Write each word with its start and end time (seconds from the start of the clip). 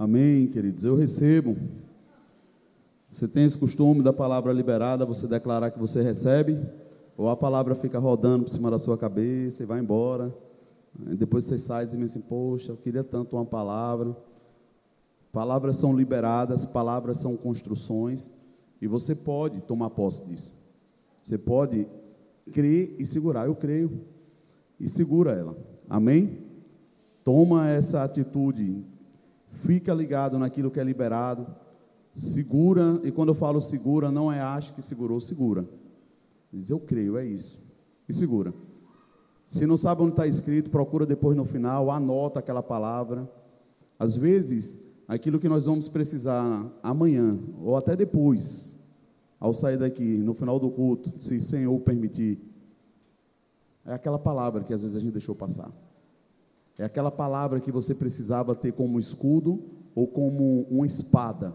Amém, 0.00 0.46
queridos. 0.46 0.86
Eu 0.86 0.96
recebo. 0.96 1.58
Você 3.10 3.28
tem 3.28 3.44
esse 3.44 3.58
costume 3.58 4.02
da 4.02 4.14
palavra 4.14 4.50
liberada, 4.50 5.04
você 5.04 5.26
declarar 5.26 5.70
que 5.70 5.78
você 5.78 6.00
recebe, 6.00 6.58
ou 7.18 7.28
a 7.28 7.36
palavra 7.36 7.74
fica 7.74 7.98
rodando 7.98 8.44
por 8.44 8.50
cima 8.50 8.70
da 8.70 8.78
sua 8.78 8.96
cabeça 8.96 9.62
e 9.62 9.66
vai 9.66 9.78
embora. 9.78 10.34
Depois 10.98 11.44
você 11.44 11.58
sai 11.58 11.84
e 11.84 11.88
diz 11.88 12.00
assim: 12.02 12.22
Poxa, 12.22 12.72
eu 12.72 12.78
queria 12.78 13.04
tanto 13.04 13.36
uma 13.36 13.44
palavra. 13.44 14.16
Palavras 15.30 15.76
são 15.76 15.94
liberadas, 15.94 16.64
palavras 16.64 17.18
são 17.18 17.36
construções, 17.36 18.30
e 18.80 18.86
você 18.86 19.14
pode 19.14 19.60
tomar 19.60 19.90
posse 19.90 20.26
disso. 20.26 20.56
Você 21.20 21.36
pode 21.36 21.86
crer 22.50 22.96
e 22.98 23.04
segurar. 23.04 23.44
Eu 23.44 23.54
creio 23.54 24.00
e 24.80 24.88
segura 24.88 25.32
ela. 25.32 25.54
Amém? 25.90 26.38
Toma 27.22 27.68
essa 27.68 28.02
atitude 28.02 28.82
fica 29.50 29.92
ligado 29.92 30.38
naquilo 30.38 30.70
que 30.70 30.80
é 30.80 30.84
liberado, 30.84 31.46
segura, 32.12 33.00
e 33.04 33.10
quando 33.10 33.30
eu 33.30 33.34
falo 33.34 33.60
segura, 33.60 34.10
não 34.10 34.32
é 34.32 34.40
acho 34.40 34.74
que 34.74 34.82
segurou, 34.82 35.20
segura. 35.20 35.68
Diz, 36.52 36.70
eu 36.70 36.80
creio, 36.80 37.16
é 37.16 37.24
isso. 37.24 37.60
E 38.08 38.14
segura. 38.14 38.52
Se 39.46 39.66
não 39.66 39.76
sabe 39.76 40.02
onde 40.02 40.12
está 40.12 40.26
escrito, 40.26 40.70
procura 40.70 41.04
depois 41.04 41.36
no 41.36 41.44
final, 41.44 41.90
anota 41.90 42.38
aquela 42.38 42.62
palavra. 42.62 43.28
Às 43.98 44.16
vezes, 44.16 44.92
aquilo 45.06 45.40
que 45.40 45.48
nós 45.48 45.66
vamos 45.66 45.88
precisar 45.88 46.66
amanhã, 46.82 47.38
ou 47.60 47.76
até 47.76 47.96
depois, 47.96 48.78
ao 49.38 49.52
sair 49.52 49.76
daqui, 49.76 50.18
no 50.18 50.34
final 50.34 50.58
do 50.58 50.70
culto, 50.70 51.12
se 51.18 51.38
o 51.38 51.42
Senhor 51.42 51.78
permitir, 51.80 52.38
é 53.84 53.92
aquela 53.92 54.18
palavra 54.18 54.62
que 54.62 54.72
às 54.72 54.82
vezes 54.82 54.96
a 54.96 55.00
gente 55.00 55.12
deixou 55.12 55.34
passar. 55.34 55.70
É 56.80 56.84
aquela 56.84 57.10
palavra 57.10 57.60
que 57.60 57.70
você 57.70 57.94
precisava 57.94 58.54
ter 58.54 58.72
como 58.72 58.98
escudo 58.98 59.62
ou 59.94 60.06
como 60.06 60.62
uma 60.70 60.86
espada. 60.86 61.54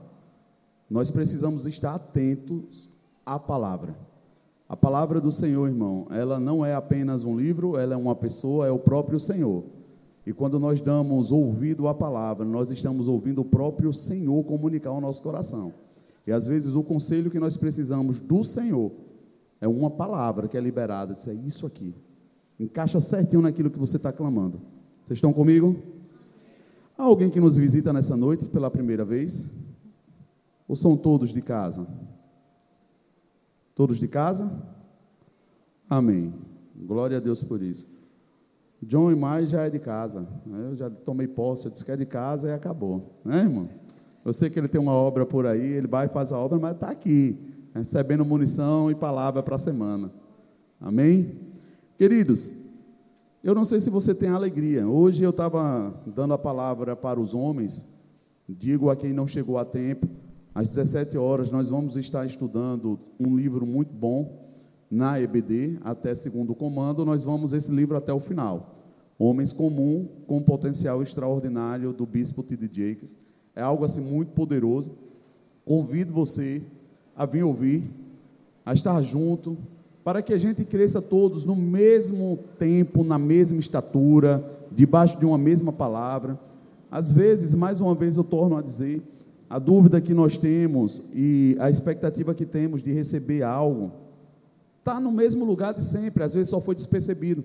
Nós 0.88 1.10
precisamos 1.10 1.66
estar 1.66 1.96
atentos 1.96 2.92
à 3.26 3.40
palavra. 3.40 3.98
A 4.70 4.78
palavra 4.78 5.20
do 5.20 5.32
Senhor, 5.32 5.68
irmão, 5.68 6.06
ela 6.12 6.40
não 6.40 6.64
é 6.64 6.76
apenas 6.76 7.24
um 7.24 7.36
livro, 7.36 7.76
ela 7.76 7.96
é 7.96 7.98
uma 7.98 8.16
pessoa, 8.16 8.68
é 8.68 8.72
o 8.72 8.78
próprio 8.78 9.20
Senhor. 9.20 9.64
E 10.28 10.32
quando 10.32 10.60
nós 10.60 10.80
damos 10.80 11.32
ouvido 11.32 11.88
à 11.88 11.96
palavra, 11.96 12.46
nós 12.46 12.70
estamos 12.70 13.08
ouvindo 13.08 13.42
o 13.42 13.46
próprio 13.46 13.92
Senhor 13.92 14.44
comunicar 14.44 14.92
ao 14.92 15.02
nosso 15.02 15.24
coração. 15.24 15.74
E 16.28 16.32
às 16.32 16.46
vezes 16.46 16.76
o 16.76 16.84
conselho 16.84 17.32
que 17.32 17.40
nós 17.40 17.58
precisamos 17.58 18.20
do 18.20 18.44
Senhor 18.44 18.92
é 19.60 19.68
uma 19.68 19.90
palavra 19.90 20.48
que 20.48 20.56
é 20.56 20.62
liberada, 20.62 21.16
diz, 21.16 21.28
é 21.28 21.34
isso 21.34 21.66
aqui. 21.66 21.96
Encaixa 22.60 23.02
certinho 23.02 23.42
naquilo 23.42 23.72
que 23.72 23.80
você 23.80 23.98
está 23.98 24.14
clamando. 24.14 24.75
Vocês 25.06 25.18
estão 25.18 25.32
comigo? 25.32 25.76
Há 26.98 27.04
alguém 27.04 27.30
que 27.30 27.40
nos 27.40 27.58
visita 27.58 27.94
nessa 27.94 28.18
noite 28.18 28.50
pela 28.50 28.72
primeira 28.72 29.06
vez? 29.06 29.56
Ou 30.68 30.76
são 30.76 30.98
todos 30.98 31.32
de 31.32 31.44
casa? 31.44 31.88
Todos 33.76 34.00
de 34.00 34.08
casa? 34.08 34.52
Amém. 35.88 36.34
Glória 36.76 37.18
a 37.18 37.20
Deus 37.20 37.44
por 37.44 37.62
isso. 37.62 37.88
John 38.82 39.12
e 39.12 39.16
mais 39.16 39.52
já 39.52 39.68
é 39.68 39.70
de 39.70 39.78
casa. 39.78 40.28
Eu 40.44 40.76
já 40.76 40.90
tomei 40.90 41.28
posse, 41.28 41.68
eu 41.68 41.72
disse 41.72 41.86
que 41.86 41.92
é 41.92 41.98
de 41.98 42.08
casa 42.08 42.50
e 42.50 42.54
acabou. 42.54 43.22
Né, 43.24 43.42
irmão? 43.42 43.70
Eu 44.26 44.34
sei 44.34 44.50
que 44.50 44.58
ele 44.58 44.68
tem 44.68 44.82
uma 44.82 44.94
obra 44.94 45.24
por 45.24 45.46
aí, 45.46 45.62
ele 45.62 45.86
vai 45.86 46.08
e 46.08 46.10
faz 46.10 46.34
a 46.34 46.40
obra, 46.40 46.58
mas 46.58 46.74
está 46.74 46.90
aqui, 46.90 47.38
recebendo 47.76 48.26
munição 48.26 48.90
e 48.90 48.96
palavra 48.96 49.44
para 49.44 49.54
a 49.54 49.60
semana. 49.60 50.12
Amém? 50.82 51.38
Queridos, 51.96 52.65
eu 53.46 53.54
não 53.54 53.64
sei 53.64 53.80
se 53.80 53.92
você 53.92 54.16
tem 54.16 54.30
alegria. 54.30 54.88
Hoje 54.88 55.24
eu 55.24 55.30
estava 55.30 55.94
dando 56.08 56.34
a 56.34 56.38
palavra 56.38 56.96
para 56.96 57.20
os 57.20 57.36
homens. 57.36 57.88
Digo 58.50 58.90
a 58.90 58.96
quem 58.96 59.14
não 59.14 59.28
chegou 59.28 59.60
a 59.60 59.64
tempo. 59.64 60.08
Às 60.56 60.70
17 60.70 61.16
horas 61.16 61.52
nós 61.52 61.70
vamos 61.70 61.96
estar 61.96 62.26
estudando 62.26 63.00
um 63.20 63.36
livro 63.36 63.64
muito 63.64 63.94
bom 63.94 64.50
na 64.90 65.22
EBD, 65.22 65.78
até 65.84 66.16
segundo 66.16 66.56
comando. 66.56 67.06
Nós 67.06 67.24
vamos 67.24 67.54
esse 67.54 67.70
livro 67.70 67.96
até 67.96 68.12
o 68.12 68.20
final. 68.20 68.84
Homens 69.20 69.54
Comum 69.54 70.08
com 70.26 70.42
Potencial 70.42 71.04
Extraordinário, 71.04 71.94
do 71.94 72.08
Bispo 72.08 72.42
T.D. 72.42 72.68
Jakes. 72.72 73.16
É 73.56 73.62
algo 73.62 73.86
assim 73.86 74.02
muito 74.02 74.32
poderoso. 74.32 74.98
Convido 75.64 76.12
você 76.12 76.64
a 77.16 77.28
vir 77.28 77.44
ouvir, 77.44 77.84
a 78.66 78.74
estar 78.74 79.00
junto, 79.04 79.56
para 80.06 80.22
que 80.22 80.36
a 80.36 80.38
gente 80.38 80.64
cresça 80.64 81.02
todos 81.02 81.46
no 81.46 81.56
mesmo 81.56 82.38
tempo, 82.60 83.04
na 83.04 83.18
mesma 83.18 83.60
estatura, 83.60 84.46
debaixo 84.72 85.18
de 85.18 85.26
uma 85.26 85.38
mesma 85.38 85.74
palavra. 85.74 86.40
Às 86.92 87.12
vezes, 87.12 87.56
mais 87.56 87.82
uma 87.82 87.96
vez 87.96 88.16
eu 88.16 88.24
torno 88.24 88.56
a 88.56 88.62
dizer, 88.62 89.02
a 89.50 89.58
dúvida 89.58 90.00
que 90.00 90.14
nós 90.14 90.38
temos 90.38 91.02
e 91.12 91.58
a 91.60 91.72
expectativa 91.72 92.36
que 92.36 92.46
temos 92.46 92.84
de 92.84 92.92
receber 92.92 93.42
algo 93.42 93.94
está 94.78 95.00
no 95.00 95.12
mesmo 95.12 95.44
lugar 95.44 95.74
de 95.74 95.84
sempre, 95.84 96.24
às 96.24 96.36
vezes 96.36 96.50
só 96.50 96.62
foi 96.62 96.76
despercebido, 96.76 97.44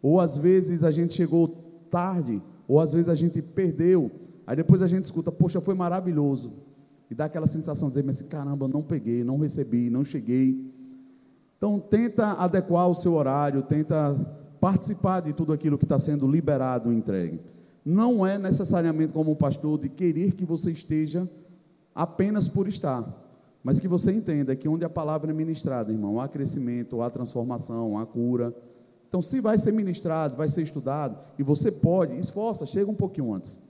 ou 0.00 0.20
às 0.20 0.38
vezes 0.38 0.82
a 0.82 0.90
gente 0.90 1.12
chegou 1.12 1.48
tarde, 1.90 2.40
ou 2.66 2.80
às 2.80 2.94
vezes 2.94 3.10
a 3.10 3.14
gente 3.14 3.42
perdeu, 3.42 4.10
aí 4.46 4.56
depois 4.56 4.80
a 4.80 4.86
gente 4.86 5.04
escuta, 5.04 5.30
poxa, 5.30 5.60
foi 5.60 5.74
maravilhoso, 5.74 6.50
e 7.10 7.14
dá 7.14 7.26
aquela 7.26 7.46
sensação 7.46 7.88
de 7.88 7.94
dizer, 7.94 8.06
mas 8.06 8.22
caramba, 8.22 8.66
não 8.66 8.80
peguei, 8.80 9.22
não 9.22 9.36
recebi, 9.36 9.90
não 9.90 10.02
cheguei. 10.02 10.69
Então, 11.60 11.78
tenta 11.78 12.32
adequar 12.32 12.88
o 12.88 12.94
seu 12.94 13.12
horário, 13.12 13.60
tenta 13.60 14.16
participar 14.58 15.20
de 15.20 15.34
tudo 15.34 15.52
aquilo 15.52 15.76
que 15.76 15.84
está 15.84 15.98
sendo 15.98 16.26
liberado, 16.26 16.90
entregue. 16.90 17.38
Não 17.84 18.26
é 18.26 18.38
necessariamente 18.38 19.12
como 19.12 19.32
um 19.32 19.34
pastor 19.34 19.78
de 19.78 19.90
querer 19.90 20.32
que 20.32 20.46
você 20.46 20.70
esteja 20.70 21.28
apenas 21.94 22.48
por 22.48 22.66
estar, 22.66 23.04
mas 23.62 23.78
que 23.78 23.86
você 23.86 24.10
entenda 24.10 24.56
que 24.56 24.66
onde 24.66 24.86
a 24.86 24.88
palavra 24.88 25.32
é 25.32 25.34
ministrada, 25.34 25.92
irmão, 25.92 26.18
há 26.18 26.26
crescimento, 26.26 27.02
há 27.02 27.10
transformação, 27.10 27.98
há 27.98 28.06
cura. 28.06 28.56
Então, 29.06 29.20
se 29.20 29.38
vai 29.38 29.58
ser 29.58 29.74
ministrado, 29.74 30.36
vai 30.36 30.48
ser 30.48 30.62
estudado, 30.62 31.18
e 31.38 31.42
você 31.42 31.70
pode, 31.70 32.18
esforça, 32.18 32.64
chega 32.64 32.90
um 32.90 32.94
pouquinho 32.94 33.34
antes. 33.34 33.60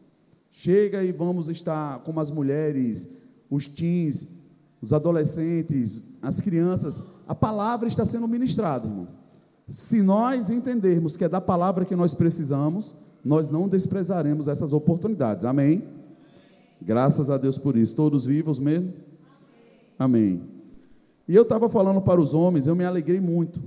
Chega 0.48 1.02
e 1.02 1.10
vamos 1.10 1.48
estar 1.48 1.98
como 2.04 2.20
as 2.20 2.30
mulheres, 2.30 3.18
os 3.50 3.66
teens, 3.66 4.39
os 4.82 4.92
adolescentes, 4.92 6.16
as 6.22 6.41
crianças, 6.41 7.04
a 7.28 7.34
palavra 7.34 7.86
está 7.86 8.04
sendo 8.04 8.26
ministrada, 8.26 8.86
irmão. 8.86 9.08
Se 9.68 10.02
nós 10.02 10.50
entendermos 10.50 11.16
que 11.16 11.24
é 11.24 11.28
da 11.28 11.41
palavra 11.41 11.84
que 11.84 11.94
nós 11.94 12.14
precisamos, 12.14 12.94
nós 13.24 13.50
não 13.50 13.69
desprezaremos 13.69 14.48
essas 14.48 14.72
oportunidades. 14.72 15.44
Amém? 15.44 15.84
Graças 16.80 17.30
a 17.30 17.36
Deus 17.36 17.58
por 17.58 17.76
isso. 17.76 17.94
Todos 17.94 18.24
vivos 18.24 18.58
mesmo? 18.58 18.92
Amém. 19.98 20.42
E 21.28 21.36
eu 21.36 21.42
estava 21.42 21.69
falando 21.69 22.00
para 22.00 22.20
os 22.20 22.34
homens, 22.34 22.66
eu 22.66 22.74
me 22.74 22.84
alegrei 22.84 23.20
muito. 23.20 23.62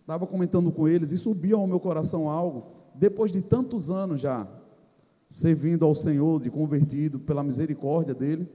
Estava 0.00 0.26
comentando 0.26 0.70
com 0.72 0.88
eles 0.88 1.12
e 1.12 1.16
subiu 1.16 1.58
ao 1.58 1.66
meu 1.66 1.78
coração 1.78 2.28
algo, 2.28 2.66
depois 2.94 3.30
de 3.32 3.40
tantos 3.40 3.90
anos 3.90 4.20
já, 4.20 4.46
servindo 5.28 5.86
ao 5.86 5.94
Senhor, 5.94 6.42
de 6.42 6.50
convertido 6.50 7.20
pela 7.20 7.44
misericórdia 7.44 8.12
dele 8.12 8.46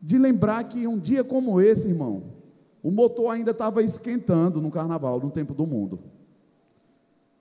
de 0.00 0.18
lembrar 0.18 0.64
que 0.64 0.86
um 0.86 0.98
dia 0.98 1.24
como 1.24 1.60
esse, 1.60 1.88
irmão, 1.88 2.36
o 2.82 2.90
motor 2.90 3.30
ainda 3.30 3.50
estava 3.50 3.82
esquentando 3.82 4.60
no 4.60 4.70
carnaval, 4.70 5.20
no 5.20 5.30
tempo 5.30 5.54
do 5.54 5.66
mundo. 5.66 5.98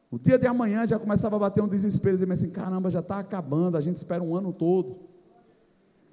O 0.09 0.17
dia 0.17 0.39
de 0.39 0.47
amanhã 0.47 0.87
já 0.87 0.97
começava 0.97 1.35
a 1.35 1.39
bater 1.39 1.61
um 1.61 1.67
desespero, 1.67 2.15
dizendo 2.15 2.33
assim: 2.33 2.49
caramba, 2.49 2.89
já 2.89 2.99
está 2.99 3.19
acabando, 3.19 3.77
a 3.77 3.81
gente 3.81 3.97
espera 3.97 4.23
um 4.23 4.35
ano 4.35 4.53
todo. 4.53 4.97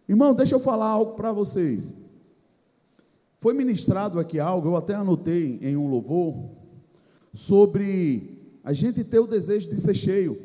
Irmão, 0.09 0.35
deixa 0.35 0.55
eu 0.55 0.61
falar 0.61 0.89
algo 0.89 1.13
para 1.15 1.33
vocês. 1.33 1.95
Foi 3.39 3.55
ministrado 3.55 4.21
aqui 4.21 4.39
algo, 4.39 4.69
eu 4.69 4.77
até 4.77 4.95
anotei 4.95 5.59
em 5.63 5.77
um 5.77 5.89
louvor, 5.89 6.51
sobre 7.35 8.59
a 8.63 8.73
gente 8.73 9.03
ter 9.03 9.19
o 9.19 9.27
desejo 9.27 9.71
de 9.71 9.81
ser 9.81 9.95
cheio, 9.95 10.39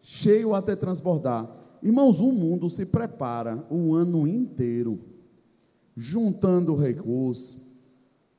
cheio 0.00 0.54
até 0.54 0.76
transbordar. 0.76 1.50
Irmãos, 1.82 2.20
o 2.20 2.30
mundo 2.30 2.70
se 2.70 2.86
prepara 2.86 3.66
o 3.68 3.94
ano 3.94 4.26
inteiro 4.26 5.11
juntando 5.96 6.74
recursos. 6.74 7.62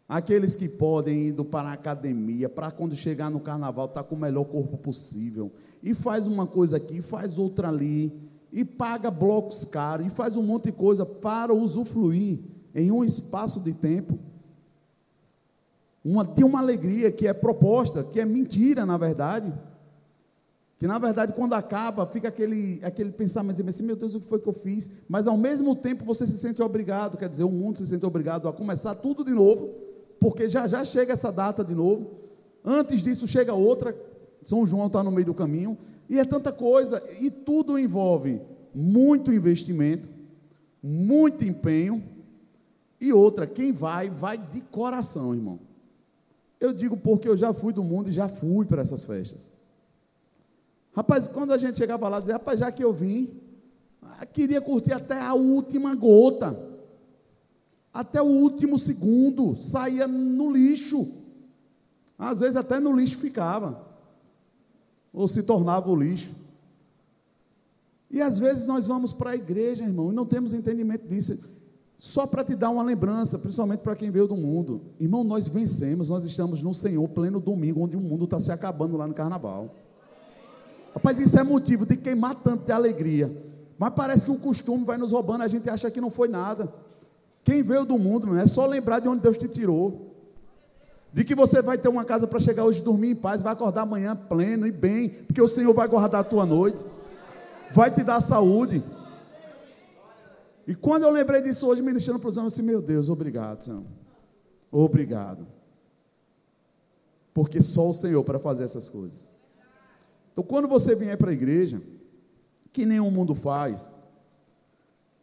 Aqueles 0.07 0.55
que 0.55 0.67
podem 0.67 1.29
indo 1.29 1.45
para 1.45 1.69
a 1.69 1.73
academia, 1.73 2.49
para 2.49 2.71
quando 2.71 2.95
chegar 2.95 3.31
no 3.31 3.39
carnaval 3.39 3.85
estar 3.85 4.03
tá 4.03 4.07
com 4.07 4.15
o 4.15 4.19
melhor 4.19 4.45
corpo 4.45 4.77
possível. 4.77 5.51
E 5.81 5.93
faz 5.93 6.27
uma 6.27 6.45
coisa 6.45 6.77
aqui, 6.77 7.01
faz 7.01 7.39
outra 7.39 7.69
ali, 7.69 8.11
e 8.51 8.63
paga 8.63 9.09
blocos 9.09 9.65
caros, 9.65 10.05
e 10.05 10.09
faz 10.09 10.37
um 10.37 10.43
monte 10.43 10.65
de 10.65 10.73
coisa 10.73 11.05
para 11.05 11.53
usufruir 11.53 12.39
em 12.75 12.91
um 12.91 13.03
espaço 13.03 13.59
de 13.61 13.73
tempo. 13.73 14.19
Uma, 16.03 16.25
tem 16.25 16.43
uma 16.43 16.59
alegria 16.59 17.11
que 17.11 17.25
é 17.25 17.33
proposta, 17.33 18.03
que 18.03 18.19
é 18.19 18.25
mentira, 18.25 18.85
na 18.85 18.97
verdade. 18.97 19.53
Que 20.83 20.87
na 20.87 20.99
verdade, 20.99 21.31
quando 21.31 21.53
acaba, 21.53 22.05
fica 22.05 22.27
aquele, 22.27 22.81
aquele 22.83 23.09
pensamento 23.09 23.65
assim, 23.65 23.83
meu 23.83 23.95
Deus, 23.95 24.15
o 24.15 24.19
que 24.19 24.27
foi 24.27 24.37
que 24.37 24.49
eu 24.49 24.51
fiz? 24.51 24.91
Mas 25.07 25.27
ao 25.27 25.37
mesmo 25.37 25.77
tempo 25.77 26.03
você 26.03 26.27
se 26.27 26.37
sente 26.37 26.61
obrigado, 26.61 27.17
quer 27.17 27.29
dizer, 27.29 27.45
o 27.45 27.49
mundo 27.49 27.77
se 27.77 27.87
sente 27.87 28.05
obrigado 28.05 28.49
a 28.49 28.51
começar 28.51 28.93
tudo 28.95 29.23
de 29.23 29.31
novo, 29.31 29.73
porque 30.19 30.49
já 30.49 30.67
já 30.67 30.83
chega 30.83 31.13
essa 31.13 31.31
data 31.31 31.63
de 31.63 31.73
novo. 31.73 32.11
Antes 32.65 33.01
disso 33.01 33.25
chega 33.29 33.53
outra, 33.53 33.97
São 34.41 34.67
João 34.67 34.87
está 34.87 35.01
no 35.01 35.09
meio 35.09 35.27
do 35.27 35.33
caminho, 35.33 35.77
e 36.09 36.19
é 36.19 36.25
tanta 36.25 36.51
coisa, 36.51 37.01
e 37.17 37.31
tudo 37.31 37.79
envolve 37.79 38.41
muito 38.75 39.31
investimento, 39.31 40.09
muito 40.83 41.45
empenho. 41.45 42.03
E 42.99 43.13
outra, 43.13 43.47
quem 43.47 43.71
vai, 43.71 44.09
vai 44.09 44.37
de 44.37 44.59
coração, 44.59 45.33
irmão. 45.33 45.61
Eu 46.59 46.73
digo 46.73 46.97
porque 46.97 47.29
eu 47.29 47.37
já 47.37 47.53
fui 47.53 47.71
do 47.71 47.85
mundo 47.85 48.09
e 48.09 48.11
já 48.11 48.27
fui 48.27 48.65
para 48.65 48.81
essas 48.81 49.05
festas. 49.05 49.52
Rapaz, 50.95 51.27
quando 51.27 51.51
a 51.51 51.57
gente 51.57 51.77
chegava 51.77 52.07
lá, 52.07 52.19
dizia, 52.19 52.35
rapaz, 52.35 52.59
já 52.59 52.71
que 52.71 52.83
eu 52.83 52.93
vim, 52.93 53.41
ah, 54.01 54.25
queria 54.25 54.61
curtir 54.61 54.93
até 54.93 55.19
a 55.19 55.33
última 55.33 55.95
gota, 55.95 56.57
até 57.91 58.21
o 58.21 58.25
último 58.25 58.77
segundo, 58.77 59.55
saía 59.55 60.07
no 60.07 60.51
lixo. 60.51 61.07
Às 62.17 62.39
vezes 62.39 62.55
até 62.55 62.79
no 62.79 62.95
lixo 62.95 63.17
ficava, 63.17 63.85
ou 65.11 65.27
se 65.27 65.43
tornava 65.43 65.89
o 65.89 65.95
lixo. 65.95 66.31
E 68.09 68.21
às 68.21 68.37
vezes 68.37 68.67
nós 68.67 68.85
vamos 68.85 69.11
para 69.13 69.31
a 69.31 69.35
igreja, 69.35 69.83
irmão, 69.83 70.11
e 70.11 70.15
não 70.15 70.25
temos 70.25 70.53
entendimento 70.53 71.07
disso. 71.07 71.49
Só 71.97 72.27
para 72.27 72.43
te 72.43 72.55
dar 72.55 72.69
uma 72.69 72.83
lembrança, 72.83 73.39
principalmente 73.39 73.79
para 73.79 73.95
quem 73.95 74.11
veio 74.11 74.27
do 74.27 74.35
mundo. 74.35 74.81
Irmão, 74.99 75.23
nós 75.23 75.47
vencemos, 75.47 76.09
nós 76.09 76.23
estamos 76.23 76.61
no 76.61 76.73
Senhor, 76.73 77.07
pleno 77.09 77.39
domingo, 77.39 77.81
onde 77.81 77.97
o 77.97 78.01
mundo 78.01 78.25
está 78.25 78.39
se 78.39 78.51
acabando 78.51 78.97
lá 78.97 79.07
no 79.07 79.13
carnaval. 79.13 79.73
Rapaz, 80.93 81.19
isso 81.19 81.37
é 81.39 81.43
motivo 81.43 81.85
de 81.85 81.97
queimar 81.97 82.35
tanto 82.35 82.65
de 82.65 82.71
alegria. 82.71 83.35
Mas 83.77 83.93
parece 83.93 84.25
que 84.25 84.31
o 84.31 84.37
costume 84.37 84.85
vai 84.85 84.97
nos 84.97 85.11
roubando, 85.11 85.41
a 85.41 85.47
gente 85.47 85.69
acha 85.69 85.89
que 85.89 85.99
não 85.99 86.11
foi 86.11 86.27
nada. 86.27 86.71
Quem 87.43 87.61
veio 87.61 87.85
do 87.85 87.97
mundo, 87.97 88.35
é 88.37 88.47
só 88.47 88.65
lembrar 88.65 88.99
de 88.99 89.07
onde 89.07 89.21
Deus 89.21 89.37
te 89.37 89.47
tirou. 89.47 90.13
De 91.11 91.23
que 91.23 91.35
você 91.35 91.61
vai 91.61 91.77
ter 91.77 91.89
uma 91.89 92.05
casa 92.05 92.25
para 92.25 92.39
chegar 92.39 92.63
hoje 92.63 92.81
dormir 92.81 93.11
em 93.11 93.15
paz, 93.15 93.43
vai 93.43 93.53
acordar 93.53 93.81
amanhã 93.81 94.15
pleno 94.15 94.65
e 94.65 94.71
bem, 94.71 95.09
porque 95.09 95.41
o 95.41 95.47
Senhor 95.47 95.73
vai 95.73 95.87
guardar 95.87 96.21
a 96.21 96.23
tua 96.23 96.45
noite, 96.45 96.83
vai 97.71 97.91
te 97.91 98.03
dar 98.03 98.21
saúde. 98.21 98.83
E 100.65 100.73
quando 100.73 101.03
eu 101.03 101.11
lembrei 101.11 101.41
disso 101.41 101.67
hoje, 101.67 101.81
ministrando 101.81 102.19
para 102.19 102.29
os 102.29 102.37
homens, 102.37 102.53
eu 102.53 102.57
disse: 102.57 102.71
Meu 102.71 102.81
Deus, 102.81 103.09
obrigado, 103.09 103.63
Senhor. 103.63 103.83
Obrigado. 104.71 105.45
Porque 107.33 107.61
só 107.61 107.89
o 107.89 107.93
Senhor 107.93 108.23
para 108.23 108.39
fazer 108.39 108.63
essas 108.63 108.89
coisas. 108.89 109.32
Então, 110.33 110.43
quando 110.43 110.67
você 110.67 110.95
vier 110.95 111.15
para 111.17 111.29
a 111.29 111.33
igreja, 111.33 111.79
que 112.73 112.85
nenhum 112.85 113.11
mundo 113.11 113.35
faz, 113.35 113.89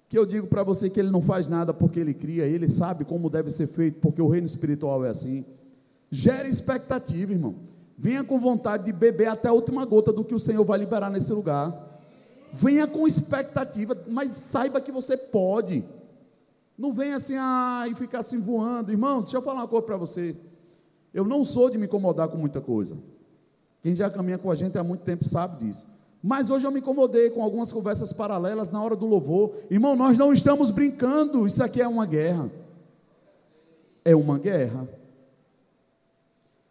que 0.08 0.16
eu 0.16 0.24
digo 0.24 0.46
para 0.46 0.62
você 0.62 0.88
que 0.88 0.98
ele 0.98 1.10
não 1.10 1.20
faz 1.20 1.48
nada 1.48 1.74
porque 1.74 2.00
ele 2.00 2.14
cria, 2.14 2.44
ele 2.44 2.68
sabe 2.68 3.04
como 3.04 3.28
deve 3.28 3.50
ser 3.50 3.66
feito, 3.66 4.00
porque 4.00 4.22
o 4.22 4.28
reino 4.28 4.46
espiritual 4.46 5.04
é 5.04 5.10
assim. 5.10 5.44
Gere 6.10 6.48
expectativa, 6.48 7.32
irmão. 7.32 7.56
Venha 7.98 8.24
com 8.24 8.40
vontade 8.40 8.84
de 8.84 8.92
beber 8.92 9.26
até 9.26 9.48
a 9.48 9.52
última 9.52 9.84
gota 9.84 10.12
do 10.12 10.24
que 10.24 10.34
o 10.34 10.38
Senhor 10.38 10.64
vai 10.64 10.78
liberar 10.78 11.10
nesse 11.10 11.32
lugar. 11.32 12.00
Venha 12.52 12.86
com 12.86 13.06
expectativa, 13.06 13.96
mas 14.08 14.32
saiba 14.32 14.80
que 14.80 14.90
você 14.90 15.16
pode. 15.16 15.84
Não 16.78 16.92
venha 16.92 17.16
assim 17.16 17.34
ah, 17.36 17.86
e 17.90 17.94
ficar 17.94 18.20
assim 18.20 18.40
voando. 18.40 18.90
Irmãos, 18.90 19.22
deixa 19.26 19.36
eu 19.36 19.42
falar 19.42 19.60
uma 19.60 19.68
coisa 19.68 19.86
para 19.86 19.96
você. 19.96 20.36
Eu 21.12 21.24
não 21.24 21.44
sou 21.44 21.68
de 21.68 21.76
me 21.76 21.86
incomodar 21.86 22.28
com 22.28 22.38
muita 22.38 22.60
coisa. 22.60 22.96
Quem 23.82 23.94
já 23.94 24.10
caminha 24.10 24.38
com 24.38 24.50
a 24.50 24.54
gente 24.54 24.76
há 24.76 24.84
muito 24.84 25.02
tempo 25.02 25.24
sabe 25.24 25.64
disso. 25.64 25.86
Mas 26.22 26.50
hoje 26.50 26.66
eu 26.66 26.70
me 26.70 26.80
incomodei 26.80 27.30
com 27.30 27.42
algumas 27.42 27.72
conversas 27.72 28.12
paralelas 28.12 28.70
na 28.70 28.82
hora 28.82 28.94
do 28.94 29.06
louvor. 29.06 29.54
Irmão, 29.70 29.96
nós 29.96 30.18
não 30.18 30.32
estamos 30.32 30.70
brincando, 30.70 31.46
isso 31.46 31.62
aqui 31.62 31.80
é 31.80 31.88
uma 31.88 32.04
guerra. 32.04 32.50
É 34.04 34.14
uma 34.14 34.38
guerra. 34.38 34.86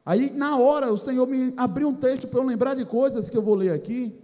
Aí, 0.06 0.31
na 0.31 0.57
hora, 0.57 0.91
o 0.91 0.97
Senhor 0.97 1.27
me 1.27 1.53
abriu 1.57 1.89
um 1.89 1.95
texto 1.95 2.27
para 2.27 2.39
eu 2.39 2.44
lembrar 2.44 2.75
de 2.75 2.85
coisas 2.85 3.29
que 3.29 3.38
eu 3.38 3.41
vou 3.41 3.55
ler 3.55 3.71
aqui, 3.71 4.15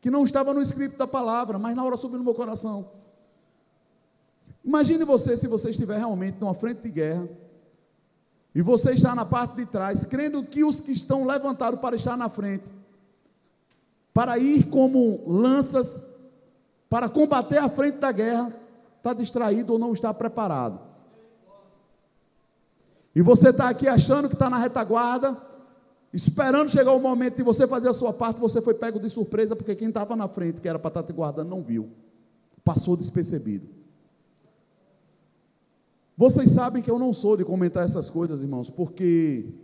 que 0.00 0.10
não 0.10 0.24
estava 0.24 0.54
no 0.54 0.62
escrito 0.62 0.96
da 0.96 1.06
palavra, 1.06 1.58
mas 1.58 1.74
na 1.74 1.84
hora 1.84 1.96
subiu 1.96 2.18
no 2.18 2.24
meu 2.24 2.34
coração. 2.34 2.90
Imagine 4.64 5.04
você 5.04 5.36
se 5.36 5.46
você 5.46 5.70
estiver 5.70 5.98
realmente 5.98 6.38
numa 6.40 6.54
frente 6.54 6.82
de 6.82 6.90
guerra, 6.90 7.28
e 8.58 8.60
você 8.60 8.90
está 8.90 9.14
na 9.14 9.24
parte 9.24 9.54
de 9.54 9.66
trás, 9.66 10.04
crendo 10.04 10.42
que 10.42 10.64
os 10.64 10.80
que 10.80 10.90
estão 10.90 11.24
levantados 11.24 11.78
para 11.78 11.94
estar 11.94 12.16
na 12.16 12.28
frente, 12.28 12.68
para 14.12 14.36
ir 14.36 14.64
como 14.64 15.22
lanças, 15.28 16.04
para 16.90 17.08
combater 17.08 17.58
a 17.58 17.68
frente 17.68 17.98
da 17.98 18.10
guerra, 18.10 18.52
está 18.96 19.14
distraído 19.14 19.74
ou 19.74 19.78
não 19.78 19.92
está 19.92 20.12
preparado. 20.12 20.80
E 23.14 23.22
você 23.22 23.50
está 23.50 23.68
aqui 23.68 23.86
achando 23.86 24.28
que 24.28 24.34
está 24.34 24.50
na 24.50 24.58
retaguarda, 24.58 25.36
esperando 26.12 26.68
chegar 26.68 26.90
o 26.90 26.98
momento 26.98 27.36
de 27.36 27.44
você 27.44 27.64
fazer 27.64 27.88
a 27.88 27.94
sua 27.94 28.12
parte, 28.12 28.40
você 28.40 28.60
foi 28.60 28.74
pego 28.74 28.98
de 28.98 29.08
surpresa, 29.08 29.54
porque 29.54 29.76
quem 29.76 29.86
estava 29.86 30.16
na 30.16 30.26
frente, 30.26 30.60
que 30.60 30.68
era 30.68 30.80
para 30.80 30.88
estar 30.88 31.04
te 31.04 31.12
guardando, 31.12 31.48
não 31.48 31.62
viu. 31.62 31.90
Passou 32.64 32.96
despercebido. 32.96 33.77
Vocês 36.18 36.50
sabem 36.50 36.82
que 36.82 36.90
eu 36.90 36.98
não 36.98 37.12
sou 37.12 37.36
de 37.36 37.44
comentar 37.44 37.84
essas 37.84 38.10
coisas, 38.10 38.40
irmãos, 38.40 38.68
porque 38.68 39.54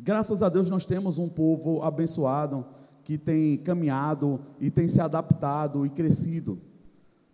graças 0.00 0.42
a 0.42 0.48
Deus 0.48 0.70
nós 0.70 0.86
temos 0.86 1.18
um 1.18 1.28
povo 1.28 1.82
abençoado 1.82 2.64
que 3.04 3.18
tem 3.18 3.58
caminhado 3.58 4.40
e 4.58 4.70
tem 4.70 4.88
se 4.88 4.98
adaptado 4.98 5.84
e 5.84 5.90
crescido. 5.90 6.58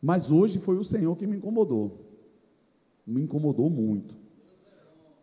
Mas 0.03 0.33
hoje 0.33 0.59
foi 0.59 0.77
o 0.77 0.83
Senhor 0.83 1.17
que 1.17 1.29
me 1.29 1.37
incomodou. 1.37 2.11
Me 3.07 3.23
incomodou 3.23 3.71
muito. 3.71 4.17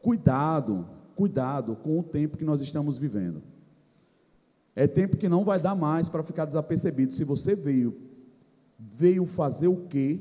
Cuidado, 0.01 0.87
cuidado 1.13 1.75
com 1.75 1.99
o 1.99 2.03
tempo 2.03 2.37
que 2.37 2.45
nós 2.45 2.61
estamos 2.61 2.97
vivendo. 2.97 3.43
É 4.73 4.87
tempo 4.87 5.17
que 5.17 5.27
não 5.27 5.43
vai 5.43 5.59
dar 5.59 5.75
mais 5.75 6.07
para 6.07 6.23
ficar 6.23 6.45
desapercebido. 6.45 7.11
Se 7.11 7.25
você 7.25 7.57
veio, 7.57 7.93
veio 8.79 9.25
fazer 9.25 9.67
o 9.67 9.85
quê, 9.87 10.17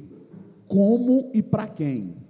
como 0.67 1.31
e 1.33 1.41
para 1.41 1.69
quem? 1.69 2.26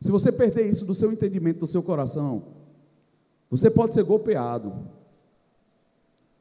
Se 0.00 0.10
você 0.10 0.32
perder 0.32 0.68
isso 0.68 0.86
do 0.86 0.94
seu 0.94 1.12
entendimento, 1.12 1.60
do 1.60 1.66
seu 1.66 1.82
coração, 1.82 2.42
você 3.50 3.70
pode 3.70 3.92
ser 3.92 4.02
golpeado. 4.02 4.72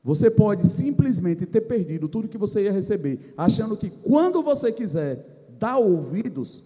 Você 0.02 0.32
pode 0.32 0.68
simplesmente 0.68 1.46
ter 1.46 1.62
perdido 1.62 2.08
tudo 2.08 2.30
que 2.30 2.38
você 2.38 2.64
ia 2.64 2.72
receber, 2.72 3.34
achando 3.38 3.76
que 3.76 3.90
quando 3.90 4.42
você 4.42 4.72
quiser 4.72 5.48
dar 5.60 5.78
ouvidos, 5.78 6.64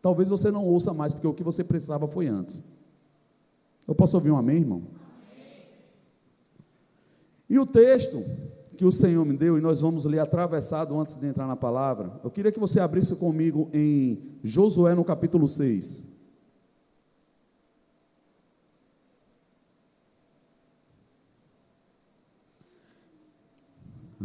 talvez 0.00 0.28
você 0.28 0.50
não 0.50 0.64
ouça 0.64 0.94
mais, 0.94 1.12
porque 1.12 1.26
o 1.26 1.34
que 1.34 1.42
você 1.42 1.62
precisava 1.62 2.08
foi 2.08 2.28
antes. 2.28 2.64
Eu 3.86 3.94
posso 3.94 4.16
ouvir 4.16 4.30
um 4.30 4.38
amém, 4.38 4.58
irmão? 4.58 4.82
E 7.48 7.58
o 7.58 7.66
texto 7.66 8.24
que 8.78 8.86
o 8.86 8.90
Senhor 8.90 9.26
me 9.26 9.36
deu, 9.36 9.58
e 9.58 9.60
nós 9.60 9.82
vamos 9.82 10.06
ler 10.06 10.20
atravessado 10.20 10.98
antes 10.98 11.20
de 11.20 11.26
entrar 11.26 11.46
na 11.46 11.56
palavra, 11.56 12.18
eu 12.24 12.30
queria 12.30 12.50
que 12.50 12.58
você 12.58 12.80
abrisse 12.80 13.16
comigo 13.16 13.68
em 13.70 14.18
Josué 14.42 14.94
no 14.94 15.04
capítulo 15.04 15.46
6. 15.46 16.11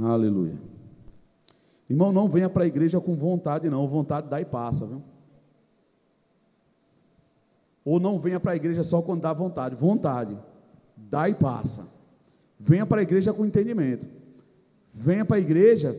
Aleluia. 0.01 0.58
Irmão, 1.89 2.12
não 2.12 2.27
venha 2.27 2.50
para 2.50 2.63
a 2.63 2.68
igreja 2.68 3.00
com 3.00 3.16
vontade, 3.16 3.70
não. 3.70 3.88
Vontade 3.88 4.27
dá 4.27 4.42
e 4.42 4.46
passa, 4.46 4.86
viu? 4.86 5.01
Ou 7.86 8.00
não 8.00 8.20
venha 8.20 8.39
para 8.39 8.51
a 8.51 8.56
igreja 8.56 8.84
só 8.84 9.01
quando 9.01 9.22
dá 9.22 9.32
vontade. 9.32 9.75
Vontade, 9.75 10.38
dá 10.96 11.30
e 11.30 11.34
passa. 11.34 11.88
Venha 12.60 12.86
para 12.86 13.00
a 13.00 13.04
igreja 13.04 13.32
com 13.32 13.46
entendimento. 13.46 14.08
Venha 14.94 15.24
para 15.24 15.38
a 15.38 15.39
igreja 15.39 15.96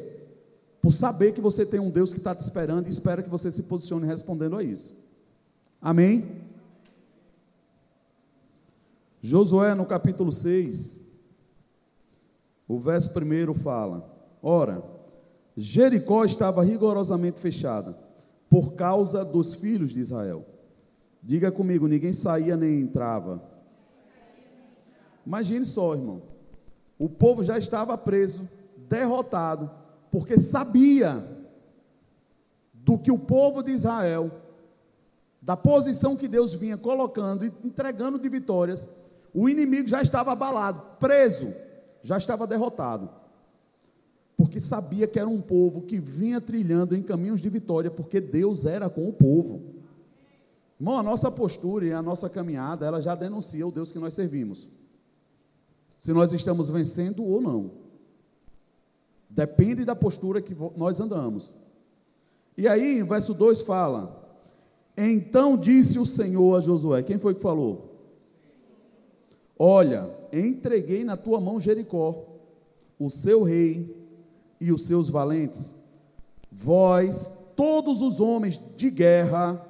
por 0.83 0.93
saber 0.93 1.33
que 1.33 1.41
você 1.41 1.65
tem 1.65 1.81
um 1.81 1.91
Deus 1.91 2.13
que 2.13 2.19
está 2.19 2.35
te 2.35 2.41
esperando 2.41 2.87
e 2.87 2.91
espera 2.91 3.23
que 3.23 3.31
você 3.31 3.51
se 3.51 3.63
posicione 3.63 4.07
respondendo 4.07 4.57
a 4.57 4.63
isso. 4.63 5.03
Amém? 5.81 6.43
Josué, 9.23 9.75
no 9.75 9.87
capítulo 9.87 10.31
6, 10.31 10.99
o 12.69 12.79
verso 12.79 13.13
primeiro 13.15 13.55
fala: 13.55 14.07
Ora, 14.43 14.85
Jericó 15.57 16.25
estava 16.25 16.63
rigorosamente 16.63 17.41
fechada 17.41 17.99
por 18.51 18.75
causa 18.75 19.25
dos 19.25 19.55
filhos 19.55 19.91
de 19.91 20.01
Israel. 20.01 20.45
Diga 21.23 21.51
comigo, 21.51 21.89
ninguém 21.89 22.13
saía 22.13 22.57
nem 22.57 22.81
entrava. 22.81 23.43
Imagine 25.27 25.65
só, 25.65 25.95
irmão. 25.95 26.23
O 26.99 27.09
povo 27.09 27.43
já 27.43 27.59
estava 27.59 27.97
preso, 27.97 28.49
derrotado, 28.89 29.71
porque 30.11 30.39
sabia 30.39 31.23
do 32.73 32.99
que 32.99 33.11
o 33.11 33.19
povo 33.19 33.63
de 33.63 33.73
Israel, 33.73 34.31
da 35.41 35.57
posição 35.57 36.17
que 36.17 36.27
Deus 36.27 36.55
vinha 36.55 36.77
colocando 36.77 37.45
e 37.45 37.53
entregando 37.65 38.19
de 38.19 38.29
vitórias, 38.29 38.89
o 39.35 39.49
inimigo 39.49 39.89
já 39.89 40.01
estava 40.01 40.33
abalado, 40.33 40.97
preso 40.99 41.53
já 42.03 42.17
estava 42.17 42.47
derrotado, 42.47 43.09
porque 44.37 44.61
sabia 44.61 45.07
que 45.07 45.19
era 45.19 45.29
um 45.29 45.41
povo 45.41 45.83
que 45.83 45.99
vinha 45.99 46.41
trilhando 46.41 46.95
em 46.97 47.03
caminhos 47.03 47.41
de 47.41 47.49
vitória, 47.49 47.91
porque 47.91 48.21
Deus 48.21 48.65
era 48.65 48.89
com 48.89 49.09
o 49.09 49.13
povo. 49.13 49.79
Irmão, 50.79 50.99
a 50.99 51.03
nossa 51.03 51.31
postura 51.31 51.87
e 51.87 51.93
a 51.93 52.01
nossa 52.01 52.29
caminhada, 52.29 52.87
ela 52.87 53.03
já 53.03 53.15
denuncia 53.15 53.67
o 53.67 53.73
Deus 53.73 53.91
que 53.91 53.99
nós 53.99 54.15
servimos. 54.15 54.69
Se 55.99 56.13
nós 56.13 56.33
estamos 56.33 56.71
vencendo 56.71 57.25
ou 57.25 57.41
não. 57.41 57.73
Depende 59.29 59.85
da 59.85 59.97
postura 59.97 60.41
que 60.41 60.57
nós 60.77 61.01
andamos. 61.01 61.53
E 62.57 62.67
aí, 62.67 63.03
verso 63.03 63.35
2 63.35 63.63
fala: 63.63 64.25
Então 64.97 65.57
disse 65.57 65.99
o 65.99 66.07
Senhor 66.07 66.57
a 66.57 66.61
Josué: 66.61 67.03
Quem 67.03 67.19
foi 67.19 67.35
que 67.35 67.41
falou? 67.41 67.89
Olha, 69.59 70.09
entreguei 70.33 71.05
na 71.05 71.17
tua 71.17 71.41
mão 71.41 71.61
Jericó, 71.61 72.25
o 72.99 73.09
seu 73.11 73.43
rei 73.43 73.95
e 74.61 74.73
os 74.73 74.87
seus 74.87 75.09
valentes. 75.09 75.77
Vós, 76.51 77.31
todos 77.55 78.03
os 78.03 78.21
homens 78.21 78.61
de 78.77 78.91
guerra, 78.91 79.65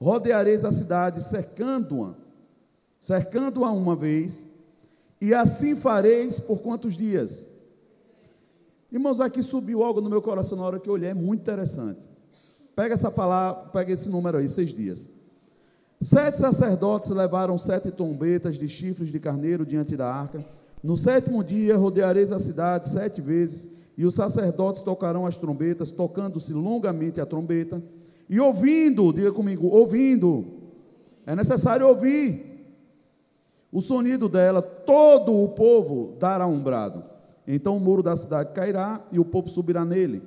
rodeareis 0.00 0.64
a 0.64 0.72
cidade, 0.72 1.22
cercando-a, 1.22 2.14
cercando-a 2.98 3.70
uma 3.70 3.94
vez, 3.94 4.46
e 5.20 5.34
assim 5.34 5.76
fareis 5.76 6.40
por 6.40 6.60
quantos 6.60 6.96
dias? 6.96 7.48
Irmãos, 8.90 9.20
aqui 9.20 9.42
subiu 9.42 9.82
algo 9.82 10.00
no 10.00 10.10
meu 10.10 10.20
coração 10.20 10.58
na 10.58 10.64
hora 10.64 10.80
que 10.80 10.88
eu 10.88 10.94
olhei, 10.94 11.10
é 11.10 11.14
muito 11.14 11.42
interessante. 11.42 12.00
Pega 12.74 12.94
essa 12.94 13.10
palavra, 13.10 13.68
pega 13.70 13.92
esse 13.92 14.08
número 14.08 14.38
aí, 14.38 14.48
seis 14.48 14.70
dias. 14.70 15.08
Sete 16.02 16.38
sacerdotes 16.38 17.10
levaram 17.10 17.58
sete 17.58 17.90
trombetas 17.90 18.58
de 18.58 18.66
chifres 18.66 19.12
de 19.12 19.20
carneiro 19.20 19.66
diante 19.66 19.98
da 19.98 20.10
arca. 20.10 20.42
No 20.82 20.96
sétimo 20.96 21.44
dia 21.44 21.76
rodeareis 21.76 22.32
a 22.32 22.38
cidade 22.38 22.88
sete 22.88 23.20
vezes, 23.20 23.70
e 23.98 24.06
os 24.06 24.14
sacerdotes 24.14 24.80
tocarão 24.80 25.26
as 25.26 25.36
trombetas, 25.36 25.90
tocando-se 25.90 26.54
longamente 26.54 27.20
a 27.20 27.26
trombeta, 27.26 27.82
e 28.30 28.40
ouvindo, 28.40 29.12
diga 29.12 29.30
comigo, 29.30 29.66
ouvindo, 29.66 30.46
é 31.26 31.36
necessário 31.36 31.86
ouvir 31.86 32.46
o 33.70 33.82
sonido 33.82 34.26
dela, 34.26 34.62
todo 34.62 35.36
o 35.36 35.50
povo 35.50 36.16
dará 36.18 36.46
um 36.46 36.62
brado. 36.62 37.04
Então 37.46 37.76
o 37.76 37.80
muro 37.80 38.02
da 38.02 38.16
cidade 38.16 38.54
cairá 38.54 39.04
e 39.12 39.18
o 39.18 39.24
povo 39.24 39.50
subirá 39.50 39.84
nele, 39.84 40.22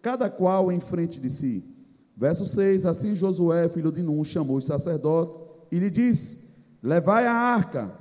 cada 0.00 0.30
qual 0.30 0.72
em 0.72 0.80
frente 0.80 1.20
de 1.20 1.28
si. 1.28 1.77
Verso 2.18 2.44
6: 2.44 2.84
Assim 2.84 3.14
Josué, 3.14 3.68
filho 3.68 3.92
de 3.92 4.02
Nun, 4.02 4.24
chamou 4.24 4.56
os 4.56 4.66
sacerdotes 4.66 5.40
e 5.70 5.78
lhe 5.78 5.88
disse: 5.88 6.48
Levai 6.82 7.26
a 7.26 7.32
arca 7.32 7.92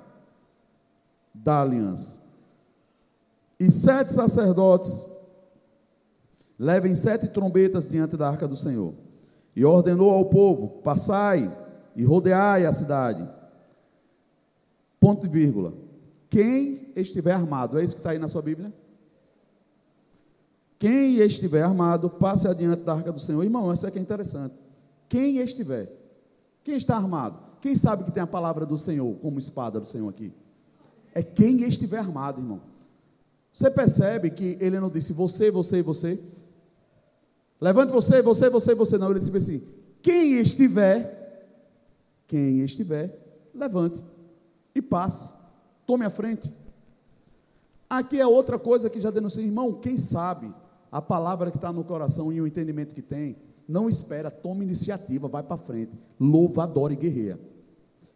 da 1.31 1.61
aliança. 1.61 2.19
E 3.59 3.69
sete 3.69 4.11
sacerdotes 4.13 5.05
levem 6.57 6.95
sete 6.95 7.27
trombetas 7.27 7.87
diante 7.87 8.17
da 8.17 8.27
arca 8.27 8.47
do 8.47 8.55
Senhor. 8.55 8.95
E 9.55 9.63
ordenou 9.63 10.09
ao 10.09 10.25
povo: 10.25 10.81
Passai 10.81 11.55
e 11.95 12.03
rodeai 12.03 12.65
a 12.65 12.73
cidade. 12.73 13.29
Ponto 14.99 15.27
e 15.27 15.29
vírgula. 15.29 15.73
Quem 16.27 16.91
estiver 16.95 17.33
armado, 17.33 17.77
é 17.77 17.83
isso 17.83 17.93
que 17.93 17.99
está 17.99 18.09
aí 18.09 18.19
na 18.19 18.27
sua 18.27 18.41
Bíblia? 18.41 18.73
Quem 20.79 21.17
estiver 21.17 21.63
armado, 21.63 22.09
passe 22.09 22.47
adiante 22.47 22.83
da 22.83 22.93
arca 22.93 23.11
do 23.11 23.19
Senhor. 23.19 23.43
Irmão, 23.43 23.73
isso 23.73 23.87
aqui 23.87 23.97
é 23.97 24.01
interessante. 24.01 24.55
Quem 25.09 25.37
estiver. 25.37 25.91
Quem 26.63 26.75
está 26.75 26.95
armado? 26.95 27.39
Quem 27.61 27.75
sabe 27.75 28.03
que 28.03 28.11
tem 28.11 28.21
a 28.21 28.27
palavra 28.27 28.65
do 28.65 28.77
Senhor 28.77 29.15
como 29.15 29.39
espada 29.39 29.79
do 29.79 29.87
Senhor 29.87 30.07
aqui? 30.07 30.31
É 31.13 31.23
quem 31.23 31.63
estiver 31.63 31.97
armado, 31.97 32.39
irmão. 32.39 32.61
Você 33.51 33.71
percebe 33.71 34.29
que 34.29 34.55
ele 34.59 34.79
não 34.79 34.89
disse 34.89 35.13
você, 35.13 35.49
você, 35.49 35.81
você. 35.81 36.21
Levante 37.59 37.91
você, 37.91 38.21
você, 38.21 38.49
você, 38.49 38.75
você. 38.75 38.97
Não, 38.99 39.09
ele 39.09 39.19
disse 39.19 39.35
assim: 39.35 39.63
quem 40.03 40.33
estiver, 40.33 41.49
quem 42.27 42.59
estiver, 42.59 43.17
levante 43.55 44.03
e 44.75 44.81
passe. 44.81 45.29
Tome 45.87 46.05
a 46.05 46.09
frente. 46.11 46.53
Aqui 47.89 48.19
é 48.19 48.27
outra 48.27 48.59
coisa 48.59 48.89
que 48.89 48.99
já 48.99 49.09
denunciei, 49.09 49.45
irmão. 49.45 49.73
Quem 49.73 49.97
sabe 49.97 50.53
a 50.91 51.01
palavra 51.01 51.51
que 51.51 51.57
está 51.57 51.71
no 51.71 51.83
coração 51.83 52.31
e 52.31 52.41
o 52.41 52.47
entendimento 52.47 52.95
que 52.95 53.01
tem, 53.01 53.35
não 53.67 53.89
espera, 53.89 54.31
tome 54.31 54.63
iniciativa, 54.63 55.27
vai 55.27 55.43
para 55.43 55.57
frente, 55.57 55.91
louva, 56.19 56.63
adora 56.63 56.93
e 56.93 56.95
guerreia, 56.95 57.39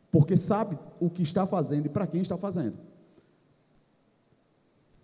porque 0.10 0.38
sabe 0.38 0.78
o 1.00 1.10
que 1.10 1.22
está 1.22 1.46
fazendo 1.46 1.88
e 1.88 1.90
para 1.90 2.08
quem 2.08 2.22
está 2.22 2.38
fazendo. 2.38 2.78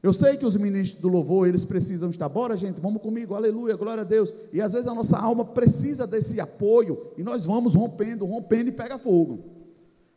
Eu 0.02 0.14
sei 0.14 0.38
que 0.38 0.46
os 0.46 0.56
ministros 0.56 1.02
do 1.02 1.10
louvor, 1.10 1.48
eles 1.48 1.66
precisam 1.66 2.10
estar, 2.10 2.30
bora 2.30 2.56
gente, 2.56 2.80
vamos 2.80 3.02
comigo, 3.02 3.34
aleluia, 3.34 3.76
glória 3.76 4.02
a 4.02 4.06
Deus. 4.06 4.34
E 4.54 4.62
às 4.62 4.74
vezes 4.74 4.88
a 4.88 4.94
nossa 4.94 5.18
alma 5.18 5.44
precisa 5.44 6.06
desse 6.06 6.40
apoio 6.40 7.12
e 7.18 7.24
nós 7.24 7.46
vamos 7.46 7.74
rompendo, 7.74 8.26
rompendo 8.26 8.70
e 8.70 8.72
pega 8.72 9.00
fogo. 9.00 9.44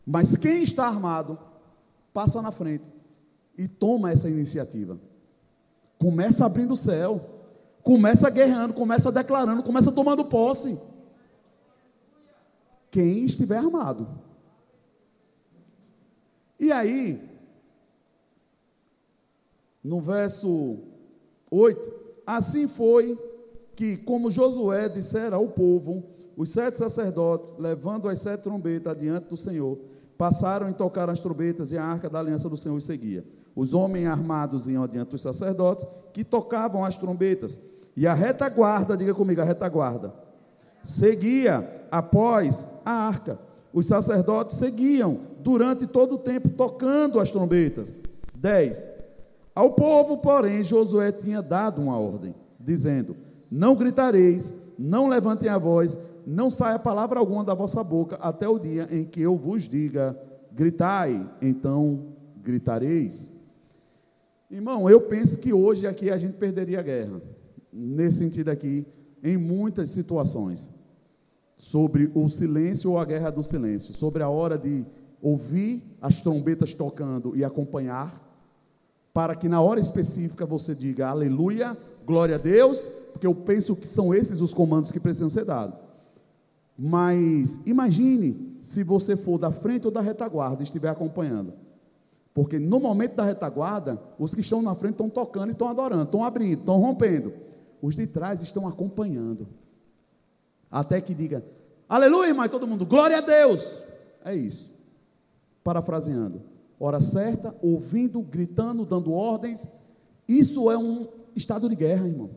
Mas 0.07 0.37
quem 0.37 0.63
está 0.63 0.87
armado, 0.87 1.39
passa 2.13 2.43
na 2.43 2.53
frente 2.53 2.93
e 3.57 3.67
toma 3.67 4.13
essa 4.13 4.29
iniciativa. 4.29 4.99
Começa 5.99 6.45
abrindo 6.45 6.75
o 6.75 6.77
céu, 6.77 7.40
começa 7.83 8.31
guerreando, 8.31 8.75
começa 8.75 9.11
declarando, 9.11 9.63
começa 9.63 9.93
tomando 9.93 10.25
posse. 10.25 10.81
Quem 12.91 13.25
estiver 13.25 13.57
armado. 13.57 14.09
E 16.59 16.71
aí, 16.71 17.27
no 19.83 20.01
verso 20.01 20.79
8, 21.51 21.95
assim 22.27 22.69
foi 22.69 23.19
que, 23.75 23.97
como 23.97 24.31
Josué 24.31 24.89
dissera 24.89 25.37
ao 25.37 25.49
povo, 25.49 26.05
os 26.37 26.51
sete 26.51 26.79
sacerdotes, 26.79 27.55
levando 27.59 28.09
as 28.09 28.21
sete 28.21 28.43
trombetas 28.43 28.99
diante 28.99 29.29
do 29.29 29.37
Senhor, 29.37 29.79
passaram 30.19 30.69
e 30.69 30.75
tocaram 30.75 31.13
as 31.13 31.21
trombetas 31.21 31.73
e 31.73 31.79
a 31.79 31.85
arca 31.85 32.11
da 32.11 32.19
aliança 32.19 32.49
do 32.49 32.57
Senhor 32.57 32.77
os 32.77 32.85
seguia. 32.85 33.25
Os 33.55 33.75
homens 33.75 34.07
armados 34.07 34.69
iam 34.69 34.85
adiante 34.85 35.11
dos 35.11 35.23
sacerdotes, 35.23 35.87
que 36.13 36.25
tocavam 36.25 36.85
as 36.85 36.97
trombetas, 36.97 37.61
e 37.97 38.07
a 38.07 38.15
retaguarda, 38.15 38.97
diga 38.97 39.15
comigo, 39.15 39.41
a 39.41 39.45
retaguarda, 39.45 40.15
seguia 40.83 41.87
após 41.91 42.67
a 42.85 42.93
arca. 42.93 43.39
Os 43.73 43.87
sacerdotes 43.87 44.59
seguiam 44.59 45.19
durante 45.41 45.87
todo 45.87 46.15
o 46.15 46.19
tempo, 46.19 46.49
tocando 46.49 47.21
as 47.21 47.31
trombetas. 47.31 48.01
10. 48.35 48.89
Ao 49.55 49.73
povo, 49.73 50.19
porém, 50.19 50.65
Josué 50.65 51.13
tinha 51.13 51.43
dado 51.43 51.81
uma 51.81 51.99
ordem, 51.99 52.35
dizendo: 52.59 53.17
Não 53.51 53.77
gritareis, 53.77 54.55
não 54.79 55.09
levantem 55.09 55.49
a 55.49 55.59
voz, 55.59 55.99
não 56.27 56.49
saia 56.49 56.79
palavra 56.79 57.19
alguma 57.19 57.45
da 57.45 57.55
vossa 57.55 57.83
boca 57.85 58.17
até 58.17 58.49
o 58.49 58.59
dia 58.59 58.89
em 58.91 59.05
que 59.05 59.21
eu 59.21 59.37
vos 59.37 59.65
diga: 59.65 60.17
gritai, 60.53 61.29
então 61.43 62.07
gritareis. 62.43 63.40
Irmão, 64.51 64.91
eu 64.91 65.01
penso 65.03 65.39
que 65.39 65.53
hoje 65.53 65.87
aqui 65.87 66.11
a 66.11 66.19
gente 66.19 66.37
perderia 66.37 66.81
a 66.81 66.83
guerra, 66.83 67.23
nesse 67.73 68.19
sentido 68.19 68.49
aqui, 68.49 68.85
em 69.23 69.37
muitas 69.37 69.91
situações, 69.91 70.69
sobre 71.57 72.11
o 72.15 72.29
silêncio 72.29 72.91
ou 72.91 72.99
a 72.99 73.05
guerra 73.05 73.31
do 73.31 73.45
silêncio, 73.45 73.95
sobre 73.95 74.25
a 74.25 74.29
hora 74.29 74.59
de 74.59 74.85
ouvir 75.23 75.97
as 76.03 76.21
trombetas 76.21 76.75
tocando 76.75 77.37
e 77.37 77.45
acompanhar, 77.45 78.27
para 79.13 79.37
que 79.37 79.49
na 79.49 79.61
hora 79.61 79.79
específica 79.79 80.45
você 80.45 80.75
diga 80.75 81.09
aleluia, 81.09 81.77
glória 82.05 82.35
a 82.35 82.39
Deus, 82.39 82.91
porque 83.13 83.29
eu 83.29 83.35
penso 83.35 83.77
que 83.77 83.87
são 83.87 84.13
esses 84.13 84.41
os 84.41 84.53
comandos 84.53 84.91
que 84.91 84.99
precisam 84.99 85.29
ser 85.29 85.45
dados. 85.45 85.79
Mas 86.77 87.61
imagine 87.67 88.59
se 88.63 88.83
você 88.83 89.17
for 89.17 89.39
da 89.39 89.53
frente 89.53 89.87
ou 89.87 89.93
da 89.93 90.01
retaguarda 90.01 90.63
e 90.63 90.65
estiver 90.65 90.89
acompanhando. 90.89 91.53
Porque 92.41 92.59
no 92.59 92.81
momento 92.81 93.17
da 93.17 93.23
retaguarda, 93.23 94.01
os 94.19 94.35
que 94.35 94.41
estão 94.41 94.63
na 94.63 94.75
frente 94.75 94.93
estão 94.93 95.11
tocando 95.11 95.51
e 95.51 95.53
estão 95.53 95.69
adorando, 95.69 96.05
estão 96.05 96.25
abrindo, 96.25 96.61
estão 96.61 96.79
rompendo. 96.81 97.35
Os 97.83 97.95
de 97.95 98.07
trás 98.07 98.41
estão 98.41 98.67
acompanhando. 98.67 99.47
Até 100.71 101.03
que 101.03 101.13
diga, 101.13 101.45
aleluia, 101.87 102.33
mas 102.33 102.51
todo 102.51 102.67
mundo, 102.67 102.87
glória 102.87 103.19
a 103.19 103.21
Deus. 103.21 103.83
É 104.25 104.35
isso. 104.35 104.75
Parafraseando. 105.63 106.41
Hora 106.79 107.03
certa, 107.03 107.55
ouvindo, 107.61 108.23
gritando, 108.23 108.87
dando 108.87 109.13
ordens. 109.13 109.69
Isso 110.27 110.71
é 110.71 110.79
um 110.79 111.09
estado 111.37 111.69
de 111.69 111.77
guerra, 111.77 112.09
irmão. 112.09 112.31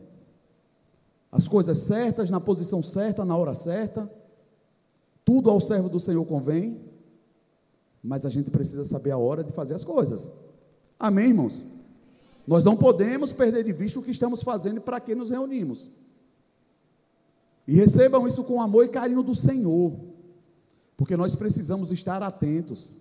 As 1.32 1.48
coisas 1.48 1.78
certas, 1.78 2.28
na 2.28 2.40
posição 2.40 2.82
certa, 2.82 3.24
na 3.24 3.38
hora 3.38 3.54
certa. 3.54 4.12
Tudo 5.24 5.48
ao 5.48 5.60
servo 5.60 5.88
do 5.88 5.98
Senhor 5.98 6.26
convém, 6.26 6.92
mas 8.04 8.26
a 8.26 8.28
gente 8.28 8.50
precisa 8.50 8.84
saber 8.84 9.12
a 9.12 9.16
hora 9.16 9.42
de 9.42 9.50
fazer 9.50 9.72
as 9.74 9.82
coisas. 9.82 10.30
Amém, 11.00 11.28
irmãos? 11.28 11.64
Nós 12.46 12.62
não 12.62 12.76
podemos 12.76 13.32
perder 13.32 13.64
de 13.64 13.72
vista 13.72 13.98
o 13.98 14.02
que 14.02 14.10
estamos 14.10 14.42
fazendo 14.42 14.76
e 14.76 14.80
para 14.80 15.00
que 15.00 15.14
nos 15.14 15.30
reunimos. 15.30 15.90
E 17.66 17.74
recebam 17.74 18.28
isso 18.28 18.44
com 18.44 18.60
amor 18.60 18.84
e 18.84 18.88
carinho 18.88 19.22
do 19.22 19.34
Senhor, 19.34 19.98
porque 20.98 21.16
nós 21.16 21.34
precisamos 21.34 21.90
estar 21.90 22.22
atentos. 22.22 22.92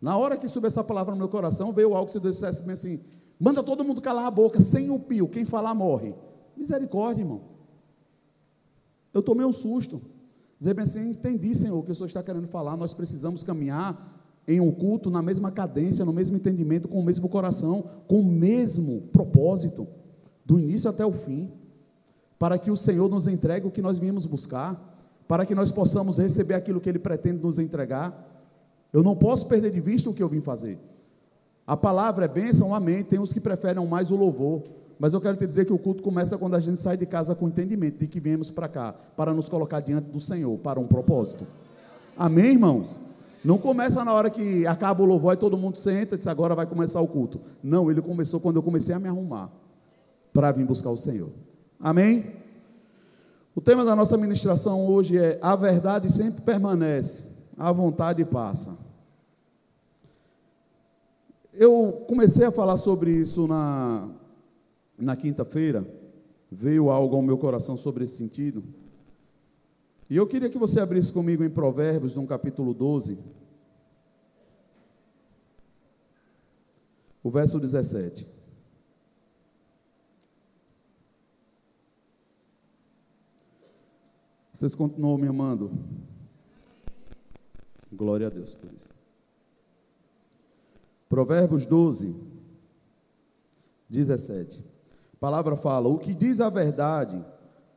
Na 0.00 0.16
hora 0.16 0.38
que 0.38 0.48
subiu 0.48 0.68
essa 0.68 0.82
palavra 0.82 1.12
no 1.12 1.18
meu 1.18 1.28
coração, 1.28 1.70
veio 1.70 1.94
algo 1.94 2.06
que 2.06 2.12
se 2.12 2.20
dissesse 2.20 2.68
assim: 2.70 3.00
manda 3.38 3.62
todo 3.62 3.84
mundo 3.84 4.00
calar 4.00 4.24
a 4.24 4.30
boca, 4.30 4.58
sem 4.58 4.90
o 4.90 4.98
pio, 4.98 5.28
quem 5.28 5.44
falar 5.44 5.74
morre. 5.74 6.14
Misericórdia, 6.56 7.20
irmão. 7.20 7.42
Eu 9.12 9.20
tomei 9.22 9.44
um 9.44 9.52
susto. 9.52 10.00
Dizer 10.58 10.74
bem 10.74 10.84
assim, 10.84 11.10
entendi, 11.10 11.54
Senhor, 11.54 11.78
o 11.78 11.82
que 11.82 11.92
o 11.92 11.94
Senhor 11.94 12.06
está 12.06 12.22
querendo 12.22 12.48
falar. 12.48 12.76
Nós 12.76 12.92
precisamos 12.92 13.44
caminhar 13.44 14.18
em 14.46 14.60
um 14.60 14.72
culto 14.72 15.10
na 15.10 15.20
mesma 15.22 15.52
cadência, 15.52 16.04
no 16.04 16.12
mesmo 16.12 16.36
entendimento, 16.36 16.88
com 16.88 16.98
o 16.98 17.04
mesmo 17.04 17.28
coração, 17.28 17.84
com 18.06 18.20
o 18.20 18.24
mesmo 18.24 19.02
propósito. 19.12 19.86
do 20.44 20.58
início 20.58 20.88
até 20.88 21.04
o 21.04 21.12
fim, 21.12 21.52
para 22.38 22.56
que 22.56 22.70
o 22.70 22.76
Senhor 22.76 23.06
nos 23.10 23.28
entregue 23.28 23.66
o 23.66 23.70
que 23.70 23.82
nós 23.82 23.98
viemos 23.98 24.24
buscar, 24.24 24.98
para 25.28 25.44
que 25.44 25.54
nós 25.54 25.70
possamos 25.70 26.16
receber 26.16 26.54
aquilo 26.54 26.80
que 26.80 26.88
Ele 26.88 26.98
pretende 26.98 27.42
nos 27.42 27.58
entregar. 27.58 28.26
Eu 28.90 29.02
não 29.02 29.14
posso 29.14 29.46
perder 29.46 29.70
de 29.70 29.78
vista 29.78 30.08
o 30.08 30.14
que 30.14 30.22
eu 30.22 30.28
vim 30.28 30.40
fazer. 30.40 30.78
A 31.66 31.76
palavra 31.76 32.24
é 32.24 32.28
bênção, 32.28 32.74
amém. 32.74 33.04
Tem 33.04 33.18
os 33.18 33.30
que 33.30 33.40
preferem 33.40 33.86
mais 33.86 34.10
o 34.10 34.16
louvor. 34.16 34.62
Mas 34.98 35.14
eu 35.14 35.20
quero 35.20 35.36
te 35.36 35.46
dizer 35.46 35.64
que 35.64 35.72
o 35.72 35.78
culto 35.78 36.02
começa 36.02 36.36
quando 36.36 36.54
a 36.56 36.60
gente 36.60 36.80
sai 36.80 36.96
de 36.96 37.06
casa 37.06 37.34
com 37.34 37.48
entendimento 37.48 37.98
de 37.98 38.08
que 38.08 38.18
viemos 38.18 38.50
para 38.50 38.66
cá, 38.66 38.94
para 39.16 39.32
nos 39.32 39.48
colocar 39.48 39.80
diante 39.80 40.10
do 40.10 40.18
Senhor, 40.18 40.58
para 40.58 40.80
um 40.80 40.86
propósito. 40.86 41.46
Amém, 42.16 42.52
irmãos? 42.52 42.98
Não 43.44 43.58
começa 43.58 44.04
na 44.04 44.12
hora 44.12 44.28
que 44.28 44.66
acaba 44.66 45.02
o 45.02 45.06
louvor 45.06 45.34
e 45.34 45.36
todo 45.36 45.56
mundo 45.56 45.78
senta 45.78 46.16
e 46.16 46.18
diz 46.18 46.26
agora 46.26 46.54
vai 46.54 46.66
começar 46.66 47.00
o 47.00 47.06
culto. 47.06 47.40
Não, 47.62 47.88
ele 47.90 48.02
começou 48.02 48.40
quando 48.40 48.56
eu 48.56 48.62
comecei 48.62 48.94
a 48.94 48.98
me 48.98 49.08
arrumar 49.08 49.50
para 50.32 50.50
vir 50.50 50.64
buscar 50.64 50.90
o 50.90 50.98
Senhor. 50.98 51.30
Amém? 51.78 52.32
O 53.54 53.60
tema 53.60 53.84
da 53.84 53.94
nossa 53.94 54.16
ministração 54.16 54.86
hoje 54.86 55.16
é 55.16 55.38
a 55.40 55.54
verdade 55.54 56.10
sempre 56.12 56.42
permanece, 56.42 57.28
a 57.56 57.70
vontade 57.70 58.24
passa. 58.24 58.76
Eu 61.54 62.04
comecei 62.06 62.44
a 62.44 62.52
falar 62.52 62.76
sobre 62.76 63.10
isso 63.10 63.46
na, 63.48 64.08
na 64.98 65.16
quinta-feira, 65.16 65.86
veio 66.50 66.90
algo 66.90 67.16
ao 67.16 67.22
meu 67.22 67.38
coração 67.38 67.76
sobre 67.76 68.04
esse 68.04 68.16
sentido. 68.16 68.64
E 70.10 70.16
eu 70.16 70.26
queria 70.26 70.50
que 70.50 70.58
você 70.58 70.80
abrisse 70.80 71.12
comigo 71.12 71.44
em 71.44 71.50
Provérbios, 71.50 72.14
no 72.14 72.26
capítulo 72.26 72.74
12, 72.74 73.18
o 77.22 77.30
verso 77.30 77.60
17. 77.60 78.26
Vocês 84.52 84.74
continuam 84.74 85.18
me 85.18 85.28
amando? 85.28 85.70
Glória 87.92 88.26
a 88.26 88.30
Deus 88.30 88.54
por 88.54 88.72
isso. 88.72 88.92
Provérbios 91.08 91.64
12, 91.64 92.16
17. 93.88 94.67
A 95.18 95.20
palavra 95.20 95.56
fala: 95.56 95.88
O 95.88 95.98
que 95.98 96.14
diz 96.14 96.40
a 96.40 96.48
verdade 96.48 97.22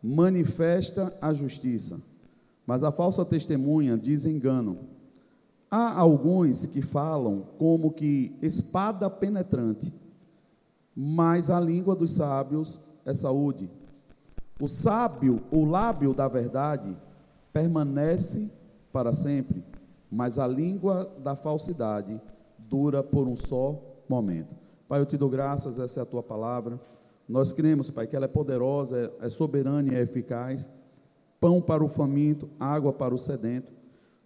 manifesta 0.02 1.16
a 1.22 1.34
justiça 1.34 2.12
mas 2.66 2.86
a 2.86 2.92
falsa 2.92 3.26
testemunha 3.26 3.98
diz 3.98 4.26
engano. 4.26 4.78
Há 5.70 5.98
alguns 6.00 6.66
que 6.66 6.82
falam 6.82 7.46
como 7.58 7.92
que 7.92 8.38
espada 8.42 9.10
penetrante, 9.10 9.94
mas 10.96 11.50
a 11.50 11.60
língua 11.60 11.96
dos 11.96 12.14
sábios 12.14 12.80
é 13.06 13.14
saúde. 13.14 13.70
O 14.58 14.70
sábio, 14.70 15.42
o 15.52 15.66
lábio 15.66 16.14
da 16.14 16.28
verdade, 16.28 16.96
permanece 17.52 18.50
para 18.92 19.12
sempre, 19.12 19.64
mas 20.10 20.38
a 20.38 20.48
língua 20.48 21.10
da 21.22 21.36
falsidade 21.36 22.22
dura 22.58 23.02
por 23.02 23.28
um 23.28 23.36
só 23.36 23.82
momento. 24.08 24.56
Pai, 24.88 25.02
eu 25.02 25.06
te 25.06 25.18
dou 25.18 25.30
graças, 25.30 25.80
essa 25.80 26.02
é 26.02 26.04
a 26.04 26.06
tua 26.06 26.24
palavra. 26.24 26.80
Nós 27.28 27.54
cremos, 27.54 27.90
Pai, 27.90 28.08
que 28.08 28.16
ela 28.16 28.26
é 28.26 28.28
poderosa, 28.28 29.12
é 29.22 29.30
soberana 29.30 29.92
e 29.92 29.96
é 29.96 30.02
eficaz 30.02 30.72
pão 31.42 31.60
para 31.60 31.84
o 31.84 31.88
faminto, 31.88 32.48
água 32.60 32.94
para 32.94 33.16
o 33.16 33.18
sedento. 33.18 33.74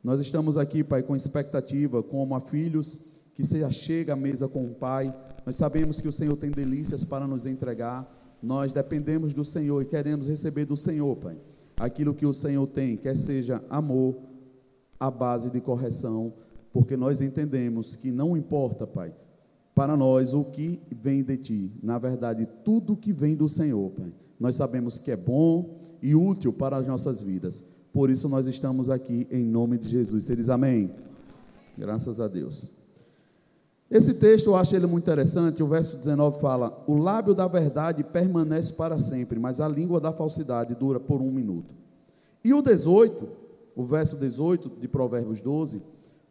Nós 0.04 0.20
estamos 0.20 0.58
aqui, 0.58 0.84
Pai, 0.84 1.02
com 1.02 1.16
expectativa, 1.16 2.04
como 2.04 2.36
a 2.36 2.42
filhos 2.42 3.06
que 3.34 3.44
se 3.44 3.64
achega 3.64 4.14
à 4.14 4.16
mesa 4.18 4.50
com 4.50 4.66
o 4.66 4.76
Pai. 4.76 5.16
Nós 5.46 5.56
sabemos 5.56 6.02
que 6.02 6.10
o 6.10 6.12
Senhor 6.12 6.36
tem 6.36 6.52
delícias 6.52 7.06
para 7.06 7.26
nos 7.26 7.46
entregar. 7.46 8.06
Nós 8.44 8.74
dependemos 8.74 9.34
do 9.34 9.46
Senhor 9.46 9.82
e 9.82 9.86
queremos 9.86 10.28
receber 10.28 10.66
do 10.66 10.76
Senhor, 10.76 11.16
Pai, 11.16 11.38
aquilo 11.78 12.14
que 12.14 12.26
o 12.26 12.34
Senhor 12.34 12.68
tem, 12.68 12.98
quer 12.98 13.16
seja 13.16 13.64
amor, 13.70 14.18
a 15.00 15.10
base 15.10 15.50
de 15.50 15.62
correção, 15.62 16.34
porque 16.74 16.98
nós 16.98 17.22
entendemos 17.22 17.96
que 17.96 18.12
não 18.12 18.36
importa, 18.36 18.86
Pai, 18.86 19.14
para 19.76 19.96
nós 19.98 20.34
o 20.34 20.46
que 20.46 20.82
vem 20.90 21.22
de 21.22 21.38
Ti. 21.38 21.72
Na 21.84 22.00
verdade, 22.00 22.48
tudo 22.64 22.96
que 22.96 23.12
vem 23.12 23.36
do 23.36 23.48
Senhor, 23.48 23.92
Pai, 23.92 24.12
nós 24.40 24.56
sabemos 24.56 24.98
que 24.98 25.12
é 25.12 25.18
bom, 25.18 25.84
e 26.06 26.14
útil 26.14 26.54
para 26.54 26.78
as 26.78 26.86
nossas 26.86 27.20
vidas. 27.20 27.66
Por 27.92 28.12
isso 28.12 28.30
nós 28.30 28.46
estamos 28.46 28.92
aqui 28.92 29.28
em 29.32 29.44
nome 29.44 29.80
de 29.80 29.90
Jesus. 29.90 30.24
Você 30.24 30.36
diz 30.36 30.50
amém? 30.50 30.94
Graças 31.76 32.22
a 32.22 32.28
Deus. 32.28 32.70
Esse 33.90 34.14
texto 34.14 34.48
eu 34.48 34.56
acho 34.56 34.76
ele 34.76 34.86
muito 34.86 35.04
interessante. 35.04 35.64
O 35.64 35.68
verso 35.68 35.98
19 35.98 36.40
fala: 36.40 36.84
O 36.86 36.96
lábio 36.96 37.34
da 37.34 37.48
verdade 37.48 38.04
permanece 38.04 38.74
para 38.74 39.00
sempre, 39.00 39.40
mas 39.40 39.60
a 39.60 39.68
língua 39.68 40.00
da 40.00 40.14
falsidade 40.14 40.76
dura 40.76 41.00
por 41.00 41.22
um 41.22 41.32
minuto. 41.32 41.74
E 42.44 42.54
o 42.54 42.62
18, 42.62 43.28
o 43.76 43.84
verso 43.84 44.20
18 44.20 44.74
de 44.80 44.88
Provérbios 44.88 45.42
12, 45.42 45.82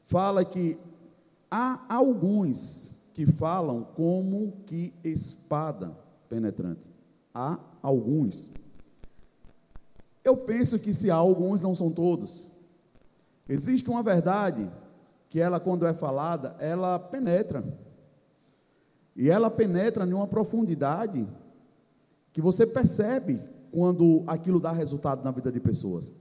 fala 0.02 0.44
que 0.44 0.78
há 1.50 1.84
alguns 1.88 2.93
que 3.14 3.24
falam 3.24 3.84
como 3.94 4.64
que 4.66 4.92
espada 5.04 5.96
penetrante. 6.28 6.92
Há 7.32 7.58
alguns. 7.80 8.52
Eu 10.24 10.36
penso 10.36 10.78
que 10.80 10.92
se 10.92 11.10
há 11.10 11.14
alguns, 11.14 11.62
não 11.62 11.74
são 11.74 11.92
todos. 11.92 12.50
Existe 13.48 13.88
uma 13.88 14.02
verdade 14.02 14.70
que 15.30 15.40
ela, 15.40 15.60
quando 15.60 15.86
é 15.86 15.94
falada, 15.94 16.56
ela 16.58 16.98
penetra. 16.98 17.64
E 19.14 19.30
ela 19.30 19.48
penetra 19.48 20.04
em 20.04 20.12
uma 20.12 20.26
profundidade 20.26 21.26
que 22.32 22.40
você 22.40 22.66
percebe 22.66 23.40
quando 23.70 24.24
aquilo 24.26 24.58
dá 24.58 24.72
resultado 24.72 25.22
na 25.22 25.30
vida 25.30 25.52
de 25.52 25.60
pessoas. 25.60 26.12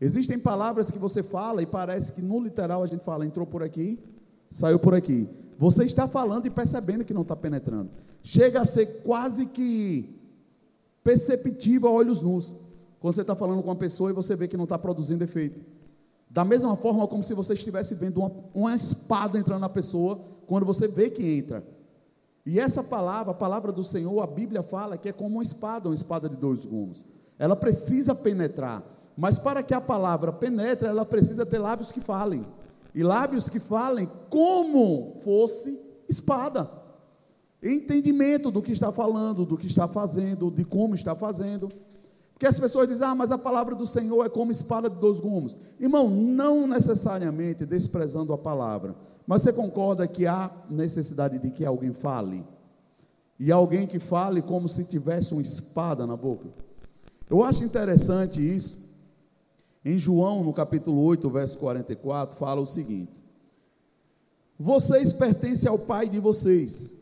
Existem 0.00 0.38
palavras 0.38 0.90
que 0.90 0.98
você 0.98 1.22
fala 1.22 1.62
e 1.62 1.66
parece 1.66 2.12
que 2.12 2.22
no 2.22 2.40
literal 2.40 2.82
a 2.82 2.86
gente 2.86 3.04
fala, 3.04 3.24
entrou 3.24 3.46
por 3.46 3.62
aqui, 3.62 4.02
saiu 4.50 4.80
por 4.80 4.94
aqui. 4.94 5.28
Você 5.58 5.84
está 5.84 6.06
falando 6.06 6.46
e 6.46 6.50
percebendo 6.50 7.04
que 7.04 7.12
não 7.12 7.22
está 7.22 7.34
penetrando. 7.34 7.90
Chega 8.22 8.60
a 8.60 8.64
ser 8.64 9.02
quase 9.02 9.46
que 9.46 10.16
perceptível 11.02 11.88
a 11.88 11.92
olhos 11.92 12.22
nus. 12.22 12.54
Quando 13.00 13.14
você 13.14 13.22
está 13.22 13.34
falando 13.34 13.62
com 13.62 13.68
uma 13.68 13.76
pessoa 13.76 14.10
e 14.10 14.12
você 14.12 14.36
vê 14.36 14.46
que 14.46 14.56
não 14.56 14.64
está 14.64 14.78
produzindo 14.78 15.24
efeito. 15.24 15.60
Da 16.30 16.44
mesma 16.44 16.76
forma 16.76 17.08
como 17.08 17.24
se 17.24 17.34
você 17.34 17.54
estivesse 17.54 17.94
vendo 17.94 18.20
uma, 18.20 18.32
uma 18.54 18.74
espada 18.74 19.38
entrando 19.38 19.60
na 19.60 19.68
pessoa, 19.68 20.20
quando 20.46 20.64
você 20.64 20.86
vê 20.86 21.10
que 21.10 21.24
entra. 21.24 21.64
E 22.46 22.60
essa 22.60 22.82
palavra, 22.82 23.32
a 23.32 23.34
palavra 23.34 23.72
do 23.72 23.82
Senhor, 23.82 24.20
a 24.20 24.26
Bíblia 24.26 24.62
fala 24.62 24.96
que 24.96 25.08
é 25.08 25.12
como 25.12 25.36
uma 25.36 25.42
espada, 25.42 25.88
uma 25.88 25.94
espada 25.94 26.28
de 26.28 26.36
dois 26.36 26.64
gumes. 26.64 27.04
Ela 27.38 27.56
precisa 27.56 28.14
penetrar. 28.14 28.82
Mas 29.16 29.38
para 29.38 29.62
que 29.62 29.74
a 29.74 29.80
palavra 29.80 30.32
penetre, 30.32 30.86
ela 30.86 31.04
precisa 31.04 31.44
ter 31.44 31.58
lábios 31.58 31.90
que 31.90 32.00
falem. 32.00 32.46
E 32.98 33.02
lábios 33.04 33.48
que 33.48 33.60
falem 33.60 34.10
como 34.28 35.20
fosse 35.22 35.80
espada. 36.08 36.68
Entendimento 37.62 38.50
do 38.50 38.60
que 38.60 38.72
está 38.72 38.90
falando, 38.90 39.46
do 39.46 39.56
que 39.56 39.68
está 39.68 39.86
fazendo, 39.86 40.50
de 40.50 40.64
como 40.64 40.96
está 40.96 41.14
fazendo. 41.14 41.68
Porque 42.32 42.44
as 42.44 42.58
pessoas 42.58 42.88
dizem, 42.88 43.06
ah, 43.06 43.14
mas 43.14 43.30
a 43.30 43.38
palavra 43.38 43.76
do 43.76 43.86
Senhor 43.86 44.26
é 44.26 44.28
como 44.28 44.50
espada 44.50 44.90
de 44.90 44.96
dois 44.96 45.20
gumes. 45.20 45.56
Irmão, 45.78 46.10
não 46.10 46.66
necessariamente 46.66 47.64
desprezando 47.64 48.32
a 48.32 48.38
palavra, 48.38 48.96
mas 49.24 49.42
você 49.42 49.52
concorda 49.52 50.08
que 50.08 50.26
há 50.26 50.50
necessidade 50.68 51.38
de 51.38 51.52
que 51.52 51.64
alguém 51.64 51.92
fale? 51.92 52.44
E 53.38 53.52
alguém 53.52 53.86
que 53.86 54.00
fale 54.00 54.42
como 54.42 54.68
se 54.68 54.84
tivesse 54.84 55.32
uma 55.32 55.42
espada 55.42 56.04
na 56.04 56.16
boca? 56.16 56.48
Eu 57.30 57.44
acho 57.44 57.62
interessante 57.62 58.40
isso. 58.40 58.87
Em 59.84 59.98
João, 59.98 60.42
no 60.42 60.52
capítulo 60.52 61.02
8, 61.02 61.30
verso 61.30 61.58
44, 61.58 62.36
fala 62.36 62.60
o 62.60 62.66
seguinte: 62.66 63.22
Vocês 64.58 65.12
pertencem 65.12 65.68
ao 65.68 65.78
pai 65.78 66.08
de 66.08 66.18
vocês. 66.18 66.92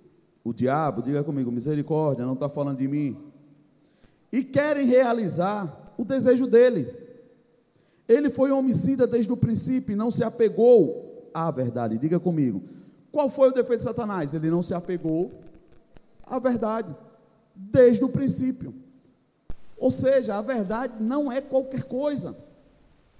O 0.44 0.52
diabo, 0.52 1.02
diga 1.02 1.24
comigo, 1.24 1.50
misericórdia, 1.50 2.24
não 2.24 2.34
está 2.34 2.48
falando 2.48 2.78
de 2.78 2.86
mim 2.86 3.26
e 4.30 4.44
querem 4.44 4.86
realizar 4.86 5.94
o 5.96 6.04
desejo 6.04 6.46
dele. 6.46 6.92
Ele 8.08 8.30
foi 8.30 8.50
homicida 8.50 9.06
desde 9.06 9.32
o 9.32 9.36
princípio 9.36 9.92
e 9.92 9.96
não 9.96 10.10
se 10.10 10.22
apegou 10.22 11.30
à 11.34 11.50
verdade. 11.50 11.98
Diga 11.98 12.20
comigo. 12.20 12.62
Qual 13.10 13.30
foi 13.30 13.48
o 13.48 13.52
defeito 13.52 13.78
de 13.78 13.84
Satanás? 13.84 14.34
Ele 14.34 14.50
não 14.50 14.62
se 14.62 14.74
apegou 14.74 15.32
à 16.22 16.38
verdade 16.38 16.94
desde 17.54 18.04
o 18.04 18.08
princípio. 18.08 18.74
Ou 19.78 19.90
seja, 19.90 20.36
a 20.36 20.42
verdade 20.42 21.02
não 21.02 21.32
é 21.32 21.40
qualquer 21.40 21.84
coisa. 21.84 22.36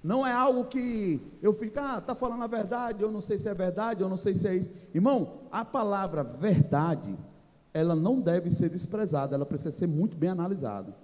Não 0.03 0.25
é 0.25 0.31
algo 0.31 0.65
que 0.65 1.19
eu 1.41 1.53
fico, 1.53 1.79
ah, 1.79 1.97
está 1.97 2.15
falando 2.15 2.43
a 2.43 2.47
verdade, 2.47 3.01
eu 3.01 3.11
não 3.11 3.19
sei 3.19 3.37
se 3.37 3.49
é 3.49 3.53
verdade, 3.53 4.01
eu 4.01 4.09
não 4.09 4.17
sei 4.17 4.33
se 4.33 4.47
é 4.47 4.55
isso. 4.55 4.71
Irmão, 4.93 5.41
a 5.51 5.65
palavra 5.65 6.23
verdade 6.23 7.17
ela 7.73 7.95
não 7.95 8.19
deve 8.19 8.49
ser 8.49 8.69
desprezada, 8.69 9.35
ela 9.35 9.45
precisa 9.45 9.69
ser 9.69 9.87
muito 9.87 10.17
bem 10.17 10.31
analisada. 10.31 10.95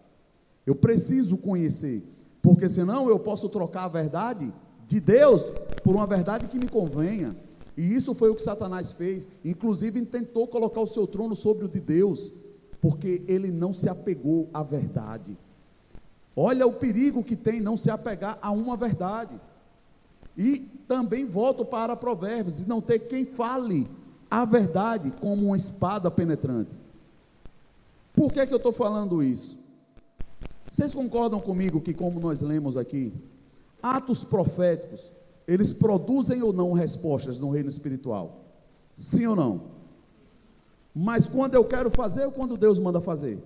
Eu 0.65 0.75
preciso 0.75 1.37
conhecer, 1.37 2.03
porque 2.41 2.67
senão 2.67 3.07
eu 3.07 3.19
posso 3.19 3.47
trocar 3.49 3.83
a 3.83 3.89
verdade 3.89 4.51
de 4.87 4.99
Deus 4.99 5.43
por 5.83 5.93
uma 5.93 6.07
verdade 6.07 6.47
que 6.47 6.57
me 6.57 6.67
convenha. 6.67 7.35
E 7.77 7.93
isso 7.93 8.15
foi 8.15 8.29
o 8.29 8.35
que 8.35 8.41
Satanás 8.41 8.91
fez, 8.91 9.29
inclusive 9.45 10.03
tentou 10.05 10.47
colocar 10.47 10.81
o 10.81 10.87
seu 10.87 11.05
trono 11.05 11.35
sobre 11.35 11.65
o 11.65 11.69
de 11.69 11.79
Deus. 11.79 12.33
Porque 12.81 13.23
ele 13.27 13.49
não 13.49 13.71
se 13.71 13.87
apegou 13.87 14.49
à 14.53 14.61
verdade. 14.61 15.37
Olha 16.35 16.65
o 16.65 16.73
perigo 16.73 17.23
que 17.23 17.35
tem 17.35 17.61
não 17.61 17.77
se 17.77 17.89
apegar 17.89 18.37
a 18.41 18.51
uma 18.51 18.75
verdade. 18.75 19.39
E 20.37 20.59
também 20.87 21.25
volto 21.25 21.63
para 21.63 21.95
Provérbios 21.95 22.59
e 22.59 22.67
não 22.67 22.81
ter 22.81 22.99
quem 22.99 23.23
fale 23.23 23.87
a 24.29 24.45
verdade 24.45 25.11
como 25.21 25.47
uma 25.47 25.57
espada 25.57 26.09
penetrante. 26.09 26.71
Por 28.13 28.31
que, 28.31 28.45
que 28.45 28.53
eu 28.53 28.57
estou 28.57 28.71
falando 28.71 29.21
isso? 29.21 29.63
Vocês 30.71 30.93
concordam 30.93 31.39
comigo 31.39 31.79
que, 31.79 31.93
como 31.93 32.19
nós 32.19 32.41
lemos 32.41 32.77
aqui, 32.77 33.13
atos 33.81 34.23
proféticos, 34.23 35.11
eles 35.47 35.71
produzem 35.71 36.41
ou 36.41 36.51
não 36.51 36.73
respostas 36.73 37.39
no 37.39 37.51
reino 37.51 37.69
espiritual? 37.69 38.43
Sim 38.95 39.27
ou 39.27 39.35
não? 39.35 39.61
Mas 40.95 41.27
quando 41.27 41.55
eu 41.55 41.65
quero 41.65 41.91
fazer 41.91 42.25
ou 42.25 42.31
quando 42.31 42.57
Deus 42.57 42.79
manda 42.79 43.01
fazer? 43.01 43.37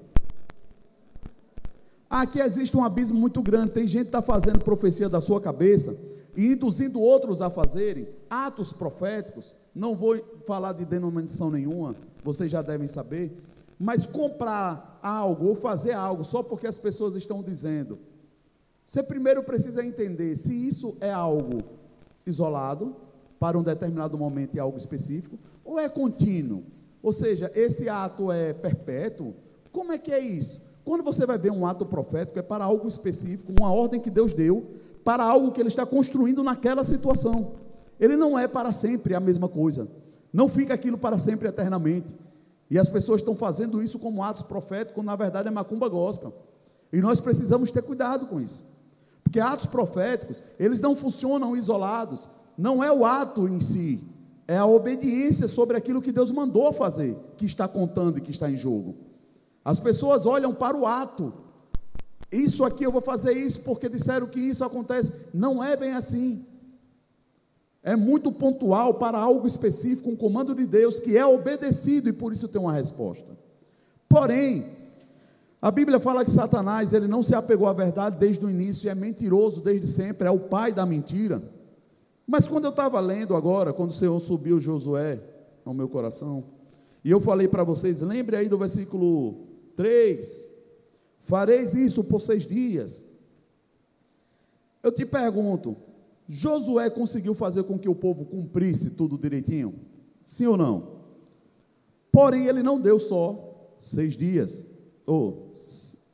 Aqui 2.09 2.39
existe 2.39 2.75
um 2.77 2.83
abismo 2.83 3.19
muito 3.19 3.41
grande. 3.41 3.71
Tem 3.71 3.87
gente 3.87 4.03
que 4.03 4.07
está 4.09 4.21
fazendo 4.21 4.59
profecia 4.59 5.09
da 5.09 5.19
sua 5.19 5.41
cabeça 5.41 5.97
e 6.35 6.47
induzindo 6.53 7.01
outros 7.01 7.41
a 7.41 7.49
fazerem 7.49 8.07
atos 8.29 8.71
proféticos. 8.71 9.55
Não 9.75 9.95
vou 9.95 10.17
falar 10.45 10.73
de 10.73 10.85
denominação 10.85 11.51
nenhuma, 11.51 11.95
vocês 12.23 12.51
já 12.51 12.61
devem 12.61 12.87
saber. 12.87 13.37
Mas 13.77 14.05
comprar 14.05 14.99
algo 15.03 15.47
ou 15.47 15.55
fazer 15.55 15.93
algo 15.93 16.23
só 16.23 16.41
porque 16.41 16.65
as 16.65 16.77
pessoas 16.77 17.15
estão 17.15 17.43
dizendo. 17.43 17.99
Você 18.85 19.03
primeiro 19.03 19.43
precisa 19.43 19.85
entender 19.85 20.35
se 20.35 20.53
isso 20.53 20.97
é 21.01 21.11
algo 21.11 21.61
isolado, 22.25 22.95
para 23.39 23.57
um 23.57 23.63
determinado 23.63 24.17
momento 24.17 24.55
e 24.55 24.59
algo 24.59 24.77
específico, 24.77 25.37
ou 25.63 25.79
é 25.79 25.87
contínuo. 25.87 26.63
Ou 27.03 27.11
seja, 27.11 27.51
esse 27.55 27.87
ato 27.87 28.31
é 28.31 28.53
perpétuo. 28.53 29.33
Como 29.71 29.91
é 29.91 29.97
que 29.97 30.11
é 30.11 30.19
isso? 30.19 30.76
Quando 30.87 31.03
você 31.03 31.25
vai 31.25 31.37
ver 31.37 31.51
um 31.51 31.65
ato 31.65 31.85
profético, 31.85 32.39
é 32.39 32.41
para 32.41 32.63
algo 32.63 32.87
específico, 32.87 33.51
uma 33.59 33.69
ordem 33.69 33.99
que 33.99 34.09
Deus 34.09 34.31
deu, 34.31 34.65
para 35.03 35.21
algo 35.21 35.51
que 35.51 35.59
Ele 35.59 35.67
está 35.67 35.85
construindo 35.85 36.41
naquela 36.41 36.81
situação. 36.81 37.55
Ele 37.99 38.15
não 38.15 38.39
é 38.39 38.47
para 38.47 38.71
sempre 38.71 39.13
a 39.13 39.19
mesma 39.19 39.49
coisa. 39.49 39.85
Não 40.31 40.47
fica 40.47 40.73
aquilo 40.73 40.97
para 40.97 41.19
sempre 41.19 41.49
eternamente. 41.49 42.15
E 42.71 42.79
as 42.79 42.87
pessoas 42.87 43.19
estão 43.19 43.35
fazendo 43.35 43.83
isso 43.83 43.99
como 43.99 44.23
atos 44.23 44.43
proféticos, 44.43 45.03
na 45.03 45.13
verdade 45.17 45.49
é 45.49 45.51
macumba 45.51 45.89
gospel. 45.89 46.33
E 46.93 47.01
nós 47.01 47.19
precisamos 47.19 47.69
ter 47.69 47.81
cuidado 47.81 48.25
com 48.27 48.39
isso. 48.39 48.63
Porque 49.25 49.41
atos 49.41 49.65
proféticos, 49.65 50.41
eles 50.57 50.79
não 50.79 50.95
funcionam 50.95 51.53
isolados. 51.53 52.29
Não 52.57 52.81
é 52.81 52.89
o 52.89 53.05
ato 53.05 53.45
em 53.45 53.59
si, 53.59 53.99
é 54.47 54.55
a 54.55 54.65
obediência 54.65 55.49
sobre 55.49 55.75
aquilo 55.75 56.01
que 56.01 56.13
Deus 56.13 56.31
mandou 56.31 56.71
fazer, 56.71 57.13
que 57.35 57.45
está 57.45 57.67
contando 57.67 58.19
e 58.19 58.21
que 58.21 58.31
está 58.31 58.49
em 58.49 58.55
jogo. 58.55 59.06
As 59.67 59.81
pessoas 59.81 60.25
olham 60.25 60.53
para 60.53 60.77
o 60.77 60.85
ato. 60.87 61.33
Isso 62.31 62.63
aqui 62.63 62.85
eu 62.85 62.91
vou 62.91 63.01
fazer 63.01 63.33
isso 63.33 63.59
porque 63.63 63.89
disseram 63.89 64.25
que 64.25 64.39
isso 64.39 64.63
acontece. 64.63 65.11
Não 65.33 65.61
é 65.61 65.75
bem 65.75 65.91
assim. 65.91 66.45
É 67.83 67.93
muito 67.93 68.31
pontual 68.31 68.93
para 68.93 69.17
algo 69.17 69.45
específico, 69.45 70.09
um 70.09 70.15
comando 70.15 70.55
de 70.55 70.65
Deus 70.65 71.01
que 71.01 71.17
é 71.17 71.25
obedecido 71.25 72.07
e 72.07 72.13
por 72.13 72.31
isso 72.31 72.47
tem 72.47 72.61
uma 72.61 72.71
resposta. 72.71 73.37
Porém, 74.07 74.71
a 75.61 75.69
Bíblia 75.69 75.99
fala 75.99 76.23
que 76.23 76.31
Satanás, 76.31 76.93
ele 76.93 77.09
não 77.09 77.21
se 77.21 77.35
apegou 77.35 77.67
à 77.67 77.73
verdade 77.73 78.17
desde 78.17 78.45
o 78.45 78.49
início, 78.49 78.87
e 78.87 78.89
é 78.89 78.95
mentiroso 78.95 79.59
desde 79.59 79.87
sempre, 79.87 80.29
é 80.29 80.31
o 80.31 80.39
pai 80.39 80.71
da 80.71 80.85
mentira. 80.85 81.43
Mas 82.25 82.47
quando 82.47 82.63
eu 82.63 82.71
estava 82.71 83.01
lendo 83.01 83.35
agora, 83.35 83.73
quando 83.73 83.89
o 83.89 83.93
Senhor 83.93 84.17
subiu 84.21 84.61
Josué 84.61 85.19
ao 85.65 85.73
meu 85.73 85.89
coração, 85.89 86.45
e 87.03 87.11
eu 87.11 87.19
falei 87.19 87.49
para 87.49 87.65
vocês, 87.65 87.99
lembre 87.99 88.37
aí 88.37 88.47
do 88.47 88.57
versículo 88.57 89.56
3. 89.77 90.47
Fareis 91.19 91.73
isso 91.73 92.03
por 92.03 92.19
seis 92.19 92.45
dias. 92.45 93.03
Eu 94.83 94.91
te 94.91 95.05
pergunto, 95.05 95.77
Josué 96.27 96.89
conseguiu 96.89 97.33
fazer 97.33 97.63
com 97.63 97.79
que 97.79 97.87
o 97.87 97.95
povo 97.95 98.25
cumprisse 98.25 98.91
tudo 98.91 99.17
direitinho? 99.17 99.75
Sim 100.23 100.47
ou 100.47 100.57
não? 100.57 100.97
Porém, 102.11 102.47
ele 102.47 102.63
não 102.63 102.79
deu 102.79 102.97
só 102.97 103.73
seis 103.77 104.15
dias, 104.15 104.65
ou 105.05 105.53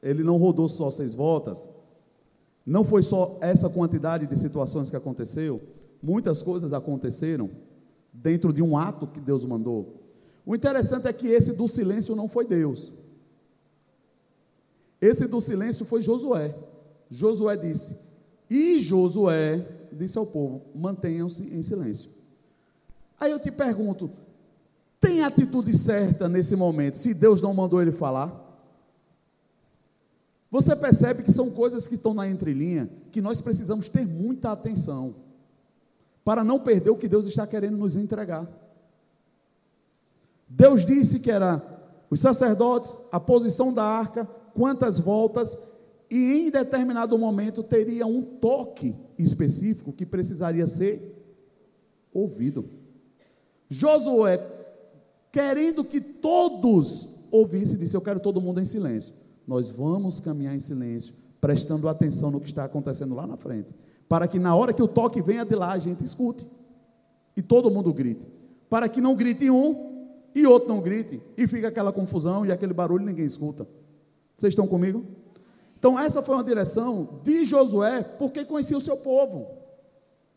ele 0.02 0.24
não 0.24 0.38
rodou 0.38 0.68
só 0.68 0.92
seis 0.92 1.16
voltas, 1.16 1.70
não 2.66 2.84
foi 2.84 3.02
só 3.02 3.38
essa 3.42 3.70
quantidade 3.70 4.28
de 4.28 4.38
situações 4.38 4.90
que 4.90 4.96
aconteceu, 4.96 5.62
muitas 6.02 6.42
coisas 6.42 6.74
aconteceram 6.74 7.50
dentro 8.12 8.52
de 8.52 8.62
um 8.62 8.78
ato 8.78 9.08
que 9.08 9.22
Deus 9.22 9.46
mandou. 9.46 10.02
O 10.46 10.54
interessante 10.54 11.08
é 11.08 11.14
que 11.14 11.28
esse 11.28 11.54
do 11.54 11.68
silêncio 11.68 12.16
não 12.16 12.28
foi 12.28 12.46
Deus. 12.46 13.03
Esse 15.04 15.28
do 15.28 15.42
silêncio 15.42 15.86
foi 15.86 16.02
Josué. 16.02 16.56
Josué 17.12 17.58
disse: 17.58 17.98
E 18.50 18.80
Josué 18.80 19.68
disse 19.92 20.18
ao 20.18 20.26
povo: 20.26 20.62
mantenham-se 20.74 21.44
em 21.54 21.62
silêncio. 21.62 22.10
Aí 23.20 23.30
eu 23.30 23.38
te 23.38 23.52
pergunto: 23.52 24.10
tem 25.02 25.22
atitude 25.22 25.78
certa 25.78 26.30
nesse 26.30 26.56
momento, 26.56 26.98
se 26.98 27.14
Deus 27.14 27.42
não 27.42 27.54
mandou 27.54 27.82
ele 27.82 27.92
falar? 27.92 28.40
Você 30.50 30.74
percebe 30.74 31.22
que 31.22 31.34
são 31.34 31.52
coisas 31.52 31.86
que 31.86 31.96
estão 31.96 32.14
na 32.14 32.30
entrelinha, 32.30 32.90
que 33.12 33.20
nós 33.20 33.42
precisamos 33.42 33.90
ter 33.90 34.08
muita 34.08 34.54
atenção, 34.54 35.16
para 36.24 36.46
não 36.46 36.62
perder 36.62 36.92
o 36.92 36.96
que 36.96 37.10
Deus 37.10 37.26
está 37.26 37.46
querendo 37.46 37.76
nos 37.76 37.98
entregar. 37.98 38.48
Deus 40.48 40.86
disse 40.86 41.20
que 41.20 41.30
era 41.30 41.62
os 42.10 42.22
sacerdotes, 42.22 42.96
a 43.12 43.20
posição 43.20 43.74
da 43.74 43.84
arca, 43.84 44.30
quantas 44.54 45.00
voltas, 45.00 45.58
e 46.10 46.48
em 46.48 46.52
determinado 46.52 47.18
momento 47.18 47.64
teria 47.64 48.06
um 48.06 48.22
toque 48.22 48.96
específico 49.18 49.92
que 49.92 50.06
precisaria 50.06 50.68
ser 50.68 51.02
ouvido. 52.14 52.70
Josué, 53.70 54.40
querendo 55.32 55.84
que 55.84 56.00
todos 56.00 57.20
ouvissem, 57.32 57.80
disse: 57.80 57.98
Eu 57.98 58.02
quero 58.02 58.20
todo 58.20 58.40
mundo 58.40 58.62
em 58.62 58.66
silêncio. 58.66 59.16
Nós 59.48 59.72
vamos 59.72 60.20
caminhar 60.20 60.56
em 60.56 60.60
silêncio, 60.60 61.16
prestando 61.42 61.90
atenção 61.90 62.32
no 62.32 62.40
que 62.40 62.48
está 62.48 62.64
acontecendo 62.64 63.16
lá 63.16 63.26
na 63.26 63.36
frente, 63.36 63.74
para 64.08 64.28
que 64.28 64.40
na 64.40 64.56
hora 64.56 64.72
que 64.72 64.82
o 64.82 64.88
toque 64.88 65.22
venha 65.22 65.44
de 65.44 65.56
lá, 65.56 65.74
a 65.74 65.80
gente 65.80 66.04
escute 66.04 66.48
e 67.36 67.42
todo 67.42 67.72
mundo 67.72 67.92
grite, 67.92 68.28
para 68.70 68.88
que 68.88 69.02
não 69.02 69.16
grite 69.16 69.50
um 69.50 69.94
e 70.36 70.46
outro 70.46 70.70
não 70.70 70.80
grite, 70.80 71.22
e 71.38 71.48
fica 71.48 71.68
aquela 71.68 71.92
confusão 71.92 72.46
e 72.46 72.52
aquele 72.52 72.74
barulho 72.74 73.06
ninguém 73.06 73.26
escuta. 73.26 73.68
Vocês 74.38 74.52
estão 74.52 74.68
comigo? 74.68 75.06
Então, 75.78 76.00
essa 76.00 76.22
foi 76.22 76.36
uma 76.36 76.44
direção 76.44 77.20
de 77.24 77.44
Josué, 77.44 78.02
porque 78.18 78.46
conhecia 78.46 78.78
o 78.78 78.82
seu 78.82 78.98
povo. 78.98 79.48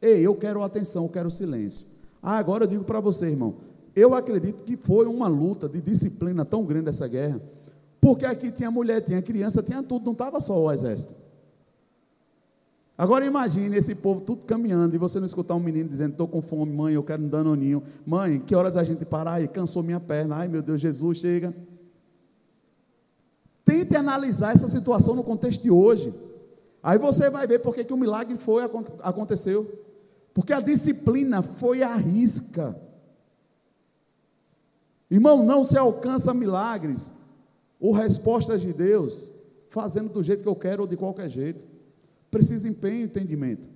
Ei, 0.03 0.27
eu 0.27 0.35
quero 0.35 0.63
atenção, 0.63 1.05
eu 1.05 1.09
quero 1.09 1.31
silêncio. 1.31 1.87
Ah, 2.23 2.37
agora 2.39 2.65
eu 2.65 2.69
digo 2.69 2.85
para 2.85 3.01
você, 3.01 3.27
irmão, 3.27 3.55
eu 3.95 4.15
acredito 4.15 4.65
que 4.65 4.77
foi 4.77 5.07
uma 5.07 5.29
luta 5.29 5.69
de 5.69 5.81
disciplina 5.81 6.45
tão 6.45 6.65
grande 6.65 6.89
essa 6.89 7.07
guerra, 7.07 7.41
porque 8.01 8.27
aqui 8.27 8.51
tinha 8.51 8.71
mulher, 8.71 9.01
tinha 9.01 9.23
criança, 9.23 9.63
tinha 9.63 9.83
tudo, 9.83 10.05
não 10.05 10.13
estava 10.13 10.41
só 10.41 10.61
o 10.61 10.73
exército. 10.73 11.15
Agora 12.99 13.25
imagine 13.25 13.77
esse 13.77 13.95
povo 13.95 14.23
tudo 14.23 14.47
caminhando 14.47 14.95
e 14.95 14.99
você 14.99 15.19
não 15.21 15.27
escutar 15.27 15.55
um 15.55 15.61
menino 15.61 15.89
dizendo: 15.89 16.13
Estou 16.13 16.27
com 16.27 16.41
fome, 16.41 16.73
mãe, 16.73 16.95
eu 16.95 17.03
quero 17.03 17.23
um 17.23 17.29
danoninho. 17.29 17.83
Mãe, 18.07 18.41
que 18.41 18.55
horas 18.55 18.77
a 18.77 18.85
gente 18.85 19.05
parar 19.05 19.35
aí? 19.35 19.47
Cansou 19.47 19.83
minha 19.83 20.01
perna. 20.01 20.37
Ai 20.37 20.49
meu 20.49 20.63
Deus, 20.63 20.81
Jesus 20.81 21.19
chega. 21.19 21.55
Tente 23.67 23.97
analisar 23.97 24.55
essa 24.55 24.69
situação 24.69 25.17
no 25.17 25.25
contexto 25.25 25.61
de 25.61 25.73
hoje. 25.73 26.15
Aí 26.81 26.99
você 26.99 27.29
vai 27.29 27.49
ver 27.49 27.59
porque 27.59 27.83
que 27.83 27.93
o 27.93 27.97
milagre 27.97 28.39
foi 28.39 28.63
aconteceu. 29.03 29.69
Porque 30.33 30.53
a 30.53 30.61
disciplina 30.61 31.43
foi 31.43 31.83
a 31.83 31.97
risca. 31.97 32.81
Irmão, 35.11 35.45
não 35.45 35.65
se 35.65 35.77
alcança 35.77 36.33
milagres 36.33 37.11
ou 37.81 37.93
respostas 37.93 38.61
de 38.61 38.73
Deus 38.73 39.33
fazendo 39.69 40.11
do 40.11 40.23
jeito 40.23 40.45
que 40.45 40.49
eu 40.49 40.55
quero 40.55 40.83
ou 40.83 40.89
de 40.89 40.97
qualquer 40.97 41.29
jeito. 41.29 41.65
Precisa 42.31 42.69
empenho 42.69 43.01
e 43.01 43.03
entendimento. 43.03 43.69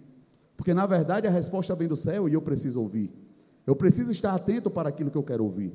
Porque 0.57 0.72
na 0.72 0.87
verdade 0.87 1.26
a 1.26 1.31
resposta 1.31 1.74
vem 1.74 1.88
do 1.88 1.96
céu 1.96 2.29
e 2.29 2.35
eu 2.35 2.42
preciso 2.42 2.81
ouvir. 2.81 3.11
Eu 3.66 3.74
preciso 3.74 4.12
estar 4.12 4.37
atento 4.37 4.70
para 4.70 4.88
aquilo 4.88 5.11
que 5.11 5.18
eu 5.18 5.22
quero 5.24 5.42
ouvir. 5.42 5.72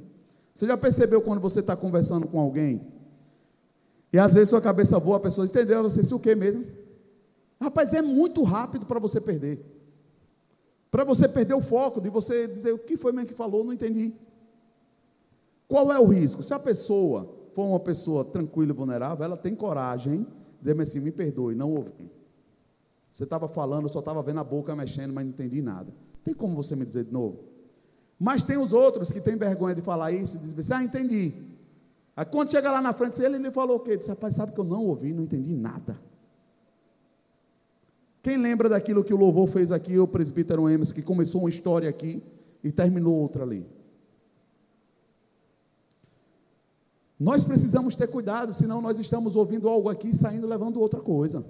Você 0.54 0.67
já 0.67 0.78
percebeu 0.78 1.21
quando 1.21 1.41
você 1.41 1.60
está 1.60 1.75
conversando 1.75 2.28
com 2.28 2.39
alguém 2.39 2.94
e 4.15 4.17
às 4.17 4.34
vezes 4.34 4.47
sua 4.47 4.62
cabeça 4.62 4.97
voa, 4.97 5.17
a 5.17 5.19
pessoa 5.19 5.45
entendeu, 5.45 5.84
você 5.84 6.01
disse 6.01 6.13
o 6.13 6.19
que 6.19 6.34
mesmo? 6.34 6.65
Rapaz, 7.60 7.93
é 7.93 8.01
muito 8.01 8.43
rápido 8.43 8.86
para 8.86 8.97
você 8.97 9.19
perder. 9.19 9.60
Para 10.89 11.04
você 11.04 11.28
perder 11.28 11.54
o 11.54 11.62
foco 11.62 11.99
de 11.99 12.10
você 12.10 12.47
dizer 12.47 12.71
o 12.71 12.80
que 12.80 12.95
foi 12.95 13.12
mesmo 13.12 13.28
que 13.28 13.34
falou, 13.34 13.65
não 13.65 13.73
entendi. 13.73 14.13
Qual 15.67 15.91
é 15.91 15.99
o 15.99 16.06
risco? 16.06 16.41
Se 16.41 16.54
a 16.54 16.60
pessoa 16.60 17.30
for 17.54 17.65
uma 17.65 17.80
pessoa 17.82 18.23
tranquila 18.23 18.71
e 18.71 18.73
vulnerável, 18.73 19.25
ela 19.25 19.36
tem 19.36 19.54
coragem 19.54 20.25
de 20.62 20.71
dizer 20.71 20.82
assim, 20.82 21.01
me 21.01 21.12
perdoe, 21.12 21.54
não 21.54 21.73
ouvi. 21.73 22.10
Você 23.12 23.25
estava 23.25 23.49
falando, 23.49 23.89
só 23.89 23.99
estava 23.99 24.23
vendo 24.23 24.39
a 24.39 24.45
boca 24.45 24.73
mexendo, 24.78 25.12
mas 25.12 25.25
não 25.25 25.34
entendi 25.34 25.62
nada. 25.62 25.93
Tem 26.23 26.34
como 26.34 26.56
você 26.56 26.73
me 26.73 26.86
dizer 26.86 27.04
de 27.04 27.12
novo? 27.12 27.43
Mas 28.17 28.43
tem 28.43 28.56
os 28.56 28.71
outros 28.71 29.12
que 29.12 29.19
têm 29.19 29.36
vergonha 29.36 29.75
de 29.75 29.82
falar 29.82 30.13
isso 30.13 30.38
e 30.38 30.39
dizem 30.39 30.58
assim, 30.58 30.73
ah, 30.73 30.84
entendi. 30.86 31.54
Aí 32.15 32.25
quando 32.25 32.51
chega 32.51 32.71
lá 32.71 32.82
na 32.82 32.93
frente 32.93 33.21
ele, 33.21 33.36
ele 33.36 33.51
falou 33.51 33.78
o 33.78 33.80
quê? 33.80 33.97
Disse, 33.97 34.10
rapaz, 34.10 34.36
sabe 34.36 34.54
que 34.54 34.60
eu 34.60 34.63
não 34.63 34.86
ouvi, 34.86 35.13
não 35.13 35.23
entendi 35.23 35.54
nada. 35.54 35.99
Quem 38.23 38.38
lembra 38.38 38.69
daquilo 38.69 39.04
que 39.04 39.13
o 39.13 39.17
louvor 39.17 39.47
fez 39.47 39.71
aqui, 39.71 39.99
o 39.99 40.08
presbítero 40.08 40.69
Emerson, 40.69 40.95
que 40.95 41.01
começou 41.01 41.41
uma 41.41 41.49
história 41.49 41.89
aqui 41.89 42.23
e 42.63 42.71
terminou 42.71 43.13
outra 43.13 43.43
ali? 43.43 43.67
Nós 47.19 47.43
precisamos 47.43 47.95
ter 47.95 48.08
cuidado, 48.08 48.54
senão 48.54 48.82
nós 48.82 48.99
estamos 48.99 49.36
ouvindo 49.36 49.69
algo 49.69 49.89
aqui 49.89 50.10
e 50.10 50.15
saindo 50.15 50.47
levando 50.47 50.80
outra 50.80 50.99
coisa. 50.99 51.45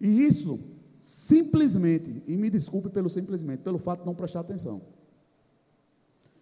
E 0.00 0.26
isso, 0.26 0.60
simplesmente, 0.98 2.22
e 2.26 2.36
me 2.36 2.50
desculpe 2.50 2.90
pelo 2.90 3.08
simplesmente, 3.08 3.62
pelo 3.62 3.78
fato 3.78 4.00
de 4.00 4.06
não 4.06 4.14
prestar 4.14 4.40
atenção, 4.40 4.82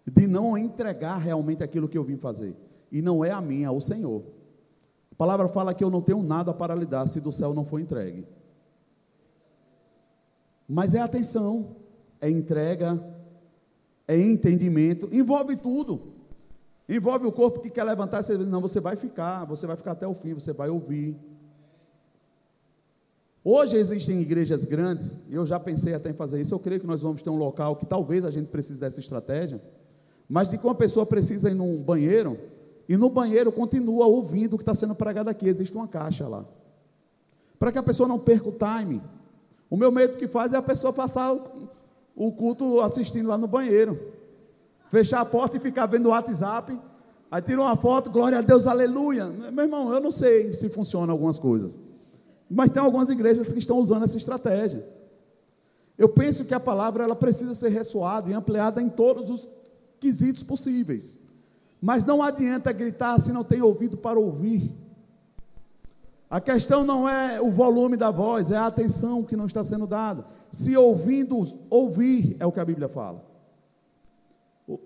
de 0.05 0.27
não 0.27 0.57
entregar 0.57 1.17
realmente 1.17 1.63
aquilo 1.63 1.87
que 1.87 1.97
eu 1.97 2.03
vim 2.03 2.17
fazer. 2.17 2.55
E 2.91 3.01
não 3.01 3.23
é 3.23 3.31
a 3.31 3.41
minha, 3.41 3.67
é 3.67 3.71
o 3.71 3.81
Senhor. 3.81 4.23
A 5.11 5.15
palavra 5.15 5.47
fala 5.47 5.73
que 5.73 5.83
eu 5.83 5.89
não 5.89 6.01
tenho 6.01 6.21
nada 6.21 6.53
para 6.53 6.75
lhe 6.75 6.85
dar 6.85 7.07
se 7.07 7.21
do 7.21 7.31
céu 7.31 7.53
não 7.53 7.63
for 7.63 7.79
entregue. 7.79 8.27
Mas 10.67 10.95
é 10.95 10.99
atenção, 10.99 11.75
é 12.19 12.29
entrega, 12.29 13.01
é 14.07 14.17
entendimento, 14.19 15.07
envolve 15.11 15.55
tudo. 15.55 16.13
Envolve 16.87 17.25
o 17.25 17.31
corpo 17.31 17.61
que 17.61 17.69
quer 17.69 17.83
levantar, 17.83 18.21
você 18.21 18.37
diz, 18.37 18.47
não, 18.47 18.59
você 18.59 18.79
vai 18.79 18.95
ficar, 18.95 19.45
você 19.45 19.65
vai 19.65 19.77
ficar 19.77 19.91
até 19.91 20.05
o 20.05 20.13
fim, 20.13 20.33
você 20.33 20.51
vai 20.51 20.69
ouvir. 20.69 21.17
Hoje 23.43 23.77
existem 23.77 24.21
igrejas 24.21 24.65
grandes, 24.65 25.19
e 25.29 25.35
eu 25.35 25.45
já 25.45 25.59
pensei 25.59 25.93
até 25.93 26.09
em 26.09 26.13
fazer 26.13 26.41
isso, 26.41 26.53
eu 26.53 26.59
creio 26.59 26.79
que 26.79 26.87
nós 26.87 27.01
vamos 27.01 27.21
ter 27.21 27.29
um 27.29 27.37
local 27.37 27.75
que 27.75 27.85
talvez 27.85 28.25
a 28.25 28.31
gente 28.31 28.47
precise 28.47 28.79
dessa 28.79 28.99
estratégia, 28.99 29.61
mas 30.33 30.49
de 30.49 30.57
que 30.57 30.65
uma 30.65 30.73
pessoa 30.73 31.05
precisa 31.05 31.51
ir 31.51 31.53
num 31.53 31.79
banheiro, 31.79 32.39
e 32.89 32.97
no 32.97 33.07
banheiro 33.07 33.51
continua 33.51 34.07
ouvindo 34.07 34.55
o 34.55 34.57
que 34.57 34.63
está 34.63 34.73
sendo 34.73 34.95
pregado 34.95 35.29
aqui, 35.29 35.47
existe 35.47 35.75
uma 35.75 35.87
caixa 35.87 36.27
lá. 36.27 36.43
Para 37.59 37.71
que 37.71 37.77
a 37.77 37.83
pessoa 37.83 38.09
não 38.09 38.17
perca 38.17 38.49
o 38.49 38.51
time. 38.51 38.99
O 39.69 39.77
meu 39.77 39.91
medo 39.91 40.17
que 40.17 40.27
faz 40.27 40.51
é 40.51 40.57
a 40.57 40.61
pessoa 40.63 40.91
passar 40.91 41.31
o 42.15 42.31
culto 42.31 42.81
assistindo 42.81 43.29
lá 43.29 43.37
no 43.37 43.47
banheiro 43.47 44.11
fechar 44.89 45.21
a 45.21 45.25
porta 45.25 45.57
e 45.57 45.59
ficar 45.59 45.85
vendo 45.85 46.07
o 46.07 46.09
WhatsApp. 46.09 46.75
Aí 47.29 47.41
tira 47.43 47.61
uma 47.61 47.75
foto, 47.75 48.09
glória 48.09 48.39
a 48.39 48.41
Deus, 48.41 48.65
aleluia. 48.65 49.27
Meu 49.27 49.65
irmão, 49.65 49.93
eu 49.93 50.01
não 50.01 50.09
sei 50.09 50.51
se 50.51 50.67
funciona 50.67 51.11
algumas 51.11 51.37
coisas. 51.37 51.79
Mas 52.49 52.71
tem 52.71 52.81
algumas 52.81 53.09
igrejas 53.11 53.53
que 53.53 53.59
estão 53.59 53.77
usando 53.77 54.03
essa 54.03 54.17
estratégia. 54.17 54.83
Eu 55.95 56.09
penso 56.09 56.45
que 56.45 56.55
a 56.55 56.59
palavra 56.59 57.03
ela 57.03 57.15
precisa 57.15 57.53
ser 57.53 57.69
ressoada 57.69 58.31
e 58.31 58.33
ampliada 58.33 58.81
em 58.81 58.89
todos 58.89 59.29
os 59.29 59.62
quesitos 60.03 60.43
possíveis. 60.43 61.17
Mas 61.81 62.05
não 62.05 62.21
adianta 62.21 62.73
gritar 62.73 63.19
se 63.21 63.31
não 63.31 63.43
tem 63.43 63.61
ouvido 63.61 63.95
para 63.95 64.19
ouvir. 64.19 64.69
A 66.29 66.41
questão 66.41 66.83
não 66.83 67.07
é 67.07 67.39
o 67.39 67.49
volume 67.49 67.95
da 67.95 68.11
voz, 68.11 68.51
é 68.51 68.57
a 68.57 68.65
atenção 68.65 69.23
que 69.23 69.37
não 69.37 69.45
está 69.45 69.63
sendo 69.63 69.87
dada. 69.87 70.25
Se 70.51 70.75
ouvindo, 70.75 71.41
ouvir 71.69 72.35
é 72.37 72.45
o 72.45 72.51
que 72.51 72.59
a 72.59 72.65
Bíblia 72.65 72.89
fala. 72.89 73.23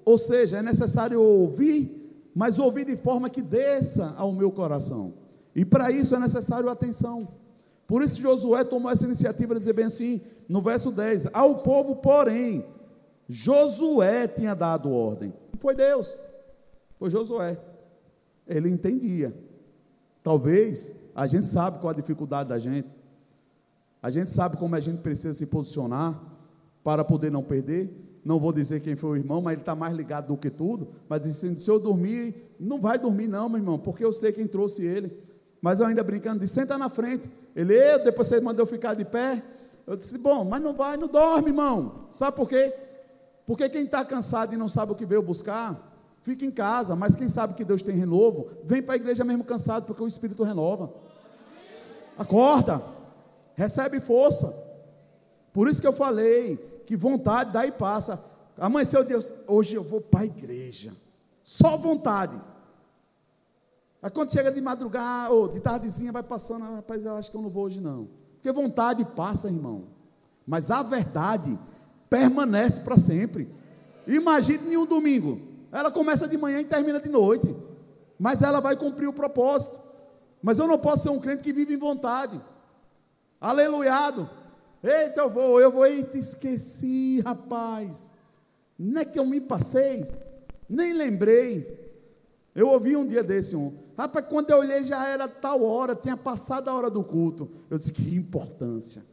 Ou 0.06 0.17
seja, 0.17 0.58
é 0.58 0.62
necessário 0.62 1.19
ouvir, 1.19 2.32
mas 2.36 2.60
ouvir 2.60 2.86
de 2.86 2.95
forma 2.97 3.30
que 3.30 3.41
desça 3.41 4.13
ao 4.17 4.32
meu 4.32 4.51
coração. 4.51 5.13
E 5.56 5.65
para 5.65 5.89
isso 5.89 6.15
é 6.15 6.19
necessário 6.19 6.69
atenção. 6.69 7.27
Por 7.88 8.03
isso 8.03 8.21
Josué 8.21 8.63
tomou 8.63 8.91
essa 8.91 9.06
iniciativa 9.06 9.56
de 9.56 9.60
dizer 9.62 9.73
bem 9.73 9.86
assim, 9.86 10.21
no 10.47 10.62
verso 10.62 10.91
10: 10.91 11.30
Ao 11.34 11.60
povo, 11.60 11.95
porém, 11.95 12.65
Josué 13.28 14.28
tinha 14.28 14.56
dado 14.56 14.92
ordem. 14.92 15.34
Não 15.52 15.60
foi 15.60 15.76
Deus, 15.76 16.20
foi 16.98 17.10
Josué. 17.10 17.60
Ele 18.48 18.70
entendia. 18.70 19.34
Talvez 20.24 20.94
a 21.13 21.28
gente 21.28 21.46
sabe 21.46 21.80
qual 21.80 21.92
a 21.92 21.96
dificuldade 21.96 22.50
da 22.50 22.60
gente. 22.60 22.90
A 24.02 24.10
gente 24.10 24.32
sabe 24.32 24.58
como 24.58 24.76
a 24.76 24.80
gente 24.80 25.02
precisa 25.02 25.34
se 25.34 25.46
posicionar 25.46 26.22
para 26.84 27.04
poder 27.04 27.32
não 27.32 27.44
perder 27.44 28.08
não 28.28 28.42
vou 28.42 28.52
dizer 28.52 28.82
quem 28.82 28.94
foi 28.94 29.12
o 29.12 29.16
irmão, 29.16 29.42
mas 29.42 29.54
ele 29.54 29.62
está 29.62 29.74
mais 29.74 29.96
ligado 29.96 30.28
do 30.28 30.36
que 30.36 30.50
tudo. 30.50 30.90
Mas 31.08 31.22
disse: 31.22 31.58
se 31.62 31.72
eu 31.72 31.80
dormir, 31.80 32.36
não 32.60 32.78
vai 32.78 33.00
dormir, 33.00 33.26
não, 33.26 33.48
meu 33.48 33.58
irmão, 33.58 33.80
porque 33.80 34.04
eu 34.04 34.12
sei 34.12 34.34
quem 34.34 34.46
trouxe 34.46 34.86
ele. 34.86 35.18
Mas 35.62 35.80
eu 35.80 35.86
ainda 35.86 36.04
brincando, 36.04 36.42
disse: 36.42 36.56
senta 36.56 36.78
na 36.78 36.90
frente. 36.90 37.32
Ele, 37.56 37.98
depois 38.00 38.28
você 38.28 38.42
mandou 38.42 38.66
ficar 38.66 38.96
de 38.96 39.06
pé. 39.06 39.42
Eu 39.88 39.96
disse: 39.96 40.18
bom, 40.18 40.44
mas 40.44 40.62
não 40.62 40.74
vai, 40.74 40.98
não 40.98 41.08
dorme, 41.08 41.52
irmão. 41.52 42.10
Sabe 42.13 42.36
por 42.36 42.50
quê? 42.50 42.74
Porque 43.48 43.70
quem 43.70 43.86
está 43.86 44.04
cansado 44.04 44.54
e 44.54 44.58
não 44.58 44.68
sabe 44.68 44.92
o 44.92 44.96
que 44.96 45.06
veio 45.06 45.24
buscar, 45.24 45.80
fica 46.22 46.46
em 46.46 46.52
casa. 46.52 46.98
Mas 46.98 47.16
quem 47.16 47.30
sabe 47.30 47.54
que 47.54 47.64
Deus 47.64 47.82
tem 47.82 47.96
renovo, 47.96 48.50
vem 48.66 48.84
para 48.84 48.96
a 48.96 48.98
igreja 48.98 49.24
mesmo 49.24 49.46
cansado, 49.46 49.86
porque 49.86 50.04
o 50.04 50.08
Espírito 50.08 50.44
renova. 50.44 50.94
Acorda, 52.18 52.84
recebe 53.56 54.02
força. 54.02 54.54
Por 55.54 55.70
isso 55.70 55.80
que 55.80 55.88
eu 55.88 55.94
falei, 55.94 56.58
que 56.86 56.98
vontade 56.98 57.54
dá 57.54 57.66
e 57.66 57.72
passa. 57.72 58.22
Amanheceu 58.58 59.06
Deus, 59.06 59.32
hoje 59.48 59.76
eu 59.76 59.84
vou 59.84 60.02
para 60.02 60.22
a 60.22 60.26
igreja. 60.26 60.94
Só 61.42 61.78
vontade. 61.78 62.38
Aí 64.02 64.12
quando 64.12 64.34
chega 64.34 64.52
de 64.52 64.60
madrugada, 64.60 65.34
ou 65.34 65.48
de 65.48 65.62
tardezinha, 65.62 66.12
vai 66.12 66.22
passando, 66.22 66.66
ah, 66.66 66.76
rapaz, 66.76 67.06
eu 67.06 67.16
acho 67.16 67.32
que 67.32 67.38
eu 67.38 67.42
não 67.42 67.50
vou 67.50 67.64
hoje 67.64 67.80
não. 67.80 68.10
Porque 68.34 68.52
vontade 68.52 69.06
passa, 69.16 69.48
irmão. 69.48 69.86
Mas 70.46 70.70
a 70.70 70.84
verdade 70.84 71.58
permanece 72.10 72.82
para 72.82 72.98
sempre. 72.98 73.48
Imagine 74.06 74.74
em 74.74 74.78
um 74.78 74.86
domingo. 74.86 75.41
Ela 75.72 75.91
começa 75.91 76.28
de 76.28 76.38
manhã 76.38 76.62
e 76.62 76.65
termina 76.65 77.00
de 77.00 77.10
noite. 77.10 77.54
Mas 78.17 78.41
ela 78.41 78.60
vai 78.60 78.76
cumprir 78.76 79.08
o 79.08 79.13
propósito. 79.13 79.80
Mas 80.41 80.60
eu 80.60 80.67
não 80.67 80.80
posso 80.80 81.04
ser 81.04 81.10
um 81.10 81.20
crente 81.20 81.43
que 81.43 81.54
vive 81.54 81.74
em 81.74 81.78
vontade. 81.78 82.41
Aleluiado. 83.39 84.30
Eita, 84.84 85.22
eu 85.22 85.30
vou, 85.30 85.60
eu 85.60 85.72
vou, 85.72 85.86
eita, 85.86 86.17
esqueci, 86.17 87.22
rapaz. 87.22 88.12
Não 88.78 89.02
é 89.02 89.06
que 89.06 89.17
eu 89.17 89.26
me 89.26 89.41
passei, 89.41 90.06
nem 90.70 90.93
lembrei. 90.93 91.86
Eu 92.54 92.70
ouvi 92.70 92.96
um 92.96 93.06
dia 93.06 93.24
desse 93.24 93.56
um. 93.56 93.76
Rapaz, 93.98 94.26
quando 94.28 94.52
eu 94.52 94.60
olhei 94.60 94.84
já 94.84 95.08
era 95.08 95.28
tal 95.28 95.63
hora, 95.63 95.96
tinha 95.96 96.15
passado 96.15 96.70
a 96.70 96.74
hora 96.74 96.89
do 96.89 97.04
culto. 97.04 97.50
Eu 97.70 97.78
disse, 97.78 97.91
que 97.91 98.15
importância. 98.15 99.04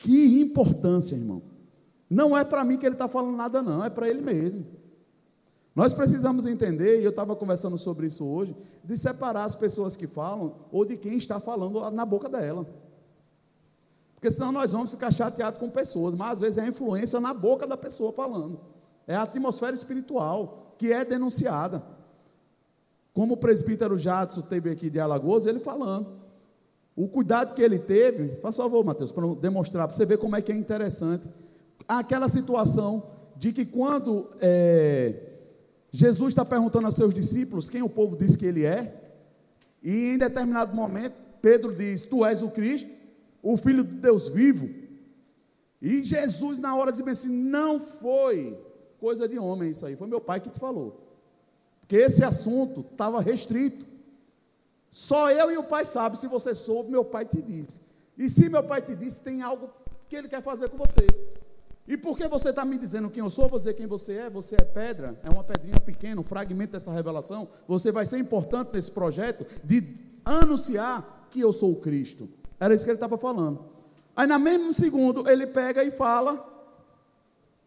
Que 0.00 0.40
importância, 0.40 1.14
irmão. 1.14 1.42
Não 2.08 2.36
é 2.36 2.42
para 2.42 2.64
mim 2.64 2.78
que 2.78 2.86
ele 2.86 2.94
está 2.94 3.06
falando 3.06 3.36
nada, 3.36 3.60
não, 3.62 3.84
é 3.84 3.90
para 3.90 4.08
ele 4.08 4.22
mesmo. 4.22 4.64
Nós 5.76 5.92
precisamos 5.92 6.46
entender, 6.46 7.00
e 7.00 7.04
eu 7.04 7.10
estava 7.10 7.36
conversando 7.36 7.76
sobre 7.76 8.06
isso 8.06 8.26
hoje, 8.26 8.56
de 8.82 8.96
separar 8.96 9.44
as 9.44 9.54
pessoas 9.54 9.96
que 9.96 10.06
falam 10.06 10.54
ou 10.72 10.86
de 10.86 10.96
quem 10.96 11.18
está 11.18 11.38
falando 11.38 11.88
na 11.90 12.06
boca 12.06 12.30
dela. 12.30 12.66
Porque 14.14 14.30
senão 14.30 14.50
nós 14.50 14.72
vamos 14.72 14.90
ficar 14.90 15.12
chateados 15.12 15.60
com 15.60 15.68
pessoas, 15.68 16.14
mas 16.14 16.32
às 16.32 16.40
vezes 16.40 16.58
é 16.58 16.62
a 16.62 16.68
influência 16.68 17.20
na 17.20 17.34
boca 17.34 17.66
da 17.66 17.76
pessoa 17.76 18.10
falando. 18.10 18.58
É 19.06 19.14
a 19.14 19.22
atmosfera 19.22 19.76
espiritual 19.76 20.74
que 20.78 20.90
é 20.90 21.04
denunciada. 21.04 21.82
Como 23.12 23.34
o 23.34 23.36
presbítero 23.36 23.98
Jadson 23.98 24.40
teve 24.40 24.70
aqui 24.70 24.88
de 24.88 24.98
Alagoas, 24.98 25.44
ele 25.44 25.58
falando. 25.58 26.20
O 27.00 27.08
cuidado 27.08 27.54
que 27.54 27.62
ele 27.62 27.78
teve, 27.78 28.36
faz 28.40 28.56
favor, 28.56 28.84
Mateus, 28.84 29.12
para 29.12 29.26
demonstrar, 29.36 29.86
para 29.86 29.96
você 29.96 30.04
ver 30.04 30.18
como 30.18 30.36
é 30.36 30.42
que 30.42 30.52
é 30.52 30.54
interessante. 30.54 31.28
Aquela 31.88 32.28
situação 32.28 33.02
de 33.36 33.52
que 33.52 33.64
quando 33.64 34.26
é, 34.40 35.14
Jesus 35.90 36.28
está 36.28 36.44
perguntando 36.44 36.86
aos 36.86 36.96
seus 36.96 37.14
discípulos 37.14 37.70
quem 37.70 37.82
o 37.82 37.88
povo 37.88 38.16
diz 38.16 38.36
que 38.36 38.44
ele 38.44 38.64
é, 38.64 38.94
e 39.82 40.12
em 40.12 40.18
determinado 40.18 40.74
momento 40.76 41.14
Pedro 41.40 41.74
diz: 41.74 42.04
Tu 42.04 42.24
és 42.24 42.42
o 42.42 42.50
Cristo 42.50 43.00
o 43.42 43.56
Filho 43.56 43.82
de 43.84 43.94
Deus 43.94 44.28
vivo. 44.28 44.68
E 45.80 46.04
Jesus, 46.04 46.58
na 46.58 46.76
hora, 46.76 46.92
disse 46.92 47.08
assim: 47.08 47.30
não 47.30 47.80
foi 47.80 48.58
coisa 48.98 49.26
de 49.26 49.38
homem 49.38 49.70
isso 49.70 49.86
aí, 49.86 49.96
foi 49.96 50.06
meu 50.06 50.20
pai 50.20 50.40
que 50.40 50.50
te 50.50 50.60
falou. 50.60 51.06
Porque 51.80 51.96
esse 51.96 52.22
assunto 52.22 52.84
estava 52.92 53.20
restrito. 53.20 53.89
Só 54.90 55.30
eu 55.30 55.50
e 55.50 55.56
o 55.56 55.64
pai 55.64 55.84
sabem. 55.84 56.18
Se 56.18 56.26
você 56.26 56.54
soube, 56.54 56.90
meu 56.90 57.04
pai 57.04 57.24
te 57.24 57.40
disse. 57.40 57.80
E 58.18 58.28
se 58.28 58.48
meu 58.48 58.62
pai 58.64 58.82
te 58.82 58.94
disse, 58.94 59.20
tem 59.20 59.40
algo 59.42 59.70
que 60.08 60.16
ele 60.16 60.28
quer 60.28 60.42
fazer 60.42 60.68
com 60.68 60.76
você. 60.76 61.06
E 61.86 61.96
por 61.96 62.16
que 62.16 62.28
você 62.28 62.50
está 62.50 62.64
me 62.64 62.76
dizendo 62.76 63.10
quem 63.10 63.22
eu 63.22 63.30
sou? 63.30 63.48
Vou 63.48 63.58
dizer 63.58 63.74
quem 63.74 63.86
você 63.86 64.14
é. 64.14 64.30
Você 64.30 64.56
é 64.56 64.64
pedra, 64.64 65.18
é 65.22 65.30
uma 65.30 65.44
pedrinha 65.44 65.80
pequena, 65.80 66.20
um 66.20 66.24
fragmento 66.24 66.72
dessa 66.72 66.92
revelação. 66.92 67.48
Você 67.66 67.90
vai 67.90 68.06
ser 68.06 68.18
importante 68.18 68.70
nesse 68.72 68.90
projeto 68.90 69.46
de 69.64 69.82
anunciar 70.24 71.28
que 71.30 71.40
eu 71.40 71.52
sou 71.52 71.72
o 71.72 71.80
Cristo. 71.80 72.28
Era 72.58 72.74
isso 72.74 72.84
que 72.84 72.90
ele 72.90 72.96
estava 72.96 73.16
falando. 73.16 73.64
Aí, 74.14 74.26
no 74.26 74.38
mesmo 74.38 74.74
segundo, 74.74 75.28
ele 75.28 75.46
pega 75.46 75.82
e 75.82 75.90
fala 75.90 76.48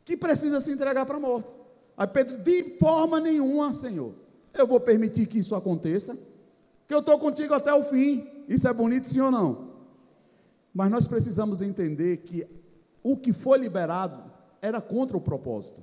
que 0.05 0.17
precisa 0.17 0.59
se 0.59 0.71
entregar 0.71 1.05
para 1.05 1.17
a 1.17 1.19
morte. 1.19 1.49
Aí 1.97 2.07
Pedro, 2.07 2.37
de 2.39 2.77
forma 2.79 3.19
nenhuma, 3.19 3.71
Senhor, 3.71 4.13
eu 4.53 4.67
vou 4.67 4.79
permitir 4.79 5.25
que 5.27 5.39
isso 5.39 5.55
aconteça, 5.55 6.17
que 6.93 6.95
eu 6.95 6.99
estou 6.99 7.17
contigo 7.17 7.55
até 7.55 7.73
o 7.73 7.83
fim. 7.83 8.27
Isso 8.47 8.67
é 8.67 8.73
bonito, 8.73 9.09
sim 9.09 9.19
ou 9.19 9.31
não? 9.31 9.73
Mas 10.71 10.91
nós 10.91 11.07
precisamos 11.07 11.59
entender 11.59 12.17
que 12.17 12.47
o 13.01 13.17
que 13.17 13.33
foi 13.33 13.57
liberado 13.57 14.31
era 14.61 14.79
contra 14.79 15.17
o 15.17 15.21
propósito. 15.21 15.81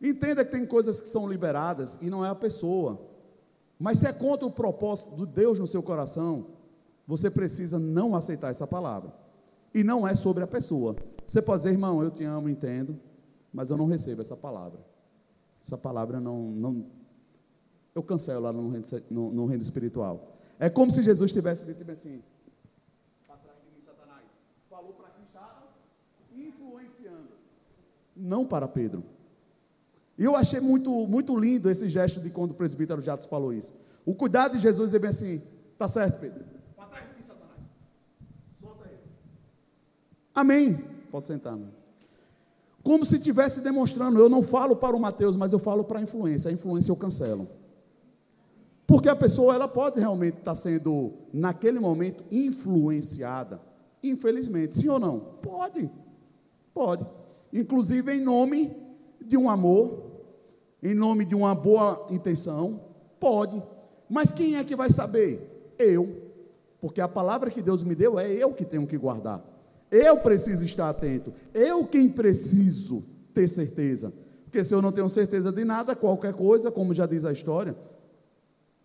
Entenda 0.00 0.44
que 0.44 0.50
tem 0.50 0.66
coisas 0.66 1.00
que 1.00 1.08
são 1.08 1.28
liberadas 1.28 1.98
e 2.02 2.10
não 2.10 2.26
é 2.26 2.30
a 2.30 2.34
pessoa. 2.34 3.00
Mas 3.78 3.98
se 3.98 4.06
é 4.08 4.12
contra 4.12 4.44
o 4.44 4.50
propósito 4.50 5.14
de 5.16 5.26
Deus 5.26 5.58
no 5.60 5.66
seu 5.68 5.82
coração, 5.82 6.46
você 7.06 7.30
precisa 7.30 7.78
não 7.78 8.16
aceitar 8.16 8.50
essa 8.50 8.66
palavra. 8.66 9.12
E 9.72 9.84
não 9.84 10.06
é 10.06 10.16
sobre 10.16 10.42
a 10.42 10.48
pessoa. 10.48 10.96
Você 11.26 11.40
pode 11.40 11.62
dizer, 11.62 11.74
irmão, 11.74 12.02
eu 12.02 12.10
te 12.10 12.24
amo, 12.24 12.48
entendo, 12.48 12.98
mas 13.52 13.70
eu 13.70 13.76
não 13.76 13.86
recebo 13.86 14.20
essa 14.20 14.36
palavra. 14.36 14.80
Essa 15.64 15.78
palavra 15.78 16.18
não. 16.18 16.50
não 16.50 17.01
eu 17.94 18.02
cancelo 18.02 18.40
lá 18.40 18.52
no 18.52 18.70
reino, 18.70 18.86
no, 19.10 19.32
no 19.32 19.46
reino 19.46 19.62
espiritual. 19.62 20.36
É 20.58 20.70
como 20.70 20.90
se 20.90 21.02
Jesus 21.02 21.32
tivesse 21.32 21.64
dito 21.64 21.90
assim: 21.90 22.22
atrás 23.28 23.58
de 23.58 23.74
mim, 23.74 23.82
Satanás. 23.84 24.22
Falou 24.70 24.92
para 24.92 25.10
quem 25.10 25.24
estava 25.24 25.68
influenciando, 26.34 27.28
não 28.16 28.46
para 28.46 28.66
Pedro. 28.66 29.02
E 30.18 30.24
eu 30.24 30.36
achei 30.36 30.60
muito, 30.60 30.90
muito 31.06 31.36
lindo 31.36 31.70
esse 31.70 31.88
gesto 31.88 32.20
de 32.20 32.30
quando 32.30 32.52
o 32.52 32.54
presbítero 32.54 33.02
Jatos 33.02 33.26
falou 33.26 33.52
isso. 33.52 33.74
O 34.06 34.14
cuidado 34.14 34.52
de 34.52 34.58
Jesus 34.58 34.94
é 34.94 34.98
bem 34.98 35.10
assim: 35.10 35.42
tá 35.76 35.88
certo, 35.88 36.20
Pedro. 36.20 36.44
Para 36.76 36.86
trás 36.86 37.08
de 37.08 37.16
mim, 37.16 37.22
Satanás. 37.22 37.58
Solta 38.60 38.88
ele. 38.88 39.00
Amém. 40.34 40.74
Pode 41.10 41.26
sentar. 41.26 41.58
Como 42.82 43.04
se 43.04 43.16
estivesse 43.16 43.60
demonstrando, 43.60 44.18
eu 44.18 44.28
não 44.28 44.42
falo 44.42 44.74
para 44.74 44.96
o 44.96 45.00
Mateus, 45.00 45.36
mas 45.36 45.52
eu 45.52 45.58
falo 45.58 45.84
para 45.84 45.98
a 45.98 46.02
influência. 46.02 46.50
A 46.50 46.52
influência 46.52 46.90
eu 46.90 46.96
cancelo. 46.96 47.46
Porque 48.86 49.08
a 49.08 49.16
pessoa 49.16 49.54
ela 49.54 49.68
pode 49.68 49.98
realmente 49.98 50.38
estar 50.38 50.54
sendo, 50.54 51.12
naquele 51.32 51.78
momento, 51.78 52.24
influenciada. 52.30 53.60
Infelizmente, 54.02 54.76
sim 54.76 54.88
ou 54.88 54.98
não? 54.98 55.20
Pode. 55.20 55.90
Pode. 56.74 57.06
Inclusive 57.52 58.12
em 58.12 58.20
nome 58.20 58.74
de 59.20 59.36
um 59.36 59.48
amor, 59.48 60.10
em 60.82 60.94
nome 60.94 61.24
de 61.24 61.34
uma 61.34 61.54
boa 61.54 62.06
intenção. 62.10 62.80
Pode. 63.20 63.62
Mas 64.08 64.32
quem 64.32 64.56
é 64.56 64.64
que 64.64 64.74
vai 64.74 64.90
saber? 64.90 65.74
Eu. 65.78 66.32
Porque 66.80 67.00
a 67.00 67.06
palavra 67.08 67.50
que 67.50 67.62
Deus 67.62 67.84
me 67.84 67.94
deu 67.94 68.18
é 68.18 68.30
eu 68.30 68.52
que 68.52 68.64
tenho 68.64 68.86
que 68.86 68.98
guardar. 68.98 69.42
Eu 69.90 70.18
preciso 70.18 70.64
estar 70.64 70.88
atento. 70.88 71.32
Eu 71.54 71.86
quem 71.86 72.08
preciso 72.08 73.04
ter 73.32 73.46
certeza. 73.46 74.12
Porque 74.44 74.64
se 74.64 74.74
eu 74.74 74.82
não 74.82 74.90
tenho 74.90 75.08
certeza 75.08 75.52
de 75.52 75.64
nada, 75.64 75.94
qualquer 75.94 76.34
coisa, 76.34 76.70
como 76.70 76.92
já 76.92 77.06
diz 77.06 77.24
a 77.24 77.32
história, 77.32 77.76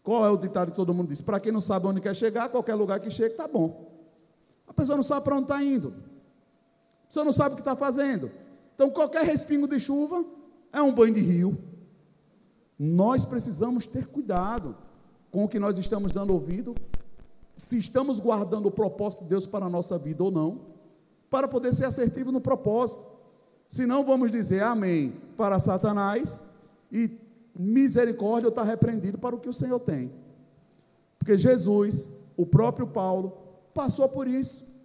qual 0.08 0.26
é 0.26 0.30
o 0.30 0.38
ditado 0.38 0.72
que 0.72 0.76
todo 0.78 0.94
mundo 0.94 1.10
diz? 1.10 1.20
Para 1.20 1.38
quem 1.38 1.52
não 1.52 1.60
sabe 1.60 1.86
onde 1.86 2.00
quer 2.00 2.16
chegar, 2.16 2.48
qualquer 2.48 2.76
lugar 2.76 2.98
que 2.98 3.12
chegue 3.12 3.32
está 3.32 3.46
bom. 3.46 3.92
A 4.66 4.72
pessoa 4.72 4.96
não 4.96 5.04
sabe 5.04 5.26
para 5.26 5.36
onde 5.36 5.44
está 5.44 5.62
indo. 5.62 5.94
A 7.04 7.08
pessoa 7.08 7.26
não 7.26 7.34
sabe 7.34 7.52
o 7.52 7.56
que 7.56 7.62
está 7.62 7.76
fazendo. 7.76 8.32
Então, 8.74 8.90
qualquer 8.90 9.26
respingo 9.26 9.68
de 9.68 9.78
chuva 9.82 10.24
é 10.72 10.82
um 10.82 10.94
banho 10.94 11.14
de 11.14 11.20
rio. 11.20 11.58
Nós 12.80 13.26
precisamos 13.26 13.86
ter 13.86 14.08
cuidado 14.08 14.78
com 15.30 15.44
o 15.44 15.50
que 15.50 15.60
nós 15.60 15.78
estamos 15.78 16.14
dando 16.14 16.32
ouvido, 16.32 16.74
se 17.58 17.78
estamos 17.78 18.18
guardando 18.18 18.68
o 18.68 18.72
propósito 18.72 19.24
de 19.24 19.32
Deus 19.32 19.46
para 19.46 19.66
a 19.66 19.70
nossa 19.70 19.98
vida 19.98 20.24
ou 20.24 20.32
não 20.32 20.68
para 21.30 21.50
poder 21.50 21.74
ser 21.74 21.84
assertivo 21.84 22.32
no 22.32 22.40
propósito. 22.40 23.06
Senão 23.68 24.06
vamos 24.06 24.32
dizer 24.32 24.64
amém 24.64 25.18
para 25.36 25.60
Satanás 25.60 26.44
e 26.90 27.27
misericórdia 27.58 28.50
está 28.50 28.64
repreendido 28.64 29.18
para 29.18 29.36
o 29.36 29.40
que 29.40 29.50
o 29.50 29.54
Senhor 29.54 29.80
tem. 29.80 30.12
Porque 31.18 31.38
Jesus, 31.38 32.08
o 32.36 32.46
próprio 32.46 32.88
Paulo, 32.88 33.38
passou 33.74 34.08
por 34.10 34.28
isso. 34.28 34.76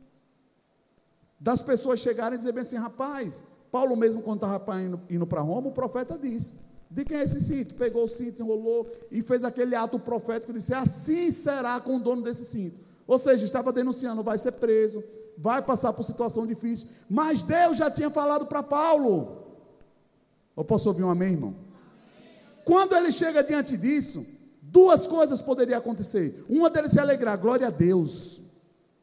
Das 1.39 1.61
pessoas 1.61 2.01
chegarem 2.01 2.35
e 2.35 2.39
dizer 2.39 2.53
bem 2.53 2.63
assim, 2.63 2.77
rapaz, 2.77 3.45
Paulo 3.71 3.97
mesmo 3.97 4.23
quando 4.23 4.45
estava 4.45 4.83
indo, 4.83 5.01
indo 5.09 5.27
para 5.27 5.41
Roma, 5.41 5.69
o 5.69 5.73
profeta 5.73 6.19
disse, 6.19 6.61
de 6.91 7.05
quem 7.05 7.17
é 7.17 7.23
esse 7.23 7.41
cinto? 7.41 7.75
Pegou 7.75 8.05
o 8.05 8.09
cinto, 8.09 8.43
enrolou 8.43 8.87
e 9.11 9.23
fez 9.23 9.45
aquele 9.45 9.75
ato 9.75 9.99
profético, 9.99 10.53
disse, 10.53 10.75
assim 10.75 11.31
será 11.31 11.81
com 11.81 11.97
o 11.97 12.01
dono 12.01 12.23
desse 12.23 12.45
cinto. 12.45 12.79
Ou 13.07 13.19
seja, 13.19 13.45
estava 13.45 13.73
denunciando, 13.73 14.23
vai 14.23 14.39
ser 14.39 14.53
preso, 14.53 15.03
vai 15.37 15.63
passar 15.63 15.93
por 15.93 16.03
situação 16.03 16.47
difícil, 16.47 16.89
mas 17.09 17.43
Deus 17.43 17.79
já 17.79 17.91
tinha 17.91 18.11
falado 18.11 18.47
para 18.47 18.63
Paulo. 18.63 19.43
Eu 20.57 20.65
posso 20.65 20.89
ouvir 20.89 21.03
um 21.03 21.11
amém, 21.11 21.33
irmão? 21.33 21.72
Quando 22.65 22.95
ele 22.95 23.11
chega 23.11 23.43
diante 23.43 23.77
disso, 23.77 24.27
duas 24.61 25.07
coisas 25.07 25.43
poderiam 25.43 25.79
acontecer. 25.79 26.45
Uma 26.49 26.71
deles 26.71 26.93
se 26.93 27.01
alegrar, 27.01 27.39
glória 27.39 27.67
a 27.67 27.71
Deus. 27.71 28.41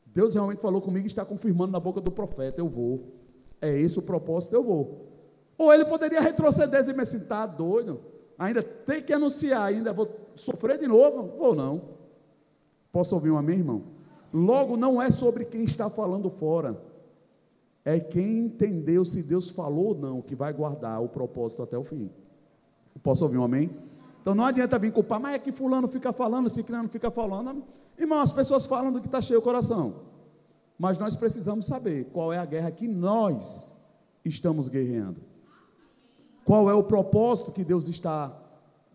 Deus 0.05 0.33
realmente 0.33 0.61
falou 0.61 0.81
comigo 0.81 1.05
e 1.05 1.07
está 1.07 1.23
confirmando 1.23 1.71
na 1.71 1.79
boca 1.79 2.01
do 2.01 2.11
profeta, 2.11 2.59
eu 2.59 2.67
vou. 2.67 3.13
É 3.61 3.77
esse 3.77 3.99
o 3.99 4.01
propósito, 4.01 4.55
eu 4.55 4.63
vou. 4.63 5.07
Ou 5.57 5.73
ele 5.73 5.85
poderia 5.85 6.21
retroceder 6.21 6.79
e 6.79 6.83
dizer 6.83 6.99
assim, 6.99 7.17
está 7.17 7.45
doido? 7.45 7.99
Ainda 8.37 8.63
tem 8.63 9.01
que 9.01 9.11
anunciar, 9.11 9.63
ainda 9.63 9.91
vou 9.91 10.09
sofrer 10.35 10.77
de 10.77 10.87
novo? 10.87 11.37
Vou 11.37 11.53
não. 11.53 11.81
Posso 12.91 13.13
ouvir 13.13 13.29
um 13.29 13.37
amém, 13.37 13.59
irmão? 13.59 13.83
Logo, 14.33 14.77
não 14.77 15.01
é 15.01 15.09
sobre 15.09 15.45
quem 15.45 15.63
está 15.63 15.89
falando 15.89 16.29
fora, 16.29 16.81
é 17.83 17.99
quem 17.99 18.45
entendeu 18.45 19.03
se 19.03 19.23
Deus 19.23 19.49
falou 19.49 19.87
ou 19.87 19.95
não, 19.95 20.21
que 20.21 20.35
vai 20.35 20.53
guardar 20.53 21.01
o 21.01 21.09
propósito 21.09 21.63
até 21.63 21.77
o 21.77 21.83
fim. 21.83 22.09
Posso 23.01 23.23
ouvir 23.23 23.37
um 23.37 23.43
amém? 23.43 23.69
Então 24.21 24.35
não 24.35 24.45
adianta 24.45 24.77
vir 24.77 24.91
culpar, 24.91 25.19
mas 25.19 25.35
é 25.35 25.39
que 25.39 25.51
fulano 25.51 25.87
fica 25.87 26.11
falando, 26.11 26.49
criando 26.63 26.89
fica 26.89 27.09
falando. 27.09 27.63
Irmão, 27.97 28.19
as 28.19 28.31
pessoas 28.31 28.65
falam 28.65 28.91
do 28.91 28.99
que 28.99 29.07
está 29.07 29.21
cheio 29.21 29.39
o 29.39 29.41
coração. 29.41 30.07
Mas 30.77 30.97
nós 30.97 31.15
precisamos 31.15 31.65
saber 31.65 32.05
qual 32.13 32.31
é 32.31 32.37
a 32.37 32.45
guerra 32.45 32.71
que 32.71 32.87
nós 32.87 33.75
estamos 34.23 34.67
guerreando. 34.69 35.21
Qual 36.45 36.69
é 36.69 36.73
o 36.73 36.83
propósito 36.83 37.51
que 37.51 37.63
Deus 37.63 37.87
está 37.87 38.39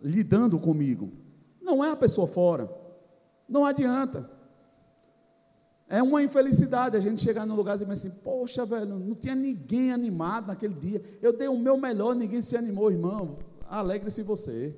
lidando 0.04 0.58
comigo. 0.58 1.10
Não 1.62 1.82
é 1.82 1.90
a 1.90 1.96
pessoa 1.96 2.26
fora. 2.26 2.70
Não 3.48 3.64
adianta. 3.64 4.30
É 5.88 6.02
uma 6.02 6.22
infelicidade 6.22 6.96
a 6.96 7.00
gente 7.00 7.22
chegar 7.22 7.46
num 7.46 7.54
lugar 7.54 7.76
e 7.76 7.78
dizer 7.78 7.90
assim: 7.90 8.10
Poxa, 8.22 8.66
velho, 8.66 8.98
não 8.98 9.14
tinha 9.14 9.34
ninguém 9.34 9.92
animado 9.92 10.48
naquele 10.48 10.74
dia. 10.74 11.02
Eu 11.22 11.36
dei 11.36 11.48
o 11.48 11.58
meu 11.58 11.78
melhor, 11.78 12.14
ninguém 12.14 12.42
se 12.42 12.56
animou, 12.56 12.90
irmão. 12.90 13.38
Alegre-se 13.68 14.22
você. 14.22 14.74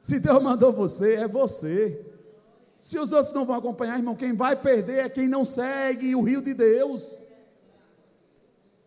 Se 0.00 0.18
Deus 0.20 0.42
mandou 0.42 0.72
você, 0.72 1.14
é 1.14 1.28
você. 1.28 2.04
Se 2.78 2.98
os 2.98 3.12
outros 3.12 3.34
não 3.34 3.46
vão 3.46 3.56
acompanhar, 3.56 3.98
irmão, 3.98 4.16
quem 4.16 4.34
vai 4.34 4.60
perder 4.60 5.06
é 5.06 5.08
quem 5.08 5.28
não 5.28 5.44
segue 5.44 6.14
o 6.14 6.22
rio 6.22 6.42
de 6.42 6.54
Deus. 6.54 7.18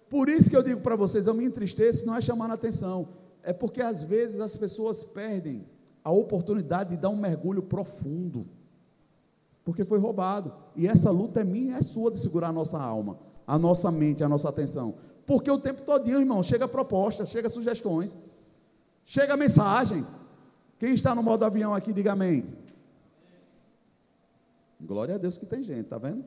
Por 0.09 0.29
isso 0.29 0.49
que 0.49 0.55
eu 0.55 0.63
digo 0.63 0.81
para 0.81 0.95
vocês, 0.95 1.27
eu 1.27 1.33
me 1.33 1.45
entristeço, 1.45 2.05
não 2.05 2.15
é 2.15 2.21
chamando 2.21 2.51
a 2.51 2.55
atenção, 2.55 3.07
é 3.41 3.51
porque 3.51 3.81
às 3.81 4.03
vezes 4.03 4.39
as 4.39 4.57
pessoas 4.57 5.03
perdem 5.03 5.65
a 6.03 6.11
oportunidade 6.11 6.91
de 6.91 6.97
dar 6.97 7.09
um 7.09 7.15
mergulho 7.15 7.63
profundo 7.63 8.47
porque 9.65 9.83
foi 9.83 9.97
roubado. 9.97 10.53
E 10.75 10.87
essa 10.87 11.09
luta 11.09 11.41
é 11.41 11.43
minha, 11.43 11.75
é 11.75 11.81
sua 11.81 12.11
de 12.11 12.19
segurar 12.19 12.49
a 12.49 12.53
nossa 12.53 12.79
alma, 12.79 13.17
a 13.47 13.57
nossa 13.57 13.91
mente, 13.91 14.23
a 14.23 14.29
nossa 14.29 14.47
atenção. 14.47 14.93
Porque 15.25 15.49
o 15.49 15.57
tempo 15.57 15.81
todinho, 15.81 16.19
irmão, 16.19 16.43
chega 16.43 16.67
proposta, 16.67 17.25
chega 17.25 17.49
sugestões, 17.49 18.15
chega 19.05 19.37
mensagem. 19.37 20.05
Quem 20.77 20.93
está 20.93 21.15
no 21.15 21.23
modo 21.23 21.45
avião 21.45 21.73
aqui, 21.73 21.93
diga 21.93 22.11
amém. 22.11 22.45
Glória 24.81 25.15
a 25.15 25.17
Deus 25.17 25.37
que 25.37 25.45
tem 25.45 25.63
gente, 25.63 25.87
tá 25.87 25.97
vendo? 25.97 26.25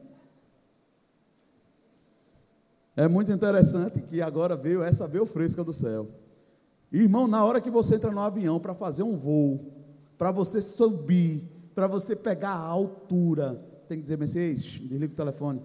É 2.97 3.07
muito 3.07 3.31
interessante 3.31 4.01
que 4.01 4.21
agora 4.23 4.57
veio 4.57 4.83
essa 4.83 5.07
veio 5.07 5.27
fresca 5.27 5.63
do 5.63 5.73
céu. 5.73 6.09
Irmão, 6.91 7.29
na 7.29 7.45
hora 7.45 7.61
que 7.61 7.71
você 7.71 7.97
entra 7.97 8.11
no 8.11 8.21
avião 8.21 8.59
para 8.59 8.75
fazer 8.75 9.03
um 9.03 9.17
voo, 9.17 9.73
para 10.17 10.33
você 10.33 10.63
subir, 10.63 11.49
para 11.75 11.87
você 11.87 12.17
pegar 12.17 12.51
a 12.51 12.67
altura, 12.67 13.63
tem 13.89 13.99
que 13.99 14.05
dizer 14.05 14.21
assim, 14.23 14.55
desliga 14.89 15.13
o 15.13 15.17
telefone, 15.17 15.63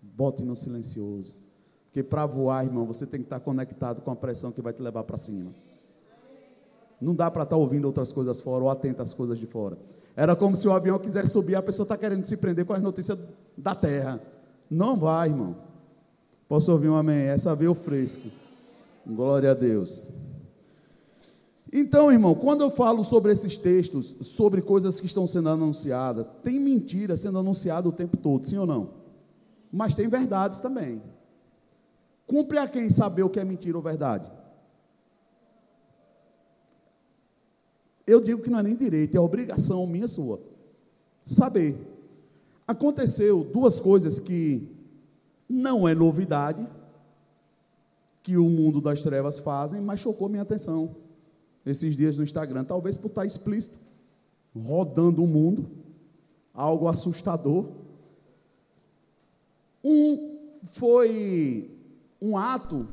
bote 0.00 0.42
no 0.42 0.56
silencioso. 0.56 1.36
Porque 1.84 2.02
para 2.02 2.26
voar, 2.26 2.64
irmão, 2.64 2.86
você 2.86 3.06
tem 3.06 3.20
que 3.20 3.26
estar 3.26 3.38
conectado 3.38 4.00
com 4.00 4.10
a 4.10 4.16
pressão 4.16 4.50
que 4.50 4.62
vai 4.62 4.72
te 4.72 4.82
levar 4.82 5.04
para 5.04 5.18
cima. 5.18 5.52
Não 7.02 7.16
dá 7.16 7.28
para 7.28 7.42
estar 7.42 7.56
ouvindo 7.56 7.86
outras 7.86 8.12
coisas 8.12 8.40
fora 8.40 8.62
ou 8.62 8.70
atento 8.70 9.02
às 9.02 9.12
coisas 9.12 9.36
de 9.36 9.44
fora. 9.44 9.76
Era 10.14 10.36
como 10.36 10.56
se 10.56 10.68
o 10.68 10.72
avião 10.72 11.00
quisesse 11.00 11.32
subir, 11.32 11.56
a 11.56 11.62
pessoa 11.62 11.84
está 11.84 11.96
querendo 11.96 12.24
se 12.24 12.36
prender 12.36 12.64
com 12.64 12.72
as 12.72 12.80
notícias 12.80 13.18
da 13.58 13.74
terra. 13.74 14.20
Não 14.70 14.96
vai, 14.96 15.28
irmão. 15.28 15.56
Posso 16.48 16.70
ouvir 16.70 16.88
um 16.88 16.96
amém? 16.96 17.22
Essa 17.24 17.56
veio 17.56 17.74
fresco. 17.74 18.28
Glória 19.04 19.50
a 19.50 19.54
Deus. 19.54 20.10
Então, 21.72 22.12
irmão, 22.12 22.36
quando 22.36 22.60
eu 22.60 22.70
falo 22.70 23.02
sobre 23.02 23.32
esses 23.32 23.56
textos, 23.56 24.14
sobre 24.20 24.62
coisas 24.62 25.00
que 25.00 25.06
estão 25.06 25.26
sendo 25.26 25.48
anunciadas, 25.48 26.26
tem 26.44 26.60
mentira 26.60 27.16
sendo 27.16 27.38
anunciada 27.38 27.88
o 27.88 27.92
tempo 27.92 28.16
todo, 28.16 28.46
sim 28.46 28.58
ou 28.58 28.66
não? 28.66 28.90
Mas 29.72 29.94
tem 29.94 30.06
verdades 30.06 30.60
também. 30.60 31.02
Cumpre 32.28 32.58
a 32.58 32.68
quem 32.68 32.88
saber 32.90 33.24
o 33.24 33.30
que 33.30 33.40
é 33.40 33.44
mentira 33.44 33.76
ou 33.76 33.82
verdade? 33.82 34.30
Eu 38.12 38.20
digo 38.20 38.42
que 38.42 38.50
não 38.50 38.58
é 38.58 38.62
nem 38.62 38.76
direito, 38.76 39.16
é 39.16 39.20
obrigação 39.20 39.86
minha 39.86 40.06
sua. 40.06 40.38
Saber. 41.24 41.74
Aconteceu 42.68 43.42
duas 43.42 43.80
coisas 43.80 44.20
que 44.20 44.68
não 45.48 45.88
é 45.88 45.94
novidade, 45.94 46.66
que 48.22 48.36
o 48.36 48.50
mundo 48.50 48.82
das 48.82 49.00
trevas 49.00 49.38
fazem, 49.38 49.80
mas 49.80 50.00
chocou 50.00 50.28
minha 50.28 50.42
atenção. 50.42 50.94
esses 51.64 51.96
dias 51.96 52.16
no 52.16 52.22
Instagram, 52.22 52.64
talvez 52.64 52.98
por 52.98 53.06
estar 53.06 53.24
explícito, 53.24 53.78
rodando 54.54 55.24
o 55.24 55.26
mundo, 55.26 55.70
algo 56.52 56.88
assustador. 56.88 57.66
Um 59.82 60.36
foi 60.64 61.70
um 62.20 62.36
ato 62.36 62.86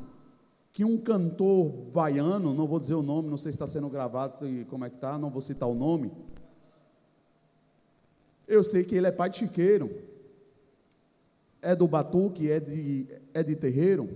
que 0.80 0.84
um 0.86 0.96
cantor 0.96 1.68
baiano, 1.92 2.54
não 2.54 2.66
vou 2.66 2.80
dizer 2.80 2.94
o 2.94 3.02
nome, 3.02 3.28
não 3.28 3.36
sei 3.36 3.52
se 3.52 3.56
está 3.56 3.66
sendo 3.66 3.90
gravado 3.90 4.48
e 4.48 4.64
como 4.64 4.82
é 4.82 4.88
que 4.88 4.96
está, 4.96 5.18
não 5.18 5.28
vou 5.28 5.42
citar 5.42 5.68
o 5.68 5.74
nome. 5.74 6.10
Eu 8.48 8.64
sei 8.64 8.82
que 8.82 8.94
ele 8.94 9.06
é 9.06 9.12
pai 9.12 9.28
de 9.28 9.36
chiqueiro, 9.36 9.90
é 11.60 11.76
do 11.76 11.86
batuque, 11.86 12.50
é 12.50 12.58
de, 12.58 13.06
é 13.34 13.42
de 13.42 13.54
terreiro. 13.56 14.08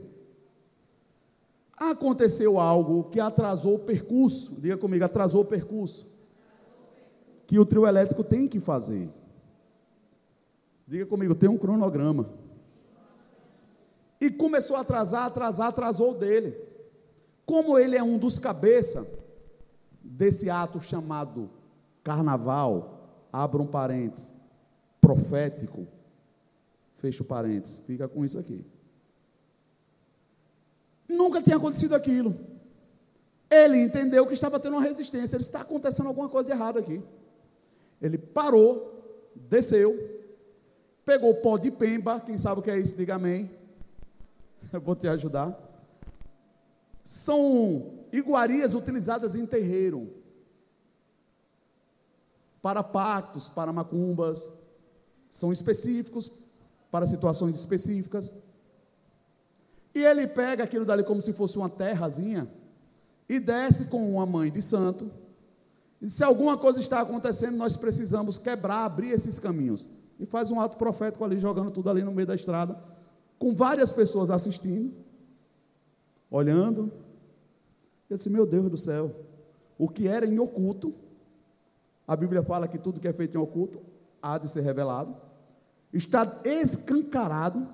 Aconteceu 1.76 2.58
algo 2.58 3.10
que 3.10 3.20
atrasou 3.20 3.74
o 3.74 3.80
percurso, 3.80 4.58
diga 4.58 4.78
comigo, 4.78 5.04
atrasou 5.04 5.42
o 5.42 5.46
percurso, 5.46 6.06
que 7.46 7.58
o 7.58 7.66
trio 7.66 7.86
elétrico 7.86 8.24
tem 8.24 8.48
que 8.48 8.58
fazer. 8.58 9.10
Diga 10.88 11.04
comigo, 11.04 11.34
tem 11.34 11.50
um 11.50 11.58
cronograma. 11.58 12.26
E 14.20 14.30
começou 14.30 14.76
a 14.76 14.80
atrasar, 14.80 15.26
atrasar, 15.26 15.68
atrasou 15.68 16.14
dele. 16.14 16.56
Como 17.44 17.78
ele 17.78 17.96
é 17.96 18.02
um 18.02 18.18
dos 18.18 18.38
cabeças 18.38 19.06
desse 20.02 20.48
ato 20.48 20.80
chamado 20.80 21.50
carnaval, 22.02 23.28
abra 23.32 23.60
um 23.60 23.66
parênteses, 23.66 24.32
profético, 25.00 25.86
fecha 26.96 27.24
parênteses, 27.24 27.78
fica 27.86 28.08
com 28.08 28.24
isso 28.24 28.38
aqui. 28.38 28.64
Nunca 31.08 31.42
tinha 31.42 31.56
acontecido 31.56 31.94
aquilo. 31.94 32.34
Ele 33.50 33.78
entendeu 33.78 34.26
que 34.26 34.32
estava 34.32 34.58
tendo 34.58 34.74
uma 34.74 34.82
resistência, 34.82 35.36
ele 35.36 35.42
está 35.42 35.60
acontecendo 35.60 36.06
alguma 36.06 36.28
coisa 36.28 36.46
de 36.46 36.52
errado 36.52 36.78
aqui. 36.78 37.02
Ele 38.00 38.16
parou, 38.16 39.30
desceu, 39.34 40.22
pegou 41.04 41.30
o 41.30 41.36
pó 41.36 41.58
de 41.58 41.70
pemba, 41.70 42.20
quem 42.20 42.38
sabe 42.38 42.60
o 42.60 42.62
que 42.62 42.70
é 42.70 42.78
isso, 42.78 42.96
diga 42.96 43.16
amém 43.16 43.63
eu 44.76 44.80
vou 44.80 44.94
te 44.94 45.06
ajudar. 45.08 45.58
São 47.02 48.04
iguarias 48.12 48.74
utilizadas 48.74 49.36
em 49.36 49.46
terreiro 49.46 50.10
para 52.62 52.82
pactos, 52.82 53.48
para 53.48 53.72
macumbas, 53.72 54.50
são 55.30 55.52
específicos 55.52 56.30
para 56.90 57.06
situações 57.06 57.54
específicas. 57.56 58.34
E 59.94 60.02
ele 60.02 60.26
pega 60.26 60.64
aquilo 60.64 60.84
dali 60.84 61.04
como 61.04 61.20
se 61.20 61.32
fosse 61.34 61.58
uma 61.58 61.68
terrazinha 61.68 62.48
e 63.28 63.38
desce 63.38 63.86
com 63.86 64.14
uma 64.14 64.24
mãe 64.24 64.50
de 64.50 64.62
santo. 64.62 65.10
E 66.00 66.08
se 66.08 66.24
alguma 66.24 66.56
coisa 66.56 66.80
está 66.80 67.00
acontecendo, 67.00 67.56
nós 67.56 67.76
precisamos 67.76 68.38
quebrar, 68.38 68.84
abrir 68.84 69.10
esses 69.10 69.38
caminhos. 69.38 69.90
E 70.18 70.24
faz 70.24 70.50
um 70.50 70.60
ato 70.60 70.76
profético 70.76 71.24
ali, 71.24 71.38
jogando 71.38 71.70
tudo 71.70 71.90
ali 71.90 72.02
no 72.02 72.12
meio 72.12 72.26
da 72.26 72.34
estrada 72.34 72.93
com 73.38 73.54
várias 73.54 73.92
pessoas 73.92 74.30
assistindo, 74.30 74.92
olhando. 76.30 76.92
Eu 78.08 78.16
disse: 78.16 78.30
Meu 78.30 78.46
Deus 78.46 78.70
do 78.70 78.76
céu, 78.76 79.14
o 79.78 79.88
que 79.88 80.08
era 80.08 80.26
em 80.26 80.38
oculto, 80.38 80.94
a 82.06 82.16
Bíblia 82.16 82.42
fala 82.42 82.68
que 82.68 82.78
tudo 82.78 83.00
que 83.00 83.08
é 83.08 83.12
feito 83.12 83.36
em 83.36 83.40
oculto 83.40 83.80
há 84.22 84.38
de 84.38 84.48
ser 84.48 84.62
revelado, 84.62 85.14
está 85.92 86.40
escancarado. 86.44 87.68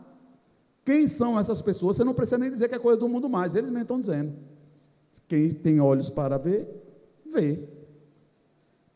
Quem 0.85 1.07
são 1.07 1.39
essas 1.39 1.63
pessoas? 1.63 1.97
Você 1.97 2.05
não 2.05 2.15
precisa 2.15 2.39
nem 2.39 2.51
dizer 2.51 2.69
que 2.69 2.75
é 2.75 2.79
coisa 2.79 2.99
do 2.99 3.09
mundo 3.09 3.29
mais, 3.29 3.55
eles 3.55 3.71
nem 3.71 3.83
estão 3.83 4.01
dizendo. 4.01 4.35
Quem 5.29 5.53
tem 5.53 5.81
olhos 5.81 6.11
para 6.11 6.37
ver, 6.37 6.67
vê. 7.25 7.69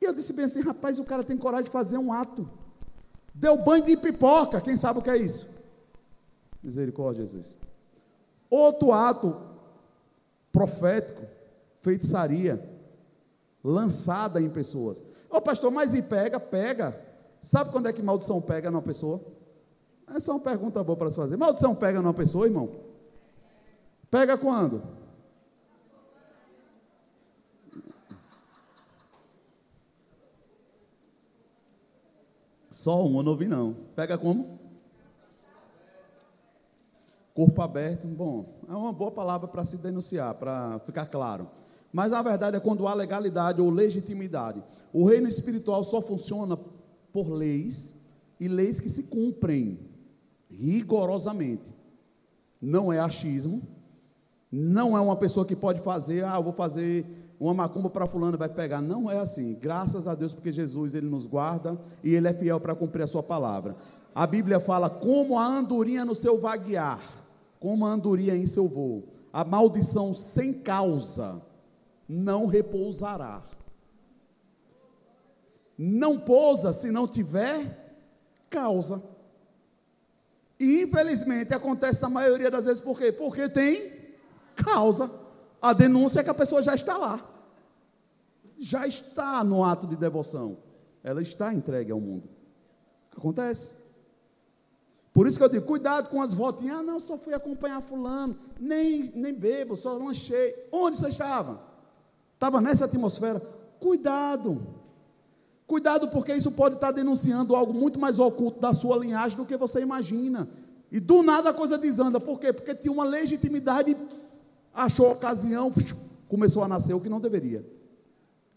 E 0.01 0.05
eu 0.05 0.13
disse 0.13 0.33
bem 0.33 0.47
assim: 0.47 0.61
rapaz, 0.61 0.99
o 0.99 1.05
cara 1.05 1.23
tem 1.23 1.37
coragem 1.37 1.67
de 1.67 1.71
fazer 1.71 1.99
um 1.99 2.13
ato. 2.13 2.49
Deu 3.33 3.57
banho 3.57 3.85
de 3.85 3.97
pipoca, 3.97 4.61
quem 4.61 4.77
sabe 4.77 4.99
o 4.99 5.03
que 5.03 5.11
é 5.11 5.17
isso? 5.17 5.54
Misericórdia, 6.65 7.27
Jesus. 7.27 7.59
Outro 8.49 8.91
ato 8.91 9.37
profético, 10.51 11.23
feitiçaria, 11.83 12.59
lançada 13.63 14.41
em 14.41 14.49
pessoas. 14.49 15.03
Ô 15.29 15.43
pastor, 15.43 15.71
mas 15.71 15.93
e 15.93 16.01
pega? 16.01 16.41
Pega. 16.41 16.99
Sabe 17.43 17.71
quando 17.71 17.87
é 17.87 17.93
que 17.93 18.03
maldição 18.03 18.41
pega 18.41 18.71
numa 18.71 18.81
pessoa? 18.81 19.21
Essa 20.09 20.31
é 20.31 20.35
uma 20.35 20.41
pergunta 20.41 20.83
boa 20.83 20.97
para 20.97 21.11
se 21.11 21.17
fazer. 21.17 21.37
Maldição 21.37 21.75
pega 21.75 22.01
numa 22.01 22.15
pessoa, 22.15 22.47
irmão? 22.47 22.71
Pega 24.11 24.39
quando? 24.39 24.83
Só 32.71 33.05
uma, 33.07 33.23
não 33.23 33.33
ouvi 33.33 33.47
não. 33.47 33.75
Pega 33.95 34.17
como? 34.17 34.64
Corpo 37.35 37.61
aberto, 37.63 38.07
bom, 38.07 38.61
é 38.69 38.73
uma 38.73 38.93
boa 38.93 39.11
palavra 39.11 39.49
para 39.49 39.65
se 39.65 39.77
denunciar, 39.79 40.37
para 40.37 40.79
ficar 40.87 41.07
claro. 41.07 41.49
Mas 41.93 42.13
na 42.13 42.23
verdade 42.23 42.57
é 42.57 42.61
quando 42.61 42.87
há 42.87 42.95
legalidade 42.95 43.61
ou 43.61 43.71
legitimidade. 43.71 44.63
O 44.93 45.05
reino 45.05 45.27
espiritual 45.27 45.83
só 45.83 46.01
funciona 46.01 46.57
por 47.13 47.29
leis 47.29 47.97
e 48.39 48.47
leis 48.47 48.79
que 48.79 48.89
se 48.89 49.05
cumprem 49.05 49.81
rigorosamente. 50.49 51.75
Não 52.63 52.93
é 52.93 53.01
achismo, 53.01 53.63
não 54.51 54.97
é 54.97 55.01
uma 55.01 55.17
pessoa 55.17 55.45
que 55.45 55.57
pode 55.57 55.81
fazer, 55.81 56.25
ah, 56.25 56.37
eu 56.37 56.43
vou 56.45 56.53
fazer 56.53 57.05
uma 57.41 57.53
macumba 57.53 57.91
para 57.91 58.07
fulano 58.07 58.39
vai 58.39 58.49
pegar. 58.49 58.81
Não 58.81 59.11
é 59.11 59.19
assim. 59.19 59.59
Graças 59.61 60.07
a 60.07 60.15
Deus 60.15 60.33
porque 60.33 60.53
Jesus 60.53 60.95
ele 60.95 61.09
nos 61.09 61.27
guarda 61.27 61.77
e 62.05 62.15
ele 62.15 62.29
é 62.29 62.33
fiel 62.33 62.61
para 62.61 62.77
cumprir 62.77 63.03
a 63.03 63.09
sua 63.09 63.25
palavra. 63.25 63.75
A 64.15 64.25
Bíblia 64.25 64.61
fala 64.61 64.89
como 64.89 65.37
a 65.37 65.45
andorinha 65.45 66.05
no 66.05 66.15
seu 66.15 66.41
vaguear 66.41 67.24
como 67.65 67.87
a 67.87 67.93
andorinha 67.93 68.37
em 68.37 68.47
seu 68.47 68.69
voo. 68.69 69.09
A 69.33 69.43
maldição 69.43 70.13
sem 70.13 70.53
causa 70.53 71.41
não 72.07 72.45
repousará. 72.45 73.43
Não 75.79 76.21
pousa 76.21 76.75
se 76.75 76.91
não 76.91 77.09
tiver 77.09 78.05
causa. 78.51 79.03
E 80.61 80.83
infelizmente 80.83 81.55
acontece 81.55 82.03
na 82.03 82.11
maioria 82.11 82.51
das 82.51 82.67
vezes 82.67 82.83
por 82.83 82.99
quê? 82.99 83.11
Porque 83.11 83.49
tem 83.49 83.95
causa. 84.55 85.11
A 85.63 85.73
denúncia 85.73 86.21
é 86.21 86.23
que 86.23 86.29
a 86.29 86.35
pessoa 86.35 86.63
já 86.63 86.75
está 86.75 86.99
lá. 86.99 87.27
Já 88.59 88.87
está 88.87 89.43
no 89.43 89.65
ato 89.65 89.87
de 89.87 89.97
devoção. 89.97 90.59
Ela 91.03 91.23
está 91.23 91.55
entregue 91.55 91.91
ao 91.91 91.99
mundo. 91.99 92.29
Acontece. 93.17 93.84
Por 95.15 95.29
isso 95.29 95.39
que 95.39 95.45
eu 95.45 95.49
digo, 95.49 95.65
cuidado 95.65 96.09
com 96.09 96.21
as 96.21 96.35
voltinhas. 96.35 96.79
Ah, 96.79 96.83
não, 96.83 96.99
só 96.99 97.17
fui 97.17 97.33
acompanhar 97.33 97.81
fulano, 97.81 98.37
nem, 98.59 99.13
nem 99.15 99.33
bebo, 99.33 99.77
só 99.77 99.93
lanchei. 99.93 100.53
Onde 100.73 100.99
você 100.99 101.09
estava? 101.09 101.61
Estava 102.35 102.61
nessa 102.61 102.87
atmosfera. 102.87 103.41
Cuidado. 103.79 104.61
Cuidado, 105.69 106.09
porque 106.09 106.35
isso 106.35 106.51
pode 106.51 106.75
estar 106.75 106.91
denunciando 106.91 107.55
algo 107.55 107.73
muito 107.73 107.97
mais 107.97 108.19
oculto 108.19 108.59
da 108.59 108.75
sua 108.75 108.99
linhagem 108.99 109.39
do 109.39 109.47
que 109.47 109.57
você 109.57 109.81
imagina. 109.81 110.49
E 110.91 110.99
do 110.99 111.23
nada 111.23 111.51
a 111.51 111.55
coisa 111.55 111.79
desanda. 111.79 112.19
Por 112.19 112.41
quê? 112.41 112.53
Porque 112.53 112.75
tinha 112.75 112.93
uma 112.93 113.05
legitimidade, 113.05 113.97
achou 114.75 115.13
ocasião, 115.13 115.73
começou 116.29 116.65
a 116.65 116.69
nascer 116.69 116.93
o 116.93 117.01
que 117.01 117.09
não 117.09 117.21
deveria. 117.21 117.65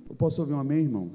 Eu 0.09 0.15
posso 0.15 0.41
ouvir 0.41 0.53
um 0.53 0.59
amém, 0.59 0.79
irmão? 0.79 1.11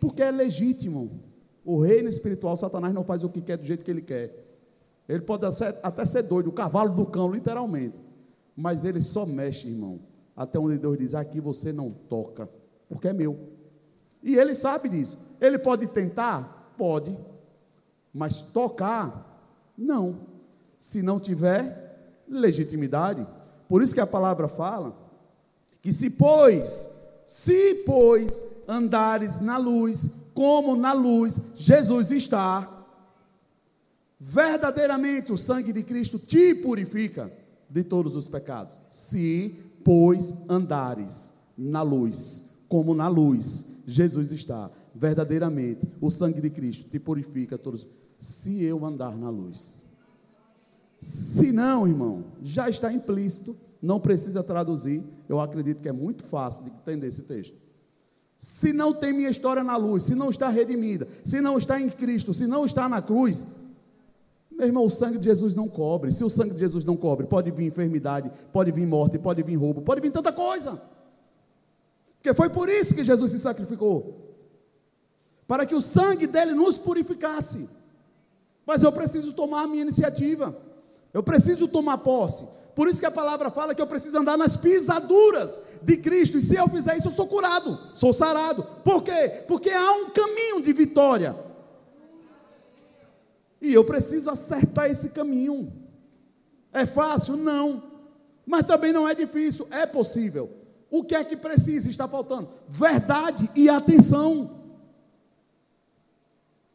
Porque 0.00 0.22
é 0.22 0.30
legítimo. 0.30 1.20
O 1.62 1.80
reino 1.80 2.08
espiritual, 2.08 2.56
Satanás 2.56 2.94
não 2.94 3.04
faz 3.04 3.24
o 3.24 3.28
que 3.28 3.42
quer 3.42 3.58
do 3.58 3.64
jeito 3.64 3.84
que 3.84 3.90
ele 3.90 4.02
quer. 4.02 4.43
Ele 5.08 5.20
pode 5.20 5.44
até 5.82 6.06
ser 6.06 6.22
doido, 6.22 6.48
o 6.48 6.52
cavalo 6.52 6.94
do 6.94 7.06
cão, 7.06 7.30
literalmente. 7.30 8.02
Mas 8.56 8.84
ele 8.84 9.00
só 9.00 9.26
mexe, 9.26 9.68
irmão. 9.68 10.00
Até 10.36 10.58
onde 10.58 10.78
Deus 10.78 10.98
diz: 10.98 11.14
aqui 11.14 11.40
você 11.40 11.72
não 11.72 11.90
toca, 11.90 12.48
porque 12.88 13.08
é 13.08 13.12
meu. 13.12 13.38
E 14.22 14.36
ele 14.36 14.54
sabe 14.54 14.88
disso. 14.88 15.36
Ele 15.40 15.58
pode 15.58 15.86
tentar? 15.88 16.72
Pode. 16.78 17.16
Mas 18.12 18.40
tocar? 18.40 19.72
Não. 19.76 20.20
Se 20.78 21.02
não 21.02 21.20
tiver 21.20 22.22
legitimidade. 22.28 23.26
Por 23.68 23.82
isso 23.82 23.94
que 23.94 24.00
a 24.00 24.06
palavra 24.06 24.48
fala 24.48 25.04
que 25.82 25.92
se 25.92 26.08
pois, 26.10 26.88
se 27.26 27.82
pois 27.86 28.42
andares 28.66 29.38
na 29.40 29.58
luz, 29.58 30.10
como 30.32 30.74
na 30.74 30.94
luz 30.94 31.38
Jesus 31.56 32.10
está, 32.10 32.73
Verdadeiramente 34.26 35.32
o 35.32 35.36
sangue 35.36 35.70
de 35.70 35.82
Cristo 35.82 36.18
te 36.18 36.54
purifica 36.54 37.30
de 37.68 37.84
todos 37.84 38.16
os 38.16 38.26
pecados. 38.26 38.80
Se, 38.88 39.54
pois, 39.84 40.34
andares 40.48 41.34
na 41.58 41.82
luz, 41.82 42.44
como 42.66 42.94
na 42.94 43.06
luz 43.06 43.66
Jesus 43.86 44.32
está, 44.32 44.70
verdadeiramente 44.94 45.86
o 46.00 46.10
sangue 46.10 46.40
de 46.40 46.48
Cristo 46.48 46.88
te 46.88 46.98
purifica 46.98 47.58
todos. 47.58 47.86
Se 48.18 48.64
eu 48.64 48.82
andar 48.86 49.14
na 49.14 49.28
luz. 49.28 49.82
Se 50.98 51.52
não, 51.52 51.86
irmão, 51.86 52.24
já 52.42 52.70
está 52.70 52.90
implícito 52.90 53.54
não 53.84 54.00
precisa 54.00 54.42
traduzir, 54.42 55.04
eu 55.28 55.38
acredito 55.38 55.82
que 55.82 55.88
é 55.90 55.92
muito 55.92 56.24
fácil 56.24 56.64
de 56.64 56.70
entender 56.70 57.08
esse 57.08 57.20
texto. 57.20 57.54
Se 58.38 58.72
não 58.72 58.94
tem 58.94 59.12
minha 59.12 59.28
história 59.28 59.62
na 59.62 59.76
luz, 59.76 60.04
se 60.04 60.14
não 60.14 60.30
está 60.30 60.48
redimida, 60.48 61.06
se 61.22 61.38
não 61.42 61.58
está 61.58 61.78
em 61.78 61.90
Cristo, 61.90 62.32
se 62.32 62.46
não 62.46 62.64
está 62.64 62.88
na 62.88 63.02
cruz, 63.02 63.44
meu 64.56 64.66
irmão, 64.66 64.86
o 64.86 64.90
sangue 64.90 65.18
de 65.18 65.24
Jesus 65.24 65.54
não 65.54 65.68
cobre. 65.68 66.12
Se 66.12 66.22
o 66.22 66.30
sangue 66.30 66.54
de 66.54 66.60
Jesus 66.60 66.84
não 66.84 66.96
cobre, 66.96 67.26
pode 67.26 67.50
vir 67.50 67.66
enfermidade, 67.66 68.30
pode 68.52 68.70
vir 68.70 68.86
morte, 68.86 69.18
pode 69.18 69.42
vir 69.42 69.56
roubo, 69.56 69.82
pode 69.82 70.00
vir 70.00 70.12
tanta 70.12 70.32
coisa. 70.32 70.80
Porque 72.16 72.32
foi 72.32 72.48
por 72.48 72.68
isso 72.68 72.94
que 72.94 73.04
Jesus 73.04 73.32
se 73.32 73.38
sacrificou 73.38 74.24
para 75.46 75.66
que 75.66 75.74
o 75.74 75.80
sangue 75.80 76.26
dele 76.26 76.52
nos 76.52 76.78
purificasse. 76.78 77.68
Mas 78.66 78.82
eu 78.82 78.90
preciso 78.90 79.32
tomar 79.34 79.64
a 79.64 79.66
minha 79.66 79.82
iniciativa, 79.82 80.56
eu 81.12 81.22
preciso 81.22 81.68
tomar 81.68 81.98
posse. 81.98 82.46
Por 82.74 82.88
isso 82.88 82.98
que 82.98 83.06
a 83.06 83.10
palavra 83.10 83.50
fala 83.50 83.74
que 83.74 83.82
eu 83.82 83.86
preciso 83.86 84.18
andar 84.18 84.36
nas 84.36 84.56
pisaduras 84.56 85.60
de 85.82 85.96
Cristo, 85.98 86.38
e 86.38 86.40
se 86.40 86.56
eu 86.56 86.68
fizer 86.68 86.96
isso, 86.96 87.08
eu 87.08 87.12
sou 87.12 87.26
curado, 87.26 87.78
sou 87.94 88.12
sarado. 88.12 88.66
Por 88.82 89.02
quê? 89.02 89.44
Porque 89.46 89.70
há 89.70 89.92
um 89.92 90.10
caminho 90.10 90.62
de 90.62 90.72
vitória. 90.72 91.36
E 93.60 93.72
eu 93.72 93.84
preciso 93.84 94.30
acertar 94.30 94.90
esse 94.90 95.10
caminho. 95.10 95.72
É 96.72 96.84
fácil? 96.84 97.36
Não. 97.36 97.82
Mas 98.46 98.66
também 98.66 98.92
não 98.92 99.08
é 99.08 99.14
difícil, 99.14 99.66
é 99.70 99.86
possível. 99.86 100.50
O 100.90 101.02
que 101.02 101.14
é 101.14 101.24
que 101.24 101.36
precisa? 101.36 101.88
Está 101.88 102.06
faltando 102.06 102.48
verdade 102.68 103.50
e 103.54 103.68
atenção. 103.68 104.62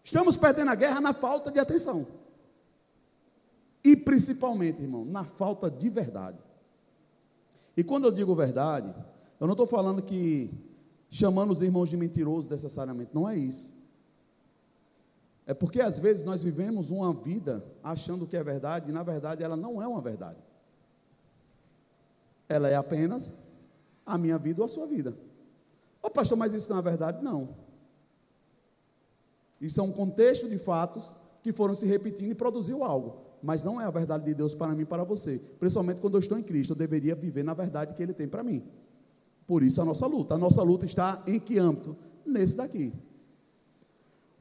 Estamos 0.03 0.35
perdendo 0.35 0.71
a 0.71 0.75
guerra 0.75 0.99
na 0.99 1.13
falta 1.13 1.51
de 1.51 1.59
atenção. 1.59 2.07
E 3.83 3.95
principalmente, 3.95 4.81
irmão, 4.81 5.05
na 5.05 5.23
falta 5.23 5.69
de 5.69 5.89
verdade. 5.89 6.37
E 7.77 7.83
quando 7.83 8.05
eu 8.05 8.11
digo 8.11 8.35
verdade, 8.35 8.93
eu 9.39 9.47
não 9.47 9.53
estou 9.53 9.67
falando 9.67 10.01
que 10.01 10.51
chamando 11.09 11.51
os 11.51 11.61
irmãos 11.61 11.89
de 11.89 11.95
mentirosos 11.95 12.49
necessariamente, 12.49 13.11
não 13.13 13.27
é 13.27 13.37
isso. 13.37 13.78
É 15.49 15.53
porque 15.55 15.81
às 15.81 15.97
vezes 15.97 16.23
nós 16.23 16.43
vivemos 16.43 16.91
uma 16.91 17.11
vida 17.11 17.65
achando 17.81 18.27
que 18.27 18.37
é 18.37 18.43
verdade 18.43 18.87
e 18.87 18.93
na 18.93 19.01
verdade 19.01 19.43
ela 19.43 19.57
não 19.57 19.81
é 19.81 19.87
uma 19.87 19.99
verdade. 19.99 20.37
Ela 22.47 22.69
é 22.69 22.75
apenas 22.75 23.33
a 24.05 24.15
minha 24.15 24.37
vida 24.37 24.61
ou 24.61 24.65
a 24.65 24.69
sua 24.69 24.85
vida. 24.85 25.09
Ô 26.03 26.05
oh, 26.05 26.11
pastor, 26.11 26.37
mas 26.37 26.53
isso 26.53 26.71
não 26.71 26.77
é 26.77 26.83
verdade? 26.83 27.23
Não. 27.23 27.49
Isso 29.59 29.79
é 29.81 29.83
um 29.83 29.91
contexto 29.91 30.47
de 30.47 30.59
fatos 30.59 31.15
que 31.41 31.51
foram 31.51 31.73
se 31.73 31.87
repetindo 31.87 32.29
e 32.29 32.35
produziu 32.35 32.83
algo. 32.83 33.17
Mas 33.41 33.63
não 33.63 33.81
é 33.81 33.85
a 33.85 33.89
verdade 33.89 34.25
de 34.25 34.35
Deus 34.35 34.53
para 34.53 34.75
mim 34.75 34.83
e 34.83 34.85
para 34.85 35.03
você. 35.03 35.41
Principalmente 35.59 35.99
quando 35.99 36.13
eu 36.13 36.19
estou 36.19 36.37
em 36.37 36.43
Cristo, 36.43 36.73
eu 36.73 36.77
deveria 36.77 37.15
viver 37.15 37.41
na 37.41 37.55
verdade 37.55 37.95
que 37.95 38.03
Ele 38.03 38.13
tem 38.13 38.27
para 38.27 38.43
mim. 38.43 38.63
Por 39.47 39.63
isso 39.63 39.81
a 39.81 39.85
nossa 39.85 40.05
luta. 40.05 40.35
A 40.35 40.37
nossa 40.37 40.61
luta 40.61 40.85
está 40.85 41.23
em 41.25 41.39
que 41.39 41.57
âmbito? 41.57 41.97
Nesse 42.23 42.55
daqui. 42.55 42.93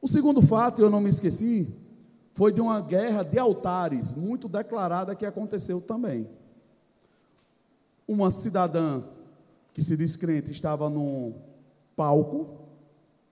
O 0.00 0.06
segundo 0.06 0.40
fato, 0.40 0.80
eu 0.80 0.88
não 0.88 1.00
me 1.00 1.10
esqueci, 1.10 1.74
foi 2.30 2.52
de 2.52 2.60
uma 2.60 2.80
guerra 2.80 3.24
de 3.24 3.38
altares, 3.38 4.14
muito 4.14 4.48
declarada, 4.48 5.14
que 5.14 5.26
aconteceu 5.26 5.80
também. 5.80 6.28
Uma 8.06 8.30
cidadã 8.30 9.02
que 9.74 9.82
se 9.82 9.96
diz 9.96 10.16
crente 10.16 10.50
estava 10.50 10.88
num 10.88 11.34
palco 11.96 12.58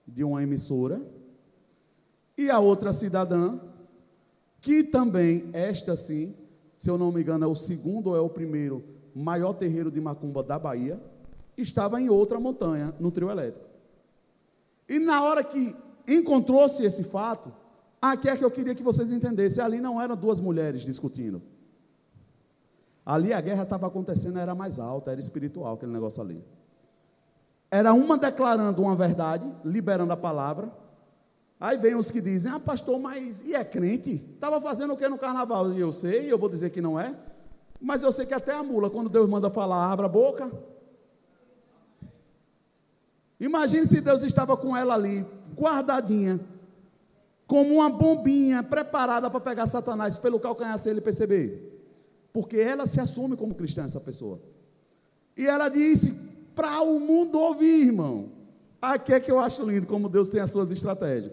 de 0.05 0.23
uma 0.23 0.43
emissora, 0.43 1.01
e 2.37 2.49
a 2.49 2.59
outra 2.59 2.93
cidadã, 2.93 3.59
que 4.61 4.83
também, 4.83 5.49
esta 5.53 5.95
sim, 5.95 6.35
se 6.73 6.89
eu 6.89 6.97
não 6.97 7.11
me 7.11 7.21
engano, 7.21 7.45
é 7.45 7.47
o 7.47 7.55
segundo 7.55 8.07
ou 8.07 8.15
é 8.15 8.19
o 8.19 8.29
primeiro 8.29 8.83
maior 9.15 9.53
terreiro 9.53 9.89
de 9.89 9.99
macumba 9.99 10.43
da 10.43 10.59
Bahia, 10.59 11.01
estava 11.57 11.99
em 11.99 12.09
outra 12.09 12.39
montanha, 12.39 12.93
no 12.99 13.09
trio 13.09 13.31
elétrico. 13.31 13.67
E 14.87 14.99
na 14.99 15.23
hora 15.23 15.43
que 15.43 15.75
encontrou-se 16.07 16.83
esse 16.83 17.03
fato, 17.03 17.51
aqui 18.01 18.29
é 18.29 18.37
que 18.37 18.45
eu 18.45 18.51
queria 18.51 18.73
que 18.73 18.83
vocês 18.83 19.11
entendessem: 19.11 19.63
ali 19.63 19.81
não 19.81 20.01
eram 20.01 20.15
duas 20.15 20.39
mulheres 20.39 20.83
discutindo. 20.83 21.41
Ali 23.05 23.33
a 23.33 23.41
guerra 23.41 23.63
estava 23.63 23.87
acontecendo, 23.87 24.37
era 24.37 24.53
mais 24.53 24.79
alta, 24.79 25.11
era 25.11 25.19
espiritual 25.19 25.75
aquele 25.75 25.91
negócio 25.91 26.21
ali. 26.21 26.43
Era 27.69 27.93
uma 27.93 28.17
declarando 28.17 28.81
uma 28.81 28.95
verdade, 28.95 29.49
liberando 29.63 30.13
a 30.13 30.17
palavra. 30.17 30.71
Aí 31.59 31.77
vem 31.77 31.95
os 31.95 32.11
que 32.11 32.21
dizem: 32.21 32.51
Ah, 32.51 32.59
pastor, 32.59 32.99
mas 32.99 33.41
e 33.41 33.53
é 33.53 33.63
crente? 33.63 34.15
Estava 34.33 34.61
fazendo 34.61 34.93
o 34.93 34.97
que 34.97 35.07
no 35.07 35.17
carnaval? 35.17 35.73
E 35.73 35.79
eu 35.79 35.91
sei, 35.91 36.31
eu 36.31 36.37
vou 36.37 36.49
dizer 36.49 36.69
que 36.69 36.81
não 36.81 36.99
é. 36.99 37.15
Mas 37.79 38.03
eu 38.03 38.11
sei 38.11 38.25
que 38.25 38.33
até 38.33 38.53
a 38.53 38.63
mula, 38.63 38.89
quando 38.89 39.09
Deus 39.09 39.29
manda 39.29 39.49
falar, 39.49 39.91
abra 39.91 40.05
a 40.05 40.09
boca. 40.09 40.51
Imagine 43.39 43.85
se 43.85 44.01
Deus 44.01 44.23
estava 44.23 44.57
com 44.57 44.75
ela 44.75 44.95
ali, 44.95 45.25
guardadinha, 45.57 46.39
como 47.47 47.75
uma 47.75 47.89
bombinha 47.89 48.61
preparada 48.61 49.29
para 49.29 49.39
pegar 49.39 49.67
Satanás 49.67 50.17
pelo 50.17 50.39
calcanhar 50.39 50.77
sem 50.77 50.91
ele 50.91 51.01
perceber. 51.01 51.73
Porque 52.31 52.57
ela 52.57 52.85
se 52.85 52.99
assume 52.99 53.35
como 53.35 53.55
cristã, 53.55 53.85
essa 53.85 53.99
pessoa. 53.99 54.39
E 55.35 55.47
ela 55.47 55.69
disse 55.69 56.13
para 56.53 56.81
o 56.81 56.99
mundo 56.99 57.39
ouvir, 57.39 57.87
irmão. 57.87 58.31
Aqui 58.81 59.13
é 59.13 59.19
que 59.19 59.31
eu 59.31 59.39
acho 59.39 59.63
lindo 59.63 59.87
como 59.87 60.09
Deus 60.09 60.29
tem 60.29 60.41
as 60.41 60.51
suas 60.51 60.71
estratégias. 60.71 61.31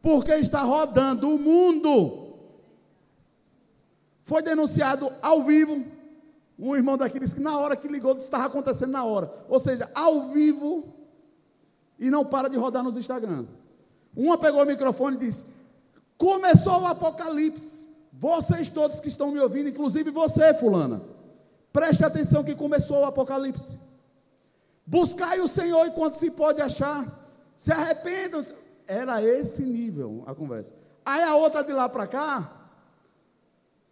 Porque 0.00 0.32
está 0.32 0.62
rodando 0.62 1.28
o 1.28 1.38
mundo. 1.38 2.34
Foi 4.20 4.42
denunciado 4.42 5.10
ao 5.20 5.42
vivo. 5.42 5.84
Um 6.58 6.74
irmão 6.74 6.96
daqui 6.96 7.20
disse 7.20 7.34
que 7.34 7.42
na 7.42 7.58
hora 7.58 7.76
que 7.76 7.88
ligou, 7.88 8.16
estava 8.16 8.46
acontecendo 8.46 8.92
na 8.92 9.04
hora. 9.04 9.30
Ou 9.48 9.60
seja, 9.60 9.90
ao 9.94 10.28
vivo, 10.28 10.95
e 11.98 12.10
não 12.10 12.24
para 12.24 12.48
de 12.48 12.56
rodar 12.56 12.82
nos 12.82 12.96
Instagram. 12.96 13.46
Uma 14.14 14.38
pegou 14.38 14.62
o 14.62 14.66
microfone 14.66 15.16
e 15.16 15.20
disse: 15.20 15.46
Começou 16.16 16.82
o 16.82 16.86
apocalipse. 16.86 17.86
Vocês 18.12 18.68
todos 18.68 19.00
que 19.00 19.08
estão 19.08 19.30
me 19.30 19.38
ouvindo, 19.38 19.68
inclusive 19.68 20.10
você, 20.10 20.54
fulana, 20.54 21.02
preste 21.72 22.02
atenção 22.02 22.42
que 22.42 22.54
começou 22.54 23.00
o 23.00 23.04
apocalipse. 23.04 23.78
Buscai 24.86 25.40
o 25.40 25.48
Senhor 25.48 25.86
enquanto 25.86 26.14
se 26.14 26.30
pode 26.30 26.60
achar. 26.62 27.04
Se 27.54 27.72
arrependam. 27.72 28.44
Era 28.86 29.22
esse 29.22 29.62
nível 29.62 30.22
a 30.26 30.34
conversa. 30.34 30.72
Aí 31.04 31.22
a 31.22 31.34
outra 31.34 31.62
de 31.62 31.72
lá 31.72 31.88
para 31.88 32.06
cá 32.06 32.68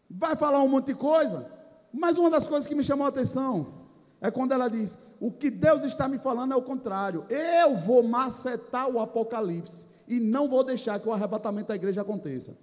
vai 0.09 0.36
falar 0.36 0.62
um 0.62 0.68
monte 0.68 0.86
de 0.86 0.94
coisa, 0.94 1.50
mas 1.92 2.16
uma 2.16 2.30
das 2.30 2.46
coisas 2.46 2.68
que 2.68 2.74
me 2.74 2.84
chamou 2.84 3.05
a 3.05 3.09
atenção 3.09 3.84
é 4.24 4.30
quando 4.30 4.52
ela 4.52 4.68
diz: 4.68 4.98
O 5.20 5.30
que 5.30 5.50
Deus 5.50 5.84
está 5.84 6.08
me 6.08 6.16
falando 6.16 6.52
é 6.52 6.56
o 6.56 6.62
contrário. 6.62 7.26
Eu 7.28 7.76
vou 7.76 8.02
macetar 8.02 8.88
o 8.88 8.98
Apocalipse 8.98 9.86
e 10.08 10.18
não 10.18 10.48
vou 10.48 10.64
deixar 10.64 10.98
que 10.98 11.06
o 11.06 11.12
arrebatamento 11.12 11.68
da 11.68 11.74
igreja 11.74 12.00
aconteça. 12.00 12.56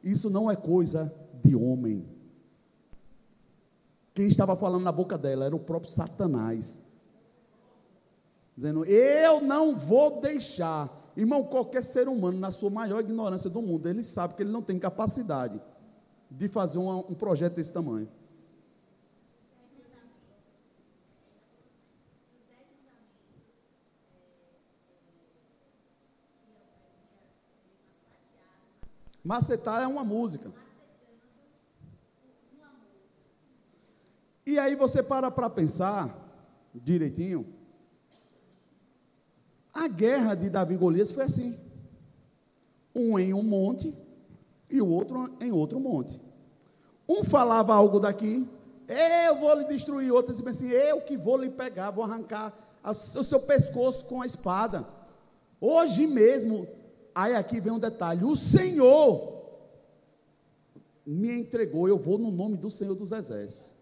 Isso 0.00 0.30
não 0.30 0.48
é 0.48 0.54
coisa 0.54 1.12
de 1.42 1.56
homem. 1.56 2.06
Quem 4.14 4.28
estava 4.28 4.54
falando 4.54 4.84
na 4.84 4.92
boca 4.92 5.18
dela 5.18 5.44
era 5.44 5.56
o 5.56 5.58
próprio 5.58 5.90
Satanás. 5.90 6.78
Dizendo: 8.56 8.84
Eu 8.84 9.40
não 9.40 9.74
vou 9.74 10.20
deixar. 10.20 10.88
Irmão, 11.16 11.42
qualquer 11.42 11.82
ser 11.82 12.06
humano, 12.06 12.38
na 12.38 12.52
sua 12.52 12.70
maior 12.70 13.00
ignorância 13.00 13.50
do 13.50 13.60
mundo, 13.60 13.88
ele 13.88 14.04
sabe 14.04 14.34
que 14.34 14.44
ele 14.44 14.52
não 14.52 14.62
tem 14.62 14.78
capacidade 14.78 15.60
de 16.30 16.46
fazer 16.46 16.78
um, 16.78 16.96
um 16.96 17.14
projeto 17.14 17.54
desse 17.56 17.72
tamanho. 17.72 18.08
Macetar 29.28 29.82
é 29.82 29.86
uma 29.86 30.02
música. 30.02 30.50
E 34.46 34.58
aí 34.58 34.74
você 34.74 35.02
para 35.02 35.30
para 35.30 35.50
pensar 35.50 36.16
direitinho. 36.74 37.46
A 39.74 39.86
guerra 39.86 40.34
de 40.34 40.48
Davi 40.48 40.76
e 40.76 40.78
Golias 40.78 41.12
foi 41.12 41.24
assim. 41.24 41.54
Um 42.94 43.18
em 43.18 43.34
um 43.34 43.42
monte 43.42 43.94
e 44.70 44.80
o 44.80 44.88
outro 44.88 45.30
em 45.42 45.52
outro 45.52 45.78
monte. 45.78 46.18
Um 47.06 47.22
falava 47.22 47.74
algo 47.74 48.00
daqui, 48.00 48.48
eu 49.26 49.36
vou 49.40 49.54
lhe 49.58 49.64
destruir, 49.64 50.10
outro 50.10 50.32
dizia 50.32 50.48
assim, 50.48 50.68
eu 50.70 51.02
que 51.02 51.18
vou 51.18 51.36
lhe 51.36 51.50
pegar, 51.50 51.90
vou 51.90 52.02
arrancar 52.02 52.54
o 52.82 52.94
seu 52.94 53.40
pescoço 53.40 54.06
com 54.06 54.22
a 54.22 54.26
espada. 54.26 54.86
Hoje 55.60 56.06
mesmo 56.06 56.77
Aí 57.18 57.34
aqui 57.34 57.58
vem 57.58 57.72
um 57.72 57.80
detalhe: 57.80 58.24
o 58.24 58.36
Senhor 58.36 59.42
me 61.04 61.32
entregou, 61.32 61.88
eu 61.88 61.98
vou 61.98 62.16
no 62.16 62.30
nome 62.30 62.56
do 62.56 62.70
Senhor 62.70 62.94
dos 62.94 63.10
Exércitos. 63.10 63.74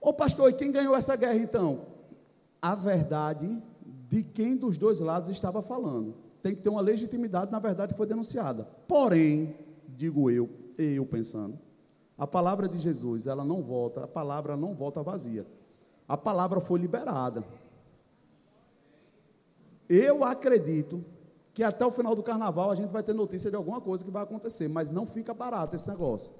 Ô 0.00 0.14
pastor, 0.14 0.48
e 0.48 0.54
quem 0.54 0.72
ganhou 0.72 0.96
essa 0.96 1.14
guerra 1.14 1.36
então? 1.36 1.88
A 2.62 2.74
verdade 2.74 3.62
de 4.08 4.22
quem 4.22 4.56
dos 4.56 4.78
dois 4.78 5.00
lados 5.00 5.28
estava 5.28 5.60
falando. 5.60 6.14
Tem 6.42 6.54
que 6.54 6.62
ter 6.62 6.70
uma 6.70 6.80
legitimidade, 6.80 7.52
na 7.52 7.58
verdade, 7.58 7.94
foi 7.94 8.06
denunciada. 8.06 8.66
Porém, 8.88 9.54
digo 9.86 10.30
eu, 10.30 10.48
eu 10.78 11.04
pensando, 11.04 11.58
A 12.16 12.26
palavra 12.26 12.66
de 12.66 12.78
Jesus, 12.78 13.26
ela 13.26 13.44
não 13.44 13.62
volta, 13.62 14.04
a 14.04 14.08
palavra 14.08 14.56
não 14.56 14.74
volta 14.74 15.02
vazia. 15.02 15.46
A 16.08 16.16
palavra 16.16 16.62
foi 16.62 16.80
liberada. 16.80 17.44
Eu 19.86 20.24
acredito 20.24 21.04
que 21.54 21.62
até 21.62 21.84
o 21.84 21.90
final 21.90 22.14
do 22.14 22.22
carnaval 22.22 22.70
a 22.70 22.74
gente 22.74 22.90
vai 22.90 23.02
ter 23.02 23.12
notícia 23.12 23.50
de 23.50 23.56
alguma 23.56 23.80
coisa 23.80 24.04
que 24.04 24.10
vai 24.10 24.22
acontecer, 24.22 24.68
mas 24.68 24.90
não 24.90 25.06
fica 25.06 25.34
barato 25.34 25.76
esse 25.76 25.88
negócio. 25.88 26.32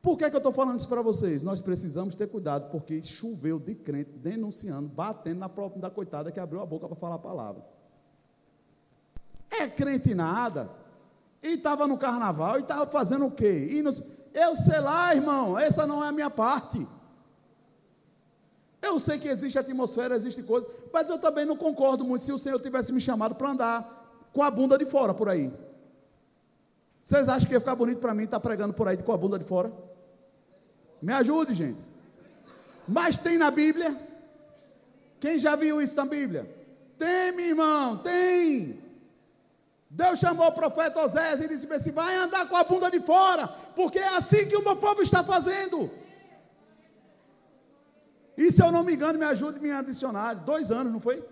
Por 0.00 0.16
que, 0.16 0.24
é 0.24 0.30
que 0.30 0.36
eu 0.36 0.38
estou 0.38 0.52
falando 0.52 0.78
isso 0.78 0.88
para 0.88 1.02
vocês? 1.02 1.42
Nós 1.42 1.60
precisamos 1.60 2.14
ter 2.14 2.28
cuidado, 2.28 2.70
porque 2.70 3.02
choveu 3.02 3.58
de 3.58 3.74
crente 3.74 4.10
denunciando, 4.10 4.88
batendo 4.88 5.40
na 5.40 5.48
própria 5.48 5.80
da 5.80 5.90
coitada 5.90 6.30
que 6.32 6.40
abriu 6.40 6.60
a 6.60 6.66
boca 6.66 6.86
para 6.86 6.96
falar 6.96 7.16
a 7.16 7.18
palavra. 7.18 7.64
É 9.50 9.66
crente 9.68 10.14
nada. 10.14 10.70
E 11.42 11.54
estava 11.54 11.86
no 11.86 11.98
carnaval 11.98 12.58
e 12.58 12.62
estava 12.62 12.86
fazendo 12.86 13.26
o 13.26 13.30
quê? 13.30 13.68
E 13.70 13.82
nos... 13.82 14.18
Eu 14.32 14.54
sei 14.56 14.80
lá, 14.80 15.14
irmão, 15.14 15.58
essa 15.58 15.86
não 15.86 16.04
é 16.04 16.08
a 16.08 16.12
minha 16.12 16.30
parte. 16.30 16.86
Eu 18.80 18.98
sei 18.98 19.18
que 19.18 19.28
existe 19.28 19.58
atmosfera, 19.58 20.16
existe 20.16 20.42
coisa, 20.42 20.66
mas 20.92 21.08
eu 21.08 21.18
também 21.18 21.44
não 21.44 21.56
concordo 21.56 22.04
muito 22.04 22.24
se 22.24 22.32
o 22.32 22.38
Senhor 22.38 22.60
tivesse 22.60 22.92
me 22.92 23.00
chamado 23.00 23.34
para 23.34 23.50
andar 23.50 24.28
com 24.32 24.42
a 24.42 24.50
bunda 24.50 24.78
de 24.78 24.84
fora 24.84 25.12
por 25.12 25.28
aí. 25.28 25.52
Vocês 27.02 27.28
acham 27.28 27.48
que 27.48 27.54
ia 27.54 27.60
ficar 27.60 27.74
bonito 27.74 28.00
para 28.00 28.14
mim 28.14 28.24
estar 28.24 28.38
pregando 28.38 28.74
por 28.74 28.86
aí 28.86 28.96
com 28.96 29.12
a 29.12 29.16
bunda 29.16 29.38
de 29.38 29.44
fora? 29.44 29.72
Me 31.00 31.12
ajude, 31.12 31.54
gente. 31.54 31.80
Mas 32.86 33.16
tem 33.16 33.38
na 33.38 33.50
Bíblia? 33.50 33.96
Quem 35.20 35.38
já 35.38 35.56
viu 35.56 35.80
isso 35.80 35.96
na 35.96 36.04
Bíblia? 36.04 36.48
Tem, 36.96 37.32
meu 37.32 37.46
irmão, 37.46 37.98
tem. 37.98 38.78
Deus 39.90 40.18
chamou 40.18 40.48
o 40.48 40.52
profeta 40.52 41.00
Osés 41.02 41.40
e 41.40 41.48
disse 41.48 41.72
assim: 41.72 41.90
vai 41.90 42.14
andar 42.16 42.48
com 42.48 42.56
a 42.56 42.64
bunda 42.64 42.90
de 42.90 43.00
fora, 43.00 43.48
porque 43.74 43.98
é 43.98 44.16
assim 44.16 44.46
que 44.46 44.56
o 44.56 44.62
meu 44.62 44.76
povo 44.76 45.02
está 45.02 45.24
fazendo. 45.24 45.90
E 48.38 48.52
se 48.52 48.62
eu 48.62 48.70
não 48.70 48.84
me 48.84 48.94
engano, 48.94 49.18
me 49.18 49.24
ajude 49.24 49.58
me 49.58 49.82
dicionário. 49.82 50.42
Dois 50.42 50.70
anos, 50.70 50.92
não 50.92 51.00
foi? 51.00 51.26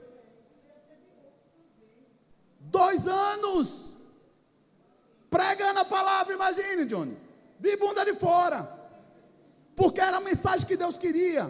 Dois 2.58 3.06
anos. 3.06 3.94
Pregando 5.30 5.78
a 5.78 5.84
palavra, 5.84 6.34
imagine, 6.34 6.84
Johnny. 6.84 7.16
De 7.60 7.76
bunda 7.76 8.04
de 8.04 8.14
fora. 8.14 8.68
Porque 9.76 10.00
era 10.00 10.16
a 10.16 10.20
mensagem 10.20 10.66
que 10.66 10.76
Deus 10.76 10.98
queria 10.98 11.48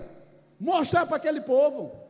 mostrar 0.61 1.07
para 1.07 1.17
aquele 1.17 1.41
povo. 1.41 2.05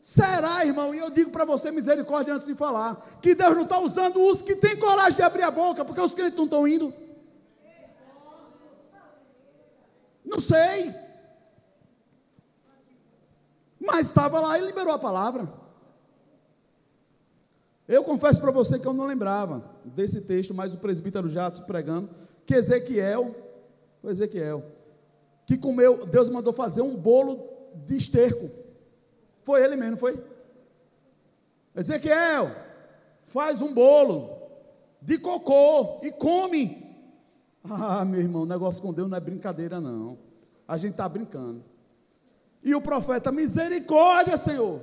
Será, 0.00 0.64
irmão, 0.64 0.94
e 0.94 0.98
eu 1.00 1.10
digo 1.10 1.30
para 1.30 1.44
você, 1.44 1.70
misericórdia, 1.70 2.32
antes 2.32 2.46
de 2.46 2.54
falar, 2.54 3.18
que 3.20 3.34
Deus 3.34 3.54
não 3.54 3.64
está 3.64 3.78
usando 3.78 4.26
os 4.26 4.40
que 4.40 4.56
têm 4.56 4.78
coragem 4.78 5.16
de 5.16 5.22
abrir 5.22 5.42
a 5.42 5.50
boca, 5.50 5.84
porque 5.84 6.00
os 6.00 6.14
crentes 6.14 6.38
não 6.38 6.44
estão 6.44 6.66
indo. 6.66 6.92
Não 10.24 10.40
sei. 10.40 11.03
Mas 13.84 14.08
estava 14.08 14.40
lá 14.40 14.58
e 14.58 14.64
liberou 14.64 14.92
a 14.92 14.98
palavra. 14.98 15.48
Eu 17.86 18.02
confesso 18.02 18.40
para 18.40 18.50
você 18.50 18.78
que 18.78 18.86
eu 18.86 18.94
não 18.94 19.04
lembrava 19.04 19.62
desse 19.84 20.22
texto, 20.22 20.54
mas 20.54 20.72
o 20.72 20.78
presbítero 20.78 21.28
Jatos 21.28 21.60
pregando, 21.60 22.08
que 22.46 22.54
Ezequiel, 22.54 23.34
foi 24.00 24.12
Ezequiel, 24.12 24.64
que 25.46 25.58
comeu, 25.58 26.06
Deus 26.06 26.30
mandou 26.30 26.52
fazer 26.52 26.80
um 26.80 26.96
bolo 26.96 27.46
de 27.84 27.96
esterco. 27.96 28.50
Foi 29.42 29.62
ele 29.62 29.76
mesmo, 29.76 29.98
foi? 29.98 30.18
Ezequiel, 31.76 32.50
faz 33.24 33.60
um 33.60 33.74
bolo 33.74 34.30
de 35.02 35.18
cocô 35.18 36.00
e 36.02 36.10
come. 36.10 36.82
Ah, 37.62 38.04
meu 38.04 38.20
irmão, 38.20 38.46
negócio 38.46 38.80
com 38.80 38.94
Deus 38.94 39.10
não 39.10 39.16
é 39.16 39.20
brincadeira, 39.20 39.78
não. 39.78 40.18
A 40.66 40.78
gente 40.78 40.92
está 40.92 41.06
brincando. 41.06 41.62
E 42.64 42.74
o 42.74 42.80
profeta, 42.80 43.30
misericórdia, 43.30 44.36
Senhor. 44.38 44.82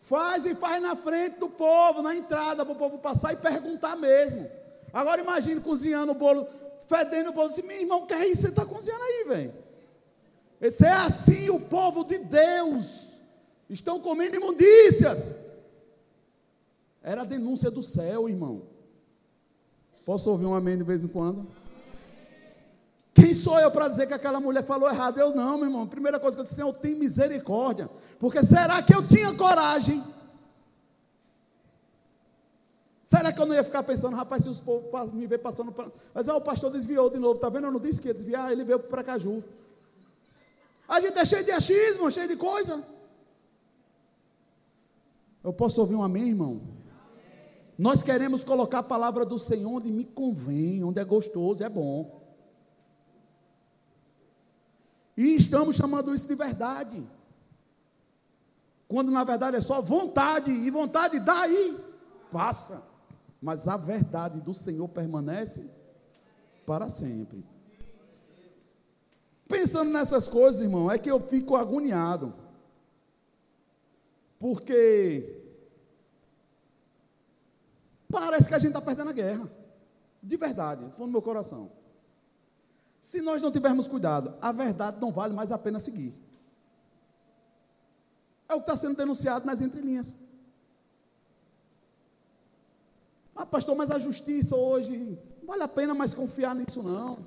Faz 0.00 0.44
e 0.44 0.54
faz 0.54 0.80
na 0.80 0.94
frente 0.94 1.38
do 1.38 1.48
povo, 1.48 2.02
na 2.02 2.14
entrada, 2.14 2.64
para 2.64 2.74
o 2.74 2.78
povo 2.78 2.98
passar 2.98 3.32
e 3.32 3.36
perguntar 3.36 3.96
mesmo. 3.96 4.48
Agora 4.92 5.20
imagine 5.20 5.60
cozinhando 5.60 6.12
o 6.12 6.14
bolo 6.14 6.46
fedendo 6.86 7.30
o 7.30 7.32
povo. 7.32 7.48
Disse, 7.48 7.62
meu 7.62 7.80
irmão, 7.80 8.06
que 8.06 8.14
é 8.14 8.28
isso? 8.28 8.42
Você 8.42 8.48
está 8.48 8.64
cozinhando 8.64 9.02
aí, 9.02 9.24
velho. 9.26 9.54
Ele 10.60 10.70
disse, 10.70 10.84
é 10.84 10.92
assim 10.92 11.50
o 11.50 11.58
povo 11.58 12.04
de 12.04 12.18
Deus. 12.18 13.20
Estão 13.68 13.98
comendo 13.98 14.36
imundícias. 14.36 15.34
Era 17.02 17.22
a 17.22 17.24
denúncia 17.24 17.70
do 17.70 17.82
céu, 17.82 18.28
irmão. 18.28 18.62
Posso 20.04 20.30
ouvir 20.30 20.46
um 20.46 20.54
amém 20.54 20.76
de 20.76 20.84
vez 20.84 21.02
em 21.02 21.08
quando? 21.08 21.46
Sou 23.36 23.58
eu 23.60 23.70
para 23.70 23.88
dizer 23.88 24.06
que 24.06 24.14
aquela 24.14 24.40
mulher 24.40 24.64
falou 24.64 24.88
errado? 24.88 25.18
Eu 25.18 25.34
não, 25.34 25.56
meu 25.56 25.66
irmão. 25.66 25.86
Primeira 25.86 26.18
coisa 26.18 26.36
que 26.36 26.40
eu 26.40 26.44
disse, 26.44 26.60
eu 26.60 26.72
tenho 26.72 26.98
misericórdia. 26.98 27.88
Porque 28.18 28.42
será 28.44 28.82
que 28.82 28.94
eu 28.94 29.06
tinha 29.06 29.32
coragem 29.34 30.02
Será 33.06 33.32
que 33.32 33.40
eu 33.40 33.46
não 33.46 33.54
ia 33.54 33.62
ficar 33.62 33.84
pensando, 33.84 34.16
rapaz, 34.16 34.42
se 34.42 34.48
os 34.48 34.58
povos 34.58 35.14
me 35.14 35.28
ver 35.28 35.38
passando 35.38 35.70
para. 35.70 35.88
Mas 36.12 36.28
ah, 36.28 36.34
o 36.34 36.40
pastor 36.40 36.72
desviou 36.72 37.08
de 37.08 37.20
novo, 37.20 37.38
tá 37.38 37.48
vendo? 37.48 37.68
Eu 37.68 37.70
não 37.70 37.78
disse 37.78 38.00
que 38.02 38.08
ia 38.08 38.14
desviar, 38.14 38.50
ele 38.50 38.64
veio 38.64 38.80
para 38.80 39.04
Caju. 39.04 39.44
A 40.88 41.00
gente 41.00 41.16
é 41.16 41.24
cheio 41.24 41.44
de 41.44 41.52
achismo, 41.52 42.10
cheio 42.10 42.26
de 42.26 42.34
coisa. 42.34 42.82
Eu 45.44 45.52
posso 45.52 45.80
ouvir 45.80 45.94
um 45.94 46.02
amém, 46.02 46.30
irmão? 46.30 46.60
Nós 47.78 48.02
queremos 48.02 48.42
colocar 48.42 48.80
a 48.80 48.82
palavra 48.82 49.24
do 49.24 49.38
Senhor 49.38 49.70
onde 49.70 49.92
me 49.92 50.04
convém, 50.04 50.82
onde 50.82 51.00
é 51.00 51.04
gostoso, 51.04 51.62
é 51.62 51.68
bom. 51.68 52.15
E 55.16 55.34
estamos 55.34 55.76
chamando 55.76 56.14
isso 56.14 56.28
de 56.28 56.34
verdade. 56.34 57.02
Quando 58.88 59.10
na 59.10 59.24
verdade 59.24 59.56
é 59.56 59.60
só 59.60 59.80
vontade, 59.80 60.50
e 60.50 60.70
vontade 60.70 61.18
daí 61.20 61.82
passa 62.30 62.96
mas 63.40 63.68
a 63.68 63.76
verdade 63.76 64.40
do 64.40 64.54
Senhor 64.54 64.88
permanece 64.88 65.70
para 66.64 66.88
sempre. 66.88 67.44
Pensando 69.48 69.90
nessas 69.90 70.26
coisas, 70.26 70.62
irmão, 70.62 70.90
é 70.90 70.98
que 70.98 71.10
eu 71.10 71.20
fico 71.20 71.54
agoniado. 71.54 72.34
Porque 74.38 75.42
parece 78.10 78.48
que 78.48 78.54
a 78.54 78.58
gente 78.58 78.70
está 78.70 78.80
perdendo 78.80 79.10
a 79.10 79.12
guerra. 79.12 79.48
De 80.20 80.36
verdade, 80.36 80.90
foi 80.96 81.06
no 81.06 81.12
meu 81.12 81.22
coração. 81.22 81.70
Se 83.06 83.20
nós 83.20 83.40
não 83.40 83.52
tivermos 83.52 83.86
cuidado, 83.86 84.34
a 84.42 84.50
verdade 84.50 85.00
não 85.00 85.12
vale 85.12 85.32
mais 85.32 85.52
a 85.52 85.58
pena 85.58 85.78
seguir. 85.78 86.12
É 88.48 88.54
o 88.54 88.56
que 88.56 88.62
está 88.64 88.76
sendo 88.76 88.96
denunciado 88.96 89.46
nas 89.46 89.60
entrelinhas. 89.60 90.16
Ah, 93.32 93.46
pastor, 93.46 93.76
mas 93.76 93.92
a 93.92 93.98
justiça 94.00 94.56
hoje, 94.56 95.16
não 95.38 95.46
vale 95.46 95.62
a 95.62 95.68
pena 95.68 95.94
mais 95.94 96.14
confiar 96.14 96.52
nisso, 96.56 96.82
não. 96.82 97.24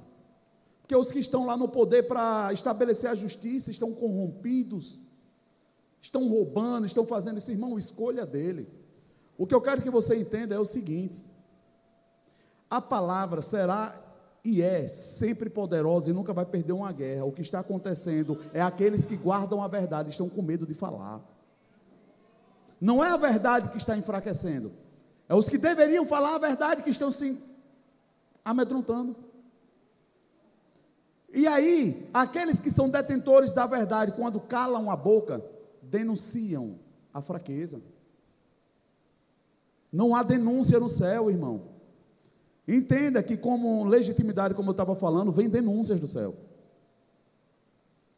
Porque 0.81 0.93
os 0.93 1.13
que 1.13 1.19
estão 1.19 1.45
lá 1.45 1.55
no 1.55 1.69
poder 1.69 2.09
para 2.09 2.51
estabelecer 2.51 3.09
a 3.09 3.15
justiça 3.15 3.71
estão 3.71 3.93
corrompidos, 3.93 4.97
estão 6.01 6.27
roubando, 6.27 6.87
estão 6.87 7.05
fazendo 7.05 7.37
isso, 7.37 7.51
irmão, 7.51 7.79
escolha 7.79 8.25
dele. 8.25 8.67
O 9.37 9.47
que 9.47 9.55
eu 9.55 9.61
quero 9.61 9.81
que 9.81 9.89
você 9.89 10.17
entenda 10.17 10.53
é 10.53 10.59
o 10.59 10.65
seguinte: 10.65 11.23
a 12.69 12.81
palavra 12.81 13.41
será 13.41 14.08
e 14.43 14.61
é 14.61 14.87
sempre 14.87 15.49
poderosa 15.49 16.09
e 16.09 16.13
nunca 16.13 16.33
vai 16.33 16.45
perder 16.45 16.73
uma 16.73 16.91
guerra. 16.91 17.25
O 17.25 17.31
que 17.31 17.41
está 17.41 17.59
acontecendo 17.59 18.39
é 18.53 18.61
aqueles 18.61 19.05
que 19.05 19.15
guardam 19.15 19.61
a 19.61 19.67
verdade 19.67 20.09
estão 20.09 20.29
com 20.29 20.41
medo 20.41 20.65
de 20.65 20.73
falar. 20.73 21.21
Não 22.79 23.03
é 23.03 23.09
a 23.09 23.17
verdade 23.17 23.69
que 23.69 23.77
está 23.77 23.97
enfraquecendo, 23.97 24.71
é 25.27 25.35
os 25.35 25.49
que 25.49 25.57
deveriam 25.57 26.05
falar 26.05 26.35
a 26.35 26.39
verdade 26.39 26.81
que 26.81 26.89
estão 26.89 27.11
se 27.11 27.37
amedrontando. 28.43 29.15
E 31.31 31.45
aí, 31.45 32.09
aqueles 32.13 32.59
que 32.59 32.71
são 32.71 32.89
detentores 32.89 33.53
da 33.53 33.67
verdade, 33.67 34.13
quando 34.13 34.39
calam 34.39 34.89
a 34.89 34.95
boca, 34.95 35.43
denunciam 35.81 36.79
a 37.13 37.21
fraqueza. 37.21 37.81
Não 39.91 40.15
há 40.15 40.23
denúncia 40.23 40.79
no 40.79 40.89
céu, 40.89 41.29
irmão. 41.29 41.78
Entenda 42.69 43.23
que, 43.23 43.35
como 43.35 43.83
legitimidade, 43.83 44.53
como 44.53 44.69
eu 44.69 44.73
estava 44.73 44.95
falando, 44.95 45.31
vem 45.31 45.49
denúncias 45.49 45.99
do 45.99 46.07
céu. 46.07 46.35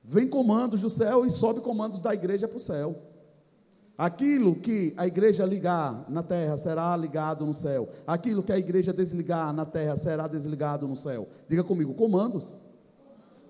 Vem 0.04 0.28
comandos 0.28 0.82
do 0.82 0.89
céu 0.89 1.26
e 1.26 1.32
sobe 1.32 1.62
comandos 1.62 2.02
da 2.02 2.14
igreja 2.14 2.49
para 2.49 2.58
o 2.58 2.60
céu. 2.60 2.93
Aquilo 3.97 4.56
que 4.56 4.93
a 4.97 5.08
igreja 5.08 5.45
ligar 5.45 6.04
na 6.10 6.22
terra 6.22 6.58
será 6.58 6.97
ligado 6.97 7.45
no 7.45 7.54
céu. 7.54 7.88
Aquilo 8.06 8.43
que 8.43 8.52
a 8.52 8.58
igreja 8.58 8.91
desligar 8.91 9.54
na 9.54 9.66
terra 9.66 9.95
será 9.95 10.28
desligado 10.28 10.86
no 10.86 10.97
céu. 10.97 11.30
Diga 11.47 11.64
comigo, 11.64 11.93
comandos. 11.93 12.54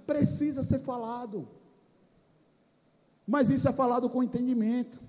Precisa 0.06 0.62
ser 0.62 0.80
falado. 0.80 1.48
Mas 3.26 3.50
isso 3.50 3.68
é 3.68 3.74
falado 3.74 4.08
com 4.08 4.22
entendimento. 4.22 5.00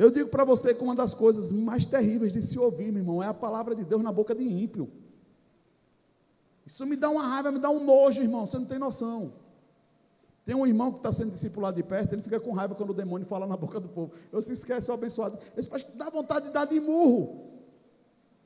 Eu 0.00 0.10
digo 0.10 0.30
para 0.30 0.46
você 0.46 0.72
que 0.72 0.82
uma 0.82 0.94
das 0.94 1.12
coisas 1.12 1.52
mais 1.52 1.84
terríveis 1.84 2.32
de 2.32 2.40
se 2.40 2.58
ouvir, 2.58 2.90
meu 2.90 3.02
irmão, 3.02 3.22
é 3.22 3.26
a 3.26 3.34
palavra 3.34 3.74
de 3.74 3.84
Deus 3.84 4.02
na 4.02 4.10
boca 4.10 4.34
de 4.34 4.42
ímpio. 4.42 4.90
Isso 6.64 6.86
me 6.86 6.96
dá 6.96 7.10
uma 7.10 7.22
raiva, 7.22 7.52
me 7.52 7.58
dá 7.58 7.68
um 7.68 7.84
nojo, 7.84 8.22
irmão, 8.22 8.46
você 8.46 8.58
não 8.58 8.64
tem 8.64 8.78
noção. 8.78 9.30
Tem 10.42 10.54
um 10.54 10.66
irmão 10.66 10.90
que 10.90 11.00
está 11.00 11.12
sendo 11.12 11.32
discipulado 11.32 11.76
de 11.76 11.82
perto, 11.82 12.14
ele 12.14 12.22
fica 12.22 12.40
com 12.40 12.50
raiva 12.50 12.74
quando 12.74 12.90
o 12.90 12.94
demônio 12.94 13.26
fala 13.26 13.46
na 13.46 13.58
boca 13.58 13.78
do 13.78 13.90
povo. 13.90 14.10
Eu 14.32 14.40
se 14.40 14.54
esquece, 14.54 14.90
abençoado. 14.90 15.38
Esse 15.54 15.68
pastor 15.68 15.94
dá 15.96 16.08
vontade 16.08 16.46
de 16.46 16.52
dar 16.54 16.64
de 16.64 16.80
murro. 16.80 17.50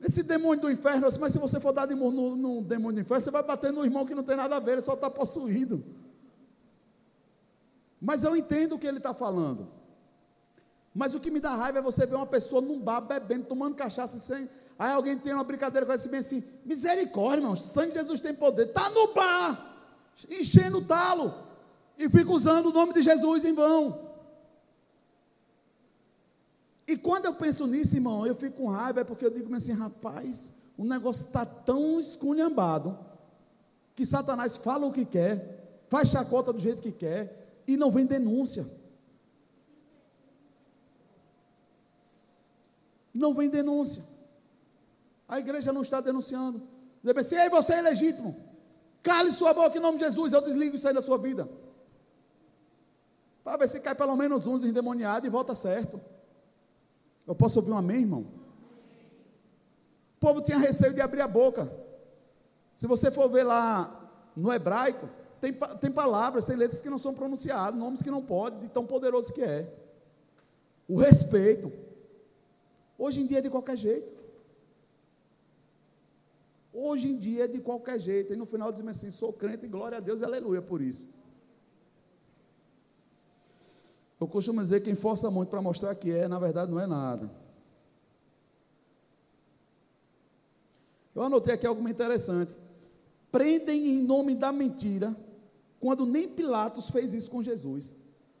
Esse 0.01 0.23
demônio 0.23 0.61
do 0.61 0.69
inferno, 0.69 1.07
mas 1.21 1.31
se 1.31 1.39
você 1.39 1.57
for 1.61 1.71
dar 1.71 1.85
de 1.85 1.95
murro 1.95 2.11
no, 2.11 2.35
no 2.35 2.61
demônio 2.63 2.95
do 2.95 2.99
inferno, 3.05 3.23
você 3.23 3.31
vai 3.31 3.43
bater 3.43 3.71
no 3.71 3.85
irmão 3.85 4.05
que 4.05 4.13
não 4.13 4.23
tem 4.23 4.35
nada 4.35 4.57
a 4.57 4.59
ver, 4.59 4.73
ele 4.73 4.81
só 4.81 4.95
está 4.95 5.09
possuído. 5.09 5.81
Mas 8.01 8.25
eu 8.25 8.35
entendo 8.35 8.75
o 8.75 8.77
que 8.77 8.85
ele 8.85 8.97
está 8.97 9.13
falando. 9.13 9.74
Mas 10.95 11.13
o 11.13 11.19
que 11.19 11.29
me 11.29 11.41
dá 11.41 11.53
raiva 11.53 11.79
é 11.79 11.81
você 11.81 12.05
ver 12.05 12.15
uma 12.15 12.25
pessoa 12.25 12.61
num 12.61 12.79
bar 12.79 13.01
bebendo, 13.01 13.47
tomando 13.47 13.75
cachaça 13.75 14.17
sem. 14.17 14.49
Aí 14.79 14.93
alguém 14.93 15.17
tem 15.17 15.33
uma 15.33 15.43
brincadeira 15.43 15.85
com 15.85 15.91
esse 15.91 16.07
bem 16.07 16.21
assim: 16.21 16.41
misericórdia, 16.63 17.41
irmão, 17.41 17.53
sangue 17.53 17.91
de 17.91 17.99
Jesus 17.99 18.21
tem 18.21 18.33
poder. 18.33 18.67
Está 18.67 18.89
no 18.91 19.13
bar, 19.13 19.75
enchendo 20.29 20.77
o 20.77 20.85
talo, 20.85 21.33
e 21.97 22.07
fica 22.07 22.31
usando 22.31 22.67
o 22.67 22.71
nome 22.71 22.93
de 22.93 23.01
Jesus 23.01 23.43
em 23.43 23.53
vão. 23.53 24.05
E 26.87 26.95
quando 26.95 27.25
eu 27.25 27.33
penso 27.33 27.67
nisso, 27.67 27.95
irmão, 27.95 28.25
eu 28.25 28.35
fico 28.35 28.57
com 28.61 28.69
raiva, 28.69 29.01
é 29.01 29.03
porque 29.03 29.25
eu 29.25 29.31
digo 29.31 29.53
assim, 29.53 29.73
rapaz, 29.73 30.53
o 30.77 30.85
negócio 30.85 31.25
está 31.25 31.45
tão 31.45 31.99
esculhambado, 31.99 32.97
que 33.95 34.05
Satanás 34.05 34.55
fala 34.55 34.85
o 34.85 34.93
que 34.93 35.03
quer, 35.03 35.83
faz 35.89 36.09
chacota 36.09 36.53
do 36.53 36.59
jeito 36.59 36.81
que 36.81 36.91
quer, 36.91 37.63
e 37.67 37.75
não 37.75 37.91
vem 37.91 38.05
denúncia. 38.05 38.65
Não 43.15 43.33
vem 43.33 43.49
denúncia. 43.49 44.03
A 45.27 45.39
igreja 45.39 45.71
não 45.71 45.81
está 45.81 46.01
denunciando. 46.01 46.61
Deve 47.01 47.21
ei, 47.35 47.49
você 47.49 47.75
é 47.75 47.81
legítimo. 47.81 48.35
Cale 49.01 49.31
sua 49.31 49.53
boca 49.53 49.77
em 49.77 49.81
nome 49.81 49.97
de 49.97 50.03
Jesus, 50.03 50.33
eu 50.33 50.41
desligo 50.41 50.75
isso 50.75 50.87
aí 50.87 50.93
da 50.93 51.01
sua 51.01 51.17
vida. 51.17 51.47
Para 53.43 53.57
ver 53.57 53.69
se 53.69 53.79
cai 53.79 53.95
pelo 53.95 54.15
menos 54.15 54.47
uns 54.47 54.65
endemoniados 54.65 55.25
e 55.25 55.31
volta 55.31 55.55
certo. 55.55 56.01
Eu 57.25 57.35
posso 57.35 57.59
ouvir 57.59 57.71
um 57.71 57.77
amém, 57.77 58.01
irmão? 58.01 58.25
O 60.17 60.19
povo 60.19 60.41
tinha 60.41 60.57
receio 60.57 60.93
de 60.93 61.01
abrir 61.01 61.21
a 61.21 61.27
boca. 61.27 61.71
Se 62.75 62.87
você 62.87 63.09
for 63.11 63.29
ver 63.29 63.43
lá 63.43 64.11
no 64.35 64.51
hebraico, 64.51 65.07
tem, 65.39 65.53
tem 65.79 65.91
palavras, 65.91 66.45
tem 66.45 66.55
letras 66.55 66.81
que 66.81 66.89
não 66.89 66.97
são 66.97 67.13
pronunciadas, 67.13 67.79
nomes 67.79 68.01
que 68.01 68.11
não 68.11 68.21
podem, 68.21 68.61
de 68.61 68.67
tão 68.67 68.85
poderoso 68.85 69.31
que 69.31 69.43
é. 69.43 69.71
O 70.87 70.97
respeito. 70.97 71.84
Hoje 72.97 73.21
em 73.21 73.27
dia 73.27 73.39
é 73.39 73.41
de 73.41 73.49
qualquer 73.49 73.77
jeito. 73.77 74.13
Hoje 76.73 77.07
em 77.07 77.17
dia 77.17 77.45
é 77.45 77.47
de 77.47 77.59
qualquer 77.59 77.99
jeito. 77.99 78.33
E 78.33 78.35
no 78.35 78.45
final 78.45 78.71
dizem 78.71 78.89
assim: 78.89 79.09
sou 79.09 79.33
crente 79.33 79.67
glória 79.67 79.97
a 79.97 80.01
Deus 80.01 80.23
aleluia 80.23 80.61
por 80.61 80.81
isso. 80.81 81.13
Eu 84.19 84.27
costumo 84.27 84.61
dizer 84.61 84.79
que 84.79 84.85
quem 84.85 84.95
força 84.95 85.29
muito 85.29 85.49
para 85.49 85.61
mostrar 85.61 85.93
que 85.95 86.11
é, 86.11 86.27
na 86.27 86.39
verdade 86.39 86.71
não 86.71 86.79
é 86.79 86.87
nada. 86.87 87.29
Eu 91.13 91.23
anotei 91.23 91.53
aqui 91.53 91.65
algo 91.65 91.87
interessante. 91.87 92.51
Prendem 93.31 93.87
em 93.87 94.01
nome 94.01 94.35
da 94.35 94.51
mentira 94.51 95.15
quando 95.79 96.05
nem 96.05 96.27
Pilatos 96.27 96.89
fez 96.89 97.13
isso 97.13 97.29
com 97.29 97.43
Jesus. 97.43 97.93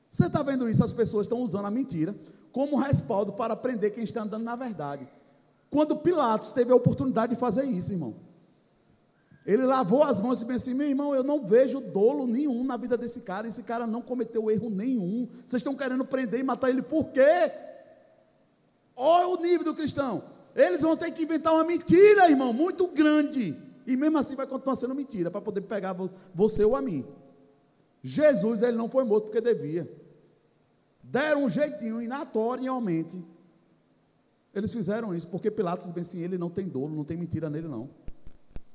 Você 0.09 0.27
está 0.27 0.41
vendo 0.41 0.69
isso? 0.69 0.83
As 0.83 0.93
pessoas 0.93 1.25
estão 1.25 1.41
usando 1.41 1.65
a 1.65 1.71
mentira 1.71 2.15
como 2.55 2.77
respaldo 2.77 3.33
para 3.33 3.53
prender 3.53 3.91
quem 3.91 4.05
está 4.05 4.21
andando 4.21 4.45
na 4.45 4.55
verdade. 4.55 5.05
Quando 5.69 5.97
Pilatos 5.97 6.53
teve 6.53 6.71
a 6.71 6.75
oportunidade 6.77 7.33
de 7.33 7.37
fazer 7.37 7.65
isso, 7.65 7.91
irmão. 7.91 8.15
Ele 9.45 9.63
lavou 9.63 10.05
as 10.05 10.21
mãos 10.21 10.41
e 10.41 10.45
disse 10.45 10.55
assim: 10.55 10.73
meu 10.73 10.87
irmão, 10.87 11.13
eu 11.13 11.21
não 11.21 11.45
vejo 11.45 11.81
dolo 11.81 12.25
nenhum 12.25 12.63
na 12.63 12.77
vida 12.77 12.95
desse 12.95 13.19
cara. 13.23 13.45
Esse 13.45 13.61
cara 13.63 13.85
não 13.85 14.01
cometeu 14.01 14.49
erro 14.49 14.69
nenhum. 14.69 15.27
Vocês 15.45 15.59
estão 15.59 15.75
querendo 15.75 16.05
prender 16.05 16.39
e 16.39 16.43
matar 16.43 16.69
ele 16.69 16.81
por 16.81 17.07
quê? 17.07 17.51
Olha 18.95 19.27
o 19.27 19.41
nível 19.41 19.65
do 19.65 19.75
cristão. 19.75 20.23
Eles 20.55 20.81
vão 20.81 20.95
ter 20.95 21.11
que 21.11 21.23
inventar 21.23 21.51
uma 21.51 21.65
mentira, 21.65 22.29
irmão, 22.29 22.53
muito 22.53 22.87
grande. 22.87 23.53
E 23.85 23.97
mesmo 23.97 24.17
assim 24.17 24.33
vai 24.33 24.47
continuar 24.47 24.77
sendo 24.77 24.95
mentira 24.95 25.29
para 25.29 25.41
poder 25.41 25.59
pegar 25.59 25.93
você 26.33 26.63
ou 26.63 26.73
a 26.73 26.81
mim. 26.81 27.05
Jesus 28.01 28.61
ele 28.61 28.77
não 28.77 28.87
foi 28.87 29.03
morto 29.03 29.25
porque 29.25 29.41
devia. 29.41 30.04
Deram 31.15 31.45
um 31.45 31.49
jeitinho 31.49 32.01
e 32.01 32.09
notoriamente 32.09 33.23
eles 34.53 34.73
fizeram 34.73 35.15
isso, 35.15 35.29
porque 35.29 35.49
Pilatos 35.49 35.87
disse 35.87 35.99
assim, 35.99 36.19
ele 36.19 36.37
não 36.37 36.49
tem 36.49 36.67
dolo, 36.67 36.93
não 36.93 37.05
tem 37.05 37.15
mentira 37.15 37.49
nele 37.49 37.69
não. 37.69 37.89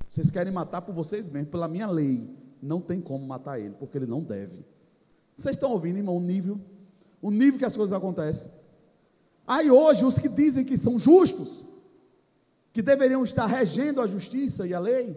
Vocês 0.09 0.31
querem 0.31 0.51
matar 0.51 0.81
por 0.81 0.95
vocês 0.95 1.29
mesmos, 1.29 1.51
pela 1.51 1.69
minha 1.69 1.87
lei, 1.87 2.35
não 2.63 2.81
tem 2.81 2.99
como 2.99 3.27
matar 3.27 3.61
ele, 3.61 3.75
porque 3.79 3.99
ele 3.99 4.07
não 4.07 4.25
deve. 4.25 4.65
Vocês 5.35 5.55
estão 5.55 5.71
ouvindo, 5.71 5.99
irmão, 5.99 6.17
o 6.17 6.21
nível, 6.21 6.59
o 7.21 7.31
nível 7.31 7.59
que 7.59 7.65
as 7.67 7.77
coisas 7.77 7.93
acontecem. 7.93 8.51
Aí 9.47 9.71
hoje 9.71 10.03
os 10.07 10.19
que 10.19 10.29
dizem 10.31 10.65
que 10.65 10.79
são 10.79 10.99
justos, 10.99 11.67
que 12.73 12.81
deveriam 12.81 13.23
estar 13.23 13.45
regendo 13.45 14.01
a 14.01 14.07
justiça 14.07 14.67
e 14.67 14.73
a 14.73 14.81
lei, 14.81 15.15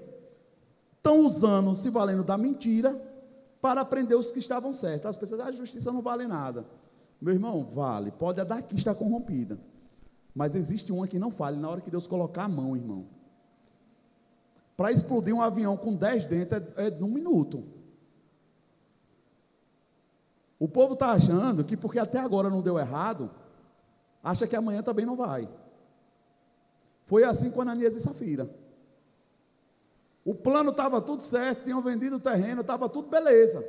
estão 0.97 1.25
usando, 1.25 1.73
se 1.73 1.89
valendo 1.89 2.25
da 2.25 2.37
mentira 2.37 3.01
para 3.61 3.85
prender 3.85 4.17
os 4.17 4.29
que 4.29 4.39
estavam 4.39 4.73
certos. 4.73 5.05
As 5.05 5.15
pessoas, 5.15 5.39
ah, 5.39 5.45
a 5.45 5.51
justiça 5.53 5.89
não 5.89 6.01
vale 6.01 6.27
nada. 6.27 6.65
Meu 7.23 7.33
irmão, 7.33 7.63
vale. 7.63 8.11
Pode 8.11 8.41
a 8.41 8.43
daqui 8.43 8.75
estar 8.75 8.93
corrompida. 8.93 9.57
Mas 10.35 10.55
existe 10.55 10.91
uma 10.91 11.07
que 11.07 11.17
não 11.17 11.29
vale 11.29 11.55
na 11.55 11.69
hora 11.69 11.79
que 11.79 11.89
Deus 11.89 12.05
colocar 12.05 12.43
a 12.43 12.49
mão, 12.49 12.75
irmão. 12.75 13.07
Para 14.75 14.91
explodir 14.91 15.33
um 15.33 15.41
avião 15.41 15.77
com 15.77 15.95
dez 15.95 16.25
dentes 16.25 16.61
é, 16.75 16.87
é 16.87 16.91
num 16.91 17.07
minuto. 17.07 17.63
O 20.59 20.67
povo 20.67 20.95
está 20.95 21.11
achando 21.11 21.63
que 21.63 21.77
porque 21.77 21.97
até 21.97 22.19
agora 22.19 22.49
não 22.49 22.61
deu 22.61 22.77
errado, 22.77 23.31
acha 24.21 24.45
que 24.45 24.55
amanhã 24.55 24.83
também 24.83 25.05
não 25.05 25.15
vai. 25.15 25.47
Foi 27.05 27.23
assim 27.23 27.51
com 27.51 27.61
Ananias 27.61 27.95
e 27.95 28.01
Safira. 28.01 28.53
O 30.25 30.35
plano 30.35 30.71
estava 30.71 30.99
tudo 30.99 31.23
certo, 31.23 31.63
tinham 31.63 31.81
vendido 31.81 32.17
o 32.17 32.19
terreno, 32.19 32.59
estava 32.59 32.89
tudo 32.89 33.07
beleza. 33.07 33.65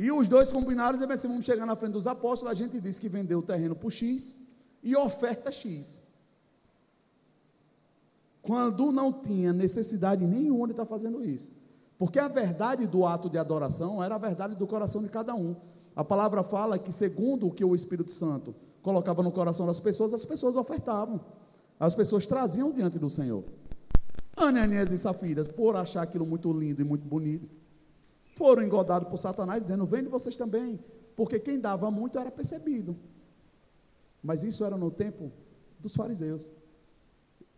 E 0.00 0.10
os 0.10 0.26
dois 0.26 0.50
combinaram 0.50 0.98
e 0.98 1.12
assim, 1.12 1.28
vamos 1.28 1.44
chegar 1.44 1.66
na 1.66 1.76
frente 1.76 1.92
dos 1.92 2.06
apóstolos, 2.06 2.50
a 2.50 2.54
gente 2.54 2.80
disse 2.80 2.98
que 2.98 3.06
vendeu 3.06 3.40
o 3.40 3.42
terreno 3.42 3.76
por 3.76 3.92
X 3.92 4.34
e 4.82 4.96
oferta 4.96 5.52
X. 5.52 6.00
Quando 8.40 8.90
não 8.90 9.12
tinha 9.12 9.52
necessidade 9.52 10.26
nenhuma 10.26 10.68
de 10.68 10.72
estar 10.72 10.86
fazendo 10.86 11.22
isso. 11.22 11.52
Porque 11.98 12.18
a 12.18 12.28
verdade 12.28 12.86
do 12.86 13.04
ato 13.04 13.28
de 13.28 13.36
adoração 13.36 14.02
era 14.02 14.14
a 14.14 14.18
verdade 14.18 14.54
do 14.54 14.66
coração 14.66 15.02
de 15.02 15.10
cada 15.10 15.34
um. 15.34 15.54
A 15.94 16.02
palavra 16.02 16.42
fala 16.42 16.78
que, 16.78 16.90
segundo 16.90 17.48
o 17.48 17.50
que 17.50 17.62
o 17.62 17.74
Espírito 17.74 18.10
Santo 18.10 18.54
colocava 18.80 19.22
no 19.22 19.30
coração 19.30 19.66
das 19.66 19.80
pessoas, 19.80 20.14
as 20.14 20.24
pessoas 20.24 20.56
ofertavam. 20.56 21.20
As 21.78 21.94
pessoas 21.94 22.24
traziam 22.24 22.72
diante 22.72 22.98
do 22.98 23.10
Senhor. 23.10 23.44
Ananias 24.34 24.92
e 24.92 24.96
Safiras, 24.96 25.46
por 25.46 25.76
achar 25.76 26.00
aquilo 26.00 26.24
muito 26.24 26.50
lindo 26.54 26.80
e 26.80 26.84
muito 26.84 27.06
bonito, 27.06 27.59
foram 28.34 28.62
engodados 28.62 29.08
por 29.08 29.16
Satanás, 29.16 29.62
dizendo: 29.62 29.86
Vende 29.86 30.08
vocês 30.08 30.36
também, 30.36 30.78
porque 31.16 31.38
quem 31.38 31.58
dava 31.58 31.90
muito 31.90 32.18
era 32.18 32.30
percebido. 32.30 32.96
Mas 34.22 34.44
isso 34.44 34.64
era 34.64 34.76
no 34.76 34.90
tempo 34.90 35.32
dos 35.78 35.94
fariseus. 35.94 36.46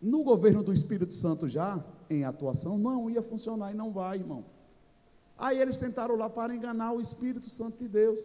No 0.00 0.24
governo 0.24 0.62
do 0.62 0.72
Espírito 0.72 1.14
Santo, 1.14 1.48
já 1.48 1.84
em 2.10 2.24
atuação, 2.24 2.78
não 2.78 3.08
ia 3.08 3.22
funcionar 3.22 3.72
e 3.72 3.74
não 3.74 3.92
vai, 3.92 4.18
irmão. 4.18 4.44
Aí 5.38 5.60
eles 5.60 5.78
tentaram 5.78 6.16
lá 6.16 6.28
para 6.28 6.54
enganar 6.54 6.92
o 6.92 7.00
Espírito 7.00 7.48
Santo 7.48 7.78
de 7.78 7.88
Deus. 7.88 8.20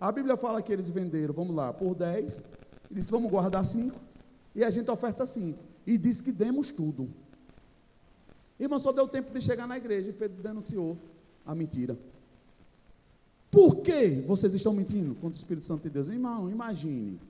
A 0.00 0.12
Bíblia 0.12 0.36
fala 0.36 0.62
que 0.62 0.72
eles 0.72 0.88
venderam, 0.88 1.32
vamos 1.34 1.54
lá, 1.54 1.72
por 1.72 1.94
10, 1.94 2.42
eles 2.90 3.08
vamos 3.10 3.30
guardar 3.30 3.64
5, 3.64 3.98
e 4.54 4.62
a 4.62 4.70
gente 4.70 4.90
oferta 4.90 5.26
5. 5.26 5.58
E 5.86 5.98
diz 5.98 6.20
que 6.20 6.32
demos 6.32 6.72
tudo. 6.72 7.08
Irmão, 8.58 8.78
só 8.78 8.92
deu 8.92 9.08
tempo 9.08 9.32
de 9.32 9.40
chegar 9.40 9.66
na 9.66 9.76
igreja 9.76 10.10
e 10.10 10.12
Pedro 10.12 10.42
denunciou 10.42 10.96
a 11.46 11.54
mentira. 11.54 11.96
Por 13.50 13.82
que 13.82 14.24
vocês 14.26 14.52
estão 14.54 14.72
mentindo 14.72 15.14
contra 15.14 15.36
o 15.36 15.36
Espírito 15.36 15.64
Santo 15.64 15.82
de 15.84 15.90
Deus? 15.90 16.08
Irmão, 16.08 16.50
imagine. 16.50 17.20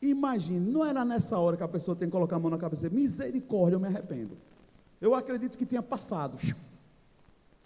Imagine, 0.00 0.58
não 0.70 0.84
era 0.84 1.04
nessa 1.04 1.38
hora 1.38 1.56
que 1.56 1.62
a 1.62 1.68
pessoa 1.68 1.96
tem 1.96 2.08
que 2.08 2.12
colocar 2.12 2.36
a 2.36 2.38
mão 2.38 2.50
na 2.50 2.58
cabeça 2.58 2.86
e 2.86 2.88
dizer, 2.88 3.00
misericórdia, 3.00 3.76
eu 3.76 3.80
me 3.80 3.86
arrependo. 3.86 4.36
Eu 5.00 5.14
acredito 5.14 5.58
que 5.58 5.66
tinha 5.66 5.82
passado. 5.82 6.38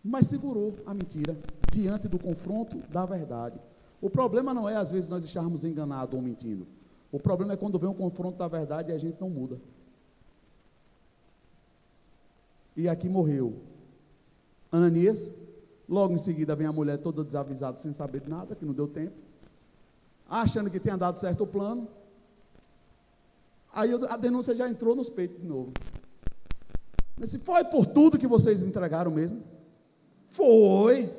Mas 0.03 0.27
segurou 0.27 0.75
a 0.85 0.93
mentira 0.93 1.37
diante 1.73 2.09
do 2.09 2.19
confronto 2.19 2.77
da 2.91 3.07
verdade. 3.07 3.59
O 4.01 4.11
problema 4.11 4.53
não 4.53 4.69
é, 4.69 4.77
às 4.77 4.91
vezes, 4.91 5.09
nós 5.09 5.25
estarmos 5.25 5.65
enganados 5.65 6.15
ou 6.15 6.21
mentindo. 6.21 6.67
O 7.13 7.19
problema 7.19 7.53
é 7.53 7.57
quando 7.57 7.79
vem 7.79 7.89
um 7.89 7.95
confronto 7.95 8.37
da 8.37 8.49
verdade 8.49 8.91
e 8.91 8.95
a 8.95 8.99
gente 8.99 9.21
não 9.21 9.31
muda. 9.31 9.59
E 12.77 12.89
aqui 12.89 13.09
morreu 13.09 13.55
Ananias. 14.77 15.33
Logo 15.89 16.15
em 16.15 16.19
seguida 16.19 16.57
vem 16.57 16.67
a 16.67 16.73
mulher 16.73 16.99
toda 16.99 17.25
desavisada, 17.25 17.79
sem 17.79 17.93
saber 17.93 18.21
de 18.21 18.29
nada, 18.29 18.55
que 18.55 18.65
não 18.65 18.75
deu 18.75 18.89
tempo. 18.89 19.15
achando 20.29 20.71
que 20.71 20.81
tinha 20.81 20.97
dado 20.97 21.21
certo 21.21 21.45
o 21.45 21.47
plano. 21.47 21.89
Aí 23.73 23.91
a 24.09 24.17
denúncia 24.17 24.55
já 24.55 24.69
entrou 24.69 24.97
nos 24.97 25.09
peitos 25.09 25.41
de 25.41 25.47
novo. 25.47 25.73
Mas 27.17 27.31
se 27.31 27.39
foi 27.39 27.65
por 27.65 27.87
tudo 27.87 28.19
que 28.19 28.27
vocês 28.27 28.63
entregaram 28.63 29.11
mesmo? 29.11 29.43
Foi. 30.31 31.11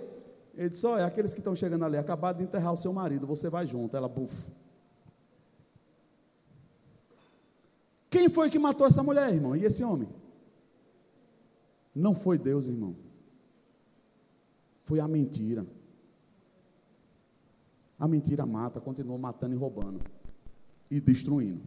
Ele 0.56 0.70
disse: 0.70 0.86
Olha, 0.86 1.06
aqueles 1.06 1.34
que 1.34 1.40
estão 1.40 1.56
chegando 1.56 1.86
ali, 1.86 1.98
acabaram 1.98 2.38
de 2.38 2.44
enterrar 2.44 2.74
o 2.74 2.78
seu 2.78 2.92
marido, 2.92 3.26
você 3.26 3.50
vai 3.50 3.66
junto. 3.66 3.96
Ela, 3.96 4.10
buf. 4.10 4.52
Quem 8.10 8.30
foi 8.30 8.50
que 8.50 8.60
matou 8.60 8.88
essa 8.88 9.04
mulher, 9.04 9.34
irmão? 9.34 9.56
E 9.56 9.66
esse 9.66 9.84
homem? 9.84 10.10
Não 11.94 12.14
foi 12.14 12.38
Deus, 12.38 12.68
irmão. 12.68 12.96
Foi 14.88 15.02
a 15.02 15.08
mentira. 15.08 15.68
A 18.00 18.08
mentira 18.08 18.46
mata, 18.46 18.80
continuou 18.80 19.18
matando 19.18 19.54
e 19.54 19.58
roubando 19.58 20.00
e 20.90 21.02
destruindo. 21.02 21.60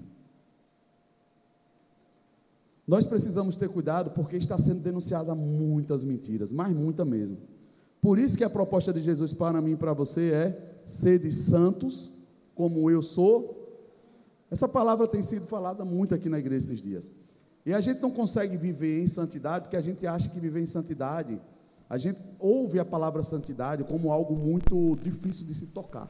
Nós 2.89 3.05
precisamos 3.05 3.57
ter 3.57 3.69
cuidado 3.69 4.13
porque 4.13 4.39
está 4.39 4.59
sendo 4.59 4.81
denunciada 4.81 5.35
muitas 5.35 6.03
mentiras, 6.03 6.51
mas 6.51 6.75
muita 6.75 7.05
mesmo. 7.05 7.37
Por 8.01 8.19
isso 8.19 8.39
que 8.39 8.43
a 8.43 8.49
proposta 8.49 8.91
de 8.91 9.03
Jesus 9.03 9.35
para 9.35 9.61
mim 9.61 9.73
e 9.73 9.77
para 9.77 9.93
você 9.93 10.33
é: 10.33 10.81
sede 10.83 11.31
santos, 11.31 12.11
como 12.55 12.91
eu 12.91 13.03
sou. 13.03 13.85
Essa 14.51 14.67
palavra 14.67 15.07
tem 15.07 15.21
sido 15.21 15.47
falada 15.47 15.85
muito 15.85 16.15
aqui 16.15 16.31
na 16.31 16.39
igreja 16.39 16.65
esses 16.65 16.81
dias. 16.81 17.13
E 17.67 17.75
a 17.75 17.83
gente 17.83 18.01
não 18.01 18.11
consegue 18.11 18.57
viver 18.57 19.03
em 19.03 19.07
santidade 19.07 19.65
porque 19.65 19.77
a 19.77 19.83
gente 19.83 20.07
acha 20.07 20.31
que 20.31 20.41
viver 20.41 20.63
em 20.63 20.67
santidade, 20.67 21.39
a 21.91 21.99
gente 21.99 22.21
ouve 22.39 22.79
a 22.79 22.85
palavra 22.85 23.21
santidade 23.21 23.83
como 23.83 24.13
algo 24.13 24.37
muito 24.37 24.97
difícil 25.03 25.45
de 25.45 25.53
se 25.53 25.67
tocar. 25.67 26.09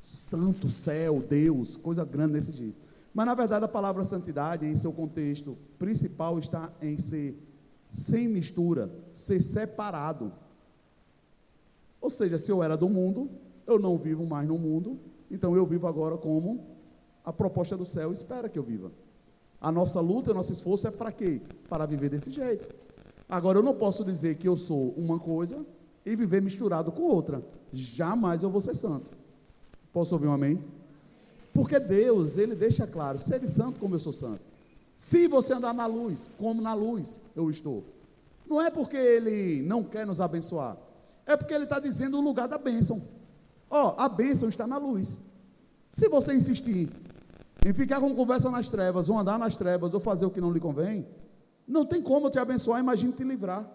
Santo, 0.00 0.68
céu, 0.68 1.20
Deus, 1.20 1.74
coisa 1.74 2.04
grande 2.04 2.34
desse 2.34 2.52
jeito. 2.52 2.78
Mas 3.12 3.26
na 3.26 3.34
verdade 3.34 3.64
a 3.64 3.68
palavra 3.68 4.04
santidade, 4.04 4.64
em 4.64 4.76
seu 4.76 4.92
contexto 4.92 5.58
principal, 5.80 6.38
está 6.38 6.72
em 6.80 6.96
ser 6.96 7.36
sem 7.88 8.28
mistura, 8.28 8.88
ser 9.12 9.40
separado. 9.40 10.32
Ou 12.00 12.08
seja, 12.08 12.38
se 12.38 12.52
eu 12.52 12.62
era 12.62 12.76
do 12.76 12.88
mundo, 12.88 13.28
eu 13.66 13.80
não 13.80 13.98
vivo 13.98 14.24
mais 14.24 14.46
no 14.46 14.56
mundo, 14.56 15.00
então 15.28 15.56
eu 15.56 15.66
vivo 15.66 15.88
agora 15.88 16.16
como 16.16 16.64
a 17.24 17.32
proposta 17.32 17.76
do 17.76 17.84
céu 17.84 18.12
espera 18.12 18.48
que 18.48 18.58
eu 18.60 18.62
viva. 18.62 18.92
A 19.60 19.72
nossa 19.72 20.00
luta, 20.00 20.30
o 20.30 20.34
nosso 20.34 20.52
esforço 20.52 20.86
é 20.86 20.92
para 20.92 21.10
quê? 21.10 21.40
Para 21.68 21.84
viver 21.84 22.10
desse 22.10 22.30
jeito. 22.30 22.83
Agora 23.34 23.58
eu 23.58 23.64
não 23.64 23.74
posso 23.74 24.04
dizer 24.04 24.36
que 24.36 24.46
eu 24.46 24.56
sou 24.56 24.90
uma 24.90 25.18
coisa 25.18 25.66
e 26.06 26.14
viver 26.14 26.40
misturado 26.40 26.92
com 26.92 27.02
outra. 27.02 27.42
Jamais 27.72 28.44
eu 28.44 28.48
vou 28.48 28.60
ser 28.60 28.76
santo. 28.76 29.10
Posso 29.92 30.14
ouvir 30.14 30.28
um 30.28 30.32
amém? 30.32 30.62
Porque 31.52 31.80
Deus, 31.80 32.36
Ele 32.36 32.54
deixa 32.54 32.86
claro: 32.86 33.18
seja 33.18 33.48
santo 33.48 33.80
como 33.80 33.96
eu 33.96 33.98
sou 33.98 34.12
santo. 34.12 34.38
Se 34.96 35.26
você 35.26 35.52
andar 35.52 35.74
na 35.74 35.84
luz, 35.84 36.30
como 36.38 36.62
na 36.62 36.74
luz 36.74 37.18
eu 37.34 37.50
estou. 37.50 37.82
Não 38.48 38.62
é 38.62 38.70
porque 38.70 38.96
Ele 38.96 39.66
não 39.66 39.82
quer 39.82 40.06
nos 40.06 40.20
abençoar. 40.20 40.76
É 41.26 41.36
porque 41.36 41.54
ele 41.54 41.64
está 41.64 41.80
dizendo 41.80 42.16
o 42.18 42.20
lugar 42.20 42.46
da 42.46 42.56
bênção. 42.56 43.02
Ó, 43.68 43.96
oh, 43.96 44.00
a 44.00 44.08
bênção 44.08 44.48
está 44.48 44.64
na 44.64 44.78
luz. 44.78 45.18
Se 45.90 46.08
você 46.08 46.34
insistir 46.34 46.88
em 47.66 47.74
ficar 47.74 47.98
com 47.98 48.14
conversa 48.14 48.48
nas 48.48 48.68
trevas, 48.68 49.08
ou 49.08 49.18
andar 49.18 49.40
nas 49.40 49.56
trevas, 49.56 49.92
ou 49.92 49.98
fazer 49.98 50.24
o 50.24 50.30
que 50.30 50.40
não 50.40 50.52
lhe 50.52 50.60
convém, 50.60 51.04
não 51.66 51.84
tem 51.84 52.02
como 52.02 52.26
eu 52.26 52.30
te 52.30 52.38
abençoar, 52.38 52.80
imagine 52.80 53.12
te 53.12 53.24
livrar. 53.24 53.68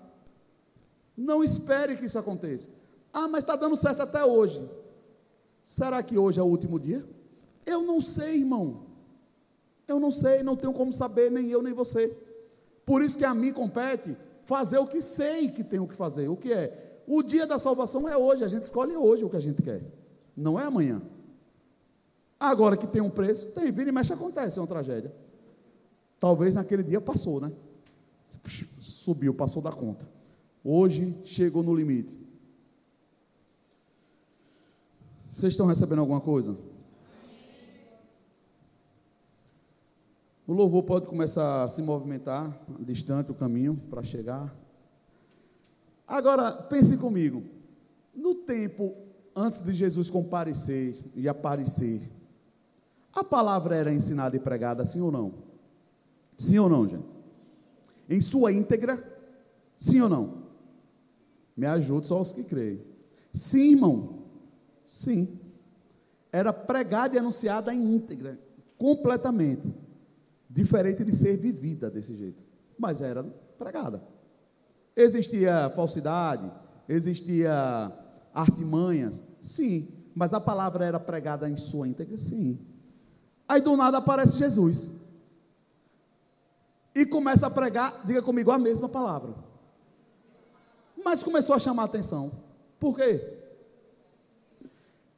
Não 1.16 1.44
espere 1.44 1.96
que 1.96 2.06
isso 2.06 2.18
aconteça. 2.18 2.70
Ah, 3.12 3.28
mas 3.28 3.44
está 3.44 3.56
dando 3.56 3.76
certo 3.76 4.02
até 4.02 4.24
hoje. 4.24 4.62
Será 5.64 6.02
que 6.02 6.18
hoje 6.18 6.40
é 6.40 6.44
o 6.44 6.48
último 6.48 6.80
dia? 6.80 7.06
Eu 7.66 7.82
não 7.84 8.00
sei, 8.00 8.40
irmão. 8.40 8.86
Eu 9.88 10.00
não 10.00 10.12
sei, 10.12 10.44
não 10.44 10.56
tenho 10.56 10.74
como 10.74 10.94
saber, 10.94 11.32
nem 11.32 11.50
eu, 11.50 11.62
nem 11.62 11.74
você. 11.74 12.08
Por 12.86 13.02
isso 13.02 13.18
que 13.18 13.26
a 13.26 13.34
mim 13.34 13.52
compete 13.52 14.16
fazer 14.44 14.78
o 14.78 14.88
que 14.88 15.02
sei 15.02 15.50
que 15.50 15.64
tenho 15.64 15.88
que 15.88 15.96
fazer. 15.96 16.28
O 16.28 16.38
que 16.38 16.54
é? 16.54 17.02
O 17.08 17.24
dia 17.24 17.48
da 17.48 17.58
salvação 17.58 18.08
é 18.08 18.16
hoje, 18.16 18.44
a 18.44 18.48
gente 18.48 18.64
escolhe 18.64 18.96
hoje 18.96 19.26
o 19.26 19.30
que 19.30 19.36
a 19.36 19.40
gente 19.40 19.62
quer, 19.64 19.82
não 20.38 20.60
é 20.60 20.64
amanhã. 20.64 21.02
Agora 22.40 22.78
que 22.78 22.88
tem 22.88 23.02
um 23.02 23.10
preço, 23.10 23.52
tem, 23.52 23.72
vira 23.72 23.90
e 23.90 23.92
mexe 23.92 24.14
acontece, 24.14 24.60
é 24.60 24.62
uma 24.62 24.68
tragédia. 24.68 25.14
Talvez 26.20 26.56
naquele 26.56 26.84
dia 26.84 27.02
passou, 27.02 27.42
né? 27.42 27.52
Subiu, 28.80 29.34
passou 29.34 29.62
da 29.62 29.72
conta. 29.72 30.08
Hoje 30.64 31.16
chegou 31.24 31.64
no 31.64 31.76
limite. 31.76 32.18
Vocês 35.32 35.54
estão 35.54 35.66
recebendo 35.66 36.00
alguma 36.00 36.20
coisa? 36.20 36.58
O 40.46 40.54
louvor 40.54 40.84
pode 40.84 41.06
começar 41.06 41.64
a 41.64 41.68
se 41.68 41.82
movimentar 41.82 42.60
distante 42.80 43.32
o 43.32 43.36
caminho 43.36 43.80
para 43.90 44.04
chegar. 44.04 44.54
Agora, 46.08 46.52
pense 46.52 46.98
comigo. 46.98 47.44
No 48.16 48.36
tempo 48.36 48.96
antes 49.36 49.62
de 49.64 49.74
Jesus 49.74 50.10
comparecer 50.10 51.00
e 51.16 51.30
aparecer, 51.30 52.02
a 53.14 53.24
palavra 53.24 53.76
era 53.76 53.94
ensinada 53.94 54.36
e 54.36 54.40
pregada, 54.40 54.86
sim 54.86 55.02
ou 55.02 55.12
não? 55.12 55.36
Sim 56.38 56.58
ou 56.60 56.68
não, 56.68 56.88
gente? 56.88 57.19
Em 58.10 58.20
sua 58.20 58.52
íntegra, 58.52 59.02
sim 59.78 60.02
ou 60.02 60.10
não? 60.10 60.50
Me 61.56 61.68
ajude 61.68 62.08
só 62.08 62.20
os 62.20 62.32
que 62.32 62.44
creem. 62.44 62.82
Sim, 63.32 63.74
irmão. 63.74 64.24
Sim. 64.84 65.40
Era 66.32 66.52
pregada 66.52 67.16
e 67.16 67.20
anunciada 67.20 67.74
em 67.74 67.96
íntegra, 67.96 68.40
completamente. 68.78 69.72
Diferente 70.50 71.06
de 71.06 71.16
ser 71.16 71.38
vivida 71.38 71.92
desse 71.92 72.16
jeito. 72.16 72.44
Mas 72.78 73.02
era 73.02 73.24
pregada. 73.58 74.02
Existia 74.96 75.72
falsidade, 75.76 76.52
existia 76.88 77.92
artimanhas, 78.34 79.24
sim, 79.40 79.88
mas 80.16 80.34
a 80.34 80.40
palavra 80.40 80.86
era 80.86 81.00
pregada 81.00 81.50
em 81.50 81.56
sua 81.56 81.88
íntegra, 81.88 82.18
sim. 82.18 82.60
Aí 83.48 83.62
do 83.62 83.78
nada 83.78 84.00
aparece 84.00 84.38
Jesus. 84.38 84.99
E 87.00 87.06
começa 87.06 87.48
a 87.48 87.50
pregar, 87.50 88.06
diga 88.06 88.22
comigo, 88.22 88.52
a 88.52 88.60
mesma 88.60 88.90
palavra. 88.90 89.34
Mas 91.02 91.24
começou 91.24 91.56
a 91.56 91.60
chamar 91.60 91.84
a 91.84 91.86
atenção. 91.86 92.30
Por 92.78 92.98
quê? 92.98 93.38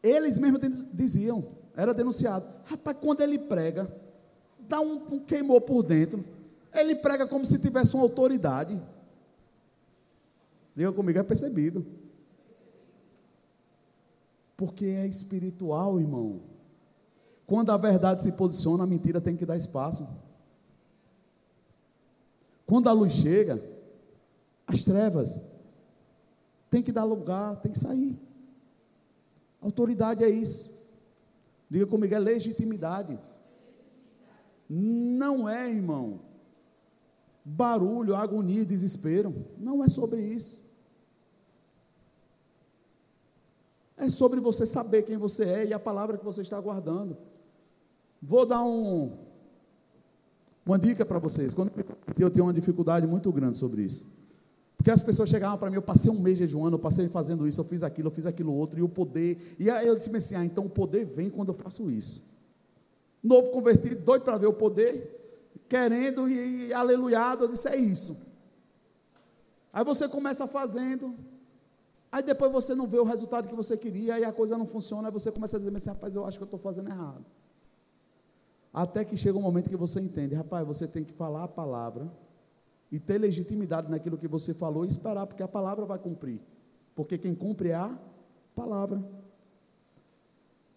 Eles 0.04 0.38
mesmos 0.38 0.62
diziam, 0.94 1.44
era 1.76 1.92
denunciado. 1.92 2.46
Rapaz, 2.66 2.96
quando 3.02 3.22
ele 3.22 3.40
prega, 3.40 3.92
dá 4.60 4.80
um, 4.80 5.16
um 5.16 5.20
queimou 5.22 5.60
por 5.60 5.82
dentro. 5.82 6.24
Ele 6.72 6.94
prega 6.98 7.26
como 7.26 7.48
se 7.48 7.58
tivesse 7.58 7.96
uma 7.96 8.04
autoridade. 8.04 8.80
Diga 10.76 10.92
comigo, 10.92 11.18
é 11.18 11.24
percebido. 11.24 11.84
Porque 14.56 14.86
é 14.86 15.08
espiritual, 15.08 16.00
irmão. 16.00 16.42
Quando 17.48 17.72
a 17.72 17.78
verdade 17.78 18.22
se 18.22 18.34
posiciona, 18.34 18.84
a 18.84 18.88
mentira 18.88 19.20
tem 19.20 19.36
que 19.36 19.48
dar 19.48 19.58
espaço. 19.58 20.08
Quando 22.72 22.88
a 22.88 22.94
luz 22.94 23.12
chega, 23.12 23.62
as 24.66 24.82
trevas 24.82 25.46
tem 26.70 26.82
que 26.82 26.94
dar 26.94 27.04
lugar, 27.04 27.58
tem 27.58 27.74
que 27.74 27.78
sair. 27.78 28.18
Autoridade 29.60 30.24
é 30.24 30.30
isso. 30.30 30.82
Diga 31.70 31.86
comigo, 31.86 32.16
é 32.16 32.18
legitimidade. 32.18 33.20
Não 34.70 35.50
é, 35.50 35.70
irmão, 35.70 36.22
barulho, 37.44 38.16
agonia, 38.16 38.64
desespero. 38.64 39.36
Não 39.58 39.84
é 39.84 39.90
sobre 39.90 40.22
isso. 40.22 40.72
É 43.98 44.10
sobre 44.10 44.40
você 44.40 44.66
saber 44.66 45.04
quem 45.04 45.18
você 45.18 45.44
é 45.44 45.66
e 45.66 45.74
a 45.74 45.80
palavra 45.80 46.18
que 46.18 46.24
você 46.24 46.42
está 46.42 46.58
guardando. 46.62 47.18
Vou 48.22 48.46
dar 48.46 48.64
um, 48.64 49.12
uma 50.66 50.78
dica 50.78 51.06
para 51.06 51.20
vocês. 51.20 51.54
Quando 51.54 51.72
eu 52.18 52.30
tinha 52.30 52.44
uma 52.44 52.54
dificuldade 52.54 53.08
muito 53.08 53.32
grande 53.32 53.58
sobre 53.58 53.84
isso. 53.84 54.20
Porque 54.78 54.90
as 54.90 55.02
pessoas 55.02 55.30
chegavam 55.30 55.58
para 55.58 55.70
mim, 55.70 55.76
eu 55.76 55.82
passei 55.82 56.12
um 56.12 56.20
mês 56.20 56.40
jejuando, 56.40 56.76
eu 56.76 56.80
passei 56.80 57.08
fazendo 57.08 57.48
isso, 57.48 57.62
eu 57.62 57.66
fiz 57.66 57.84
aquilo, 57.84 58.08
eu 58.08 58.12
fiz 58.12 58.26
aquilo 58.26 58.54
outro, 58.54 58.80
e 58.80 58.82
o 58.82 58.90
poder. 58.90 59.56
E 59.60 59.70
aí 59.70 59.86
eu 59.86 59.96
disse 59.96 60.16
assim: 60.16 60.36
ah, 60.36 60.44
então 60.44 60.66
o 60.66 60.70
poder 60.70 61.06
vem 61.06 61.30
quando 61.30 61.50
eu 61.50 61.54
faço 61.54 61.92
isso. 61.92 62.32
Novo 63.24 63.52
convertido, 63.52 64.04
doido 64.04 64.24
para 64.24 64.40
ver 64.40 64.48
o 64.48 64.54
poder, 64.54 65.52
querendo 65.70 66.28
e, 66.28 66.68
e 66.68 66.74
aleluiado, 66.74 67.46
eu 67.46 67.48
disse: 67.50 67.68
é 67.68 67.76
isso. 67.76 68.18
Aí 69.72 69.86
você 69.86 70.08
começa 70.08 70.48
fazendo, 70.48 71.16
Aí 72.12 72.22
depois 72.22 72.52
você 72.52 72.76
não 72.76 72.88
vê 72.88 73.00
o 73.00 73.06
resultado 73.06 73.48
que 73.48 73.56
você 73.56 73.78
queria, 73.78 74.16
aí 74.16 74.26
a 74.26 74.34
coisa 74.34 74.58
não 74.58 74.66
funciona, 74.66 75.08
aí 75.08 75.14
você 75.14 75.32
começa 75.32 75.56
a 75.56 75.60
dizer 75.60 75.74
assim, 75.74 75.90
rapaz, 75.90 76.14
eu 76.14 76.26
acho 76.26 76.38
que 76.38 76.44
eu 76.44 76.46
estou 76.46 76.60
fazendo 76.60 76.90
errado. 76.90 77.26
Até 78.74 79.04
que 79.04 79.18
chega 79.18 79.38
um 79.38 79.42
momento 79.42 79.70
que 79.70 79.76
você 79.76 80.00
entende, 80.00 80.34
rapaz, 80.34 80.66
você 80.66 80.88
tem 80.88 81.04
que 81.04 81.14
falar 81.14 81.44
a 81.44 81.48
palavra 81.48 82.10
e 82.92 83.00
ter 83.00 83.18
legitimidade 83.18 83.90
naquilo 83.90 84.18
que 84.18 84.28
você 84.28 84.54
falou 84.54 84.86
e 84.86 84.88
esperar, 84.88 85.28
porque 85.28 85.44
a 85.44 85.48
palavra 85.48 85.86
vai 85.86 86.00
cumprir. 86.00 86.40
Porque 86.96 87.18
quem 87.18 87.36
cumpre 87.36 87.70
é 87.70 87.76
a 87.76 87.98
palavra. 88.56 89.04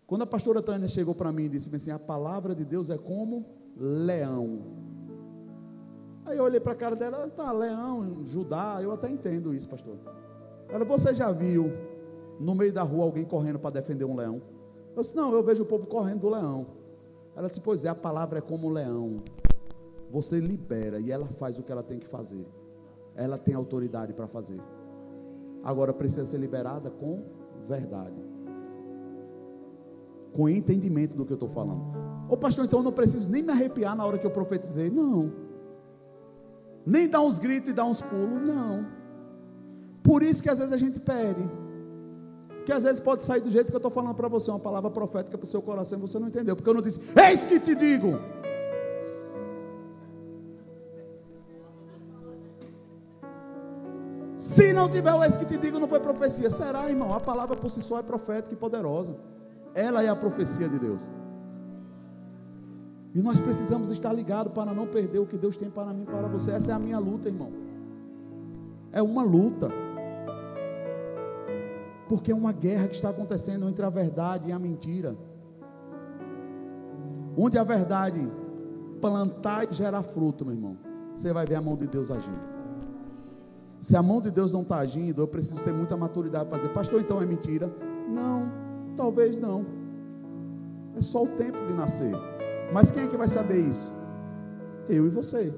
Quando 0.07 0.23
a 0.23 0.27
pastora 0.27 0.61
Tânia 0.61 0.89
chegou 0.89 1.15
para 1.15 1.33
mim 1.33 1.45
e 1.45 1.49
disse 1.49 1.75
assim: 1.75 1.91
a 1.91 1.99
palavra 1.99 2.55
de 2.55 2.65
Deus 2.65 2.91
é 2.91 2.99
como 2.99 3.47
leão. 3.77 4.61
Aí 6.27 6.39
eu 6.39 6.45
olhei 6.45 6.61
para 6.61 6.73
a 6.73 6.77
cara 6.77 6.97
dela, 6.97 7.29
tá, 7.29 7.53
leão, 7.53 8.25
Judá, 8.27 8.79
eu 8.83 8.93
até 8.93 9.11
entendo 9.11 9.55
isso, 9.55 9.69
pastor. 9.69 9.97
Ela, 10.71 10.85
você 10.85 11.15
já 11.15 11.31
viu 11.31 11.71
no 12.41 12.55
meio 12.55 12.73
da 12.73 12.83
rua 12.83 13.05
alguém 13.05 13.25
correndo 13.25 13.59
para 13.59 13.71
defender 13.71 14.05
um 14.05 14.17
leão? 14.17 14.41
Eu 14.97 15.03
disse, 15.03 15.15
não, 15.15 15.33
eu 15.33 15.43
vejo 15.43 15.65
o 15.65 15.67
povo 15.67 15.87
correndo 15.87 16.21
do 16.21 16.31
leão. 16.31 16.67
Ela 17.37 17.49
disse, 17.49 17.61
pois 17.61 17.85
é, 17.85 17.89
a 17.89 17.95
palavra 17.95 18.39
é 18.39 18.41
como 18.41 18.69
um 18.69 18.71
leão. 18.71 19.23
Você 20.11 20.39
libera 20.39 21.01
e 21.01 21.11
ela 21.11 21.27
faz 21.27 21.59
o 21.59 21.63
que 21.63 21.73
ela 21.73 21.83
tem 21.83 21.99
que 21.99 22.07
fazer. 22.07 22.47
Ela 23.17 23.37
tem 23.37 23.55
autoridade 23.55 24.13
para 24.13 24.27
fazer. 24.27 24.61
Agora 25.63 25.93
precisa 25.93 26.27
ser 26.27 26.39
liberada 26.39 26.91
com 26.91 27.25
verdade. 27.67 28.23
Com 30.33 30.49
entendimento 30.49 31.17
do 31.17 31.25
que 31.25 31.33
eu 31.33 31.37
estou 31.37 31.49
falando. 31.49 31.83
Ô 32.29 32.37
pastor, 32.37 32.65
então 32.65 32.81
eu 32.81 32.85
não 32.85 32.93
preciso 32.93 33.31
nem 33.31 33.43
me 33.43 33.51
arrepiar 33.51 33.97
na 33.97 34.05
hora 34.05 34.19
que 34.19 34.27
eu 34.27 34.31
profetizei. 34.31 34.91
Não. 34.91 35.33
Nem 36.87 37.09
dar 37.09 37.23
uns 37.23 37.39
gritos 37.39 37.71
e 37.71 37.73
dar 37.73 37.85
uns 37.85 38.01
pulos. 38.01 38.47
Não. 38.47 38.87
Por 40.03 40.23
isso 40.23 40.43
que 40.43 40.51
às 40.51 40.59
vezes 40.59 40.73
a 40.73 40.77
gente 40.77 41.01
perde. 41.01 41.49
Que 42.65 42.73
às 42.73 42.83
vezes 42.83 43.01
pode 43.01 43.25
sair 43.25 43.41
do 43.41 43.51
jeito 43.51 43.69
que 43.69 43.75
eu 43.75 43.79
estou 43.79 43.91
falando 43.91 44.15
para 44.15 44.29
você, 44.29 44.51
uma 44.51 44.59
palavra 44.59 44.91
profética 44.91 45.37
para 45.37 45.45
o 45.45 45.49
seu 45.49 45.61
coração, 45.61 45.99
você 45.99 46.19
não 46.19 46.29
entendeu, 46.29 46.57
porque 46.57 46.69
eu 46.69 46.75
não 46.75 46.83
disse, 46.83 47.01
eis 47.17 47.45
que 47.45 47.61
te 47.61 47.75
digo. 47.75 48.19
Se 54.37 54.73
não 54.73 54.91
tiver 54.91 55.13
o 55.13 55.23
eis 55.23 55.37
que 55.37 55.45
te 55.45 55.57
digo, 55.57 55.79
não 55.79 55.89
foi 55.89 56.01
profecia. 56.01 56.51
Será, 56.51 56.89
irmão? 56.89 57.13
A 57.15 57.21
palavra 57.21 57.57
por 57.57 57.71
si 57.71 57.83
só 57.83 57.99
é 57.99 58.03
profética 58.03 58.55
e 58.55 58.57
poderosa. 58.57 59.15
Ela 59.75 60.03
é 60.03 60.09
a 60.09 60.17
profecia 60.17 60.69
de 60.69 60.79
Deus. 60.79 61.11
E 63.15 63.23
nós 63.23 63.41
precisamos 63.41 63.91
estar 63.91 64.13
ligados 64.13 64.53
para 64.53 64.75
não 64.75 64.87
perder 64.87 65.19
o 65.21 65.27
que 65.27 65.37
Deus 65.37 65.57
tem 65.57 65.71
para 65.71 65.93
mim 65.93 66.05
para 66.05 66.27
você. 66.29 66.51
Essa 66.51 66.73
é 66.73 66.75
a 66.75 66.79
minha 66.79 66.99
luta, 66.99 67.29
irmão. 67.29 67.53
É 68.93 69.01
uma 69.01 69.23
luta. 69.23 69.71
Porque 72.09 72.33
é 72.33 72.35
uma 72.35 72.53
guerra 72.53 72.89
que 72.89 72.95
está 72.95 73.11
acontecendo 73.11 73.69
entre 73.69 73.85
a 73.85 73.91
verdade 73.91 74.51
e 74.51 74.53
a 74.53 74.59
mentira. 74.59 75.17
Onde 77.37 77.59
a 77.59 77.65
verdade 77.65 78.31
plantar 79.01 79.65
e 79.71 79.73
gerar 79.73 80.03
fruto, 80.03 80.45
meu 80.45 80.55
irmão, 80.55 80.79
você 81.15 81.33
vai 81.33 81.47
ver 81.47 81.57
a 81.57 81.61
mão 81.61 81.77
de 81.77 81.87
Deus 81.87 82.11
agindo. 82.11 82.55
Se 83.81 83.97
a 83.97 84.03
mão 84.03 84.21
de 84.21 84.31
Deus 84.31 84.53
não 84.53 84.63
está 84.63 84.79
agindo, 84.79 85.21
eu 85.21 85.29
preciso 85.29 85.63
ter 85.63 85.73
muita 85.73 85.97
maturidade 85.97 86.49
para 86.49 86.59
dizer, 86.59 86.73
pastor, 86.73 87.01
então 87.01 87.21
é 87.21 87.27
mentira? 87.27 87.71
Não, 88.09 88.51
talvez 88.97 89.39
não. 89.39 89.67
É 90.97 91.03
só 91.03 91.25
o 91.25 91.29
tempo 91.29 91.59
de 91.67 91.75
nascer. 91.75 92.15
Mas 92.73 92.91
quem 92.91 93.05
é 93.05 93.07
que 93.07 93.17
vai 93.17 93.29
saber 93.29 93.59
isso? 93.59 93.93
Eu 94.89 95.07
e 95.07 95.11
você. 95.11 95.53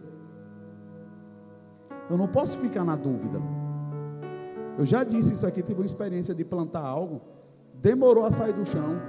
Eu 2.10 2.16
não 2.16 2.26
posso 2.26 2.58
ficar 2.58 2.84
na 2.84 2.96
dúvida. 2.96 3.40
Eu 4.78 4.84
já 4.84 5.02
disse 5.02 5.32
isso 5.32 5.46
aqui, 5.46 5.62
tive 5.62 5.80
uma 5.80 5.86
experiência 5.86 6.34
de 6.34 6.44
plantar 6.44 6.84
algo, 6.84 7.20
demorou 7.74 8.24
a 8.24 8.30
sair 8.30 8.52
do 8.52 8.64
chão. 8.66 9.00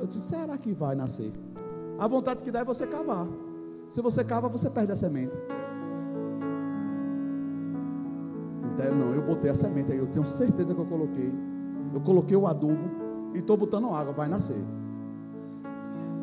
Eu 0.00 0.06
disse: 0.06 0.20
será 0.20 0.58
que 0.58 0.72
vai 0.72 0.94
nascer? 0.94 1.32
A 1.98 2.08
vontade 2.08 2.42
que 2.42 2.50
dá 2.50 2.60
é 2.60 2.64
você 2.64 2.86
cavar. 2.86 3.26
Se 3.88 4.00
você 4.00 4.24
cava, 4.24 4.48
você 4.48 4.70
perde 4.70 4.92
a 4.92 4.96
semente. 4.96 5.36
Então, 8.72 8.94
não, 8.94 9.14
eu 9.14 9.22
botei 9.22 9.50
a 9.50 9.54
semente 9.54 9.92
aí, 9.92 9.98
eu 9.98 10.06
tenho 10.06 10.24
certeza 10.24 10.74
que 10.74 10.80
eu 10.80 10.86
coloquei. 10.86 11.32
Eu 11.92 12.00
coloquei 12.00 12.36
o 12.36 12.46
adubo 12.46 12.88
e 13.34 13.38
estou 13.38 13.56
botando 13.56 13.92
água, 13.94 14.12
vai 14.12 14.28
nascer. 14.28 14.64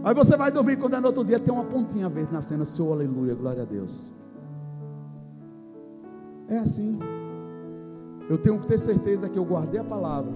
Aí 0.03 0.13
você 0.13 0.38
vai 0.38 0.51
dormir, 0.51 0.78
quando 0.78 0.95
é 0.95 0.99
no 0.99 1.07
outro 1.07 1.24
dia, 1.24 1.39
tem 1.39 1.53
uma 1.53 1.65
pontinha 1.65 2.07
verde 2.07 2.32
nascendo. 2.34 2.65
Seu 2.65 2.91
aleluia, 2.91 3.36
glória 3.36 3.63
a 3.63 3.65
Deus. 3.65 4.11
É 6.47 6.59
assim. 6.59 6.99
Eu 8.30 8.38
tenho 8.38 8.59
que 8.59 8.67
ter 8.67 8.78
certeza 8.78 9.30
que 9.30 9.38
eu 9.38 9.45
guardei 9.45 9.80
a 9.80 9.84
palavra 9.84 10.32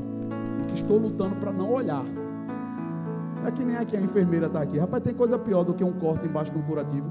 e 0.61 0.65
que 0.65 0.73
estou 0.75 0.97
lutando 0.97 1.35
para 1.35 1.51
não 1.51 1.71
olhar. 1.71 2.05
É 3.45 3.51
que 3.51 3.63
nem 3.63 3.75
aqui 3.75 3.97
a 3.97 4.01
enfermeira 4.01 4.47
está 4.47 4.61
aqui. 4.61 4.77
Rapaz, 4.77 5.03
tem 5.03 5.13
coisa 5.13 5.37
pior 5.37 5.63
do 5.63 5.73
que 5.73 5.83
um 5.83 5.93
corte 5.93 6.25
embaixo 6.25 6.51
de 6.51 6.57
um 6.57 6.61
curativo. 6.61 7.09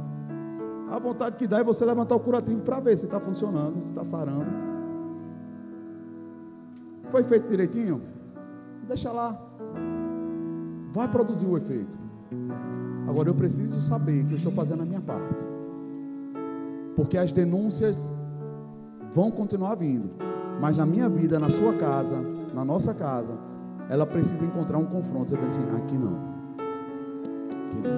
A 0.91 0.99
vontade 0.99 1.37
que 1.37 1.47
dá 1.47 1.59
é 1.59 1.65
você 1.65 1.85
levantar 1.85 2.15
o 2.15 2.21
curativo 2.21 2.63
para 2.63 2.81
ver 2.81 2.97
se 2.97 3.05
está 3.05 3.21
funcionando, 3.21 3.81
se 3.83 3.89
está 3.89 4.05
sarando. 4.05 4.47
Foi 7.11 7.23
feito 7.25 7.49
direitinho? 7.49 8.01
Deixa 8.87 9.11
lá. 9.11 9.39
Vai 10.93 11.09
produzir 11.09 11.47
o 11.47 11.57
efeito. 11.57 11.99
Agora 13.09 13.29
eu 13.29 13.35
preciso 13.35 13.81
saber 13.81 14.25
que 14.25 14.33
eu 14.33 14.37
estou 14.37 14.53
fazendo 14.53 14.83
a 14.83 14.87
minha 14.87 15.01
parte. 15.01 15.45
Porque 16.97 17.19
as 17.19 17.33
denúncias 17.33 18.13
vão 19.13 19.31
continuar 19.31 19.75
vindo. 19.75 20.11
Mas 20.61 20.77
na 20.77 20.85
minha 20.85 21.09
vida, 21.09 21.39
na 21.39 21.49
sua 21.49 21.73
casa, 21.73 22.19
na 22.53 22.63
nossa 22.65 22.93
casa, 22.93 23.33
ela 23.89 24.05
precisa 24.05 24.45
encontrar 24.45 24.77
um 24.77 24.85
confronto. 24.85 25.31
Você 25.31 25.37
vai 25.37 25.47
assim, 25.47 25.63
aqui 25.77 25.97
não. 25.97 26.19
Aqui 27.67 27.79
não. 27.83 27.91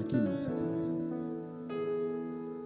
Aqui 0.00 0.16
não, 0.16 0.24
Deus. 0.24 0.96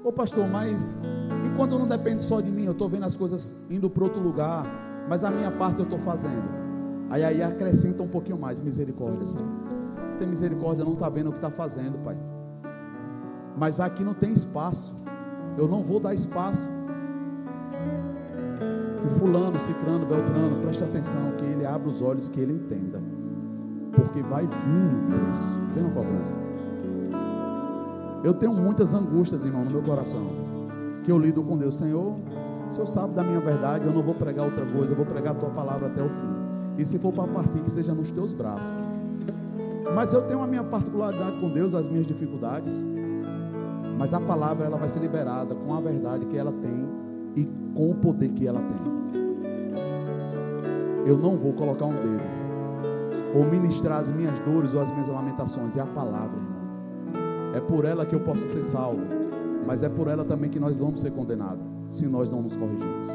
Ô 0.05 0.13
pastor, 0.13 0.47
mas 0.47 0.99
e 1.47 1.57
quando 1.57 1.79
não 1.79 1.87
depende 1.87 2.23
só 2.23 2.43
de 2.43 2.51
mim? 2.51 2.65
Eu 2.65 2.73
estou 2.73 2.87
vendo 2.87 3.05
as 3.05 3.17
coisas 3.17 3.55
indo 3.71 3.89
para 3.89 4.05
outro 4.05 4.21
lugar, 4.21 4.67
mas 5.09 5.25
a 5.25 5.31
minha 5.31 5.51
parte 5.51 5.79
eu 5.79 5.85
estou 5.85 5.99
fazendo. 5.99 6.55
Aí 7.09 7.25
aí 7.25 7.43
acrescenta 7.43 8.03
um 8.03 8.09
pouquinho 8.09 8.37
mais, 8.37 8.61
misericórdia, 8.61 9.25
Senhor. 9.25 9.49
Tem 10.19 10.29
misericórdia, 10.29 10.85
não 10.85 10.93
está 10.93 11.09
vendo 11.09 11.29
o 11.29 11.33
que 11.33 11.39
está 11.39 11.51
fazendo, 11.51 11.97
Pai. 12.05 12.19
Mas 13.57 13.81
aqui 13.81 14.05
não 14.05 14.13
tem 14.13 14.35
espaço. 14.35 15.03
Eu 15.57 15.67
não 15.67 15.83
vou 15.83 15.99
dar 15.99 16.13
espaço 16.13 16.76
o 19.07 19.09
fulano, 19.09 19.59
cicrano, 19.61 20.05
beltrano, 20.05 20.61
preste 20.61 20.83
atenção, 20.83 21.33
que 21.39 21.45
ele 21.45 21.65
abra 21.65 21.89
os 21.89 22.03
olhos, 22.03 22.29
que 22.29 22.41
ele 22.41 22.55
entenda. 22.55 23.01
Porque 23.95 24.21
vai 24.21 24.45
vir 24.45 24.53
um 24.69 25.09
preço, 25.09 25.55
vem 25.75 25.85
uma 25.85 25.93
cobrança. 25.93 26.37
Eu 28.25 28.35
tenho 28.35 28.53
muitas 28.53 28.95
angústias, 28.95 29.45
irmão, 29.45 29.65
no 29.65 29.71
meu 29.71 29.83
coração. 29.83 30.27
Que 31.05 31.13
eu 31.13 31.19
lido 31.19 31.43
com 31.45 31.57
Deus, 31.57 31.77
Senhor. 31.77 32.17
O 32.69 32.73
Senhor 32.73 32.87
sabe 32.87 33.15
da 33.15 33.23
minha 33.23 33.39
verdade, 33.39 33.87
eu 33.87 33.93
não 33.93 34.03
vou 34.03 34.15
pregar 34.15 34.45
outra 34.45 34.67
coisa, 34.67 34.93
eu 34.93 34.97
vou 34.97 35.07
pregar 35.07 35.35
a 35.35 35.39
tua 35.39 35.51
palavra 35.51 35.87
até 35.87 36.03
o 36.03 36.09
fim. 36.09 36.27
E 36.77 36.85
se 36.85 36.99
for 36.99 37.13
para 37.13 37.29
partir, 37.29 37.61
que 37.61 37.71
seja 37.71 37.95
nos 37.95 38.11
teus 38.11 38.33
braços. 38.33 38.75
Mas 39.95 40.13
eu 40.13 40.23
tenho 40.23 40.43
a 40.43 40.49
minha 40.49 40.65
particularidade 40.65 41.39
com 41.39 41.49
Deus, 41.49 41.75
as 41.75 41.87
minhas 41.87 42.07
dificuldades. 42.09 42.77
Mas 43.97 44.13
a 44.13 44.21
palavra 44.21 44.67
ela 44.67 44.77
vai 44.77 44.89
ser 44.89 44.99
liberada 44.99 45.55
com 45.55 45.73
a 45.73 45.81
verdade 45.81 46.27
que 46.27 46.37
ela 46.37 46.53
tem 46.53 46.89
e 47.37 47.49
com 47.73 47.93
o 47.93 47.95
poder 47.95 48.31
que 48.31 48.47
ela 48.47 48.61
tem 48.61 48.96
eu 51.07 51.17
não 51.17 51.37
vou 51.37 51.53
colocar 51.53 51.87
um 51.87 51.95
dedo 51.95 52.37
ou 53.33 53.45
ministrar 53.45 54.01
as 54.01 54.11
minhas 54.11 54.39
dores 54.41 54.75
ou 54.75 54.81
as 54.81 54.91
minhas 54.91 55.09
lamentações. 55.09 55.77
É 55.77 55.81
a 55.81 55.87
palavra, 55.87 56.37
irmão. 56.37 57.55
É 57.55 57.61
por 57.61 57.85
ela 57.85 58.05
que 58.05 58.15
eu 58.15 58.21
posso 58.21 58.43
ser 58.47 58.65
salvo, 58.65 59.03
mas 59.67 59.83
é 59.83 59.89
por 59.89 60.09
ela 60.09 60.25
também 60.25 60.51
que 60.51 60.59
nós 60.59 60.77
vamos 60.77 61.01
ser 61.01 61.13
condenados, 61.13 61.63
se 61.89 62.07
nós 62.07 62.31
não 62.31 62.43
nos 62.43 62.57
corrigirmos. 62.57 63.09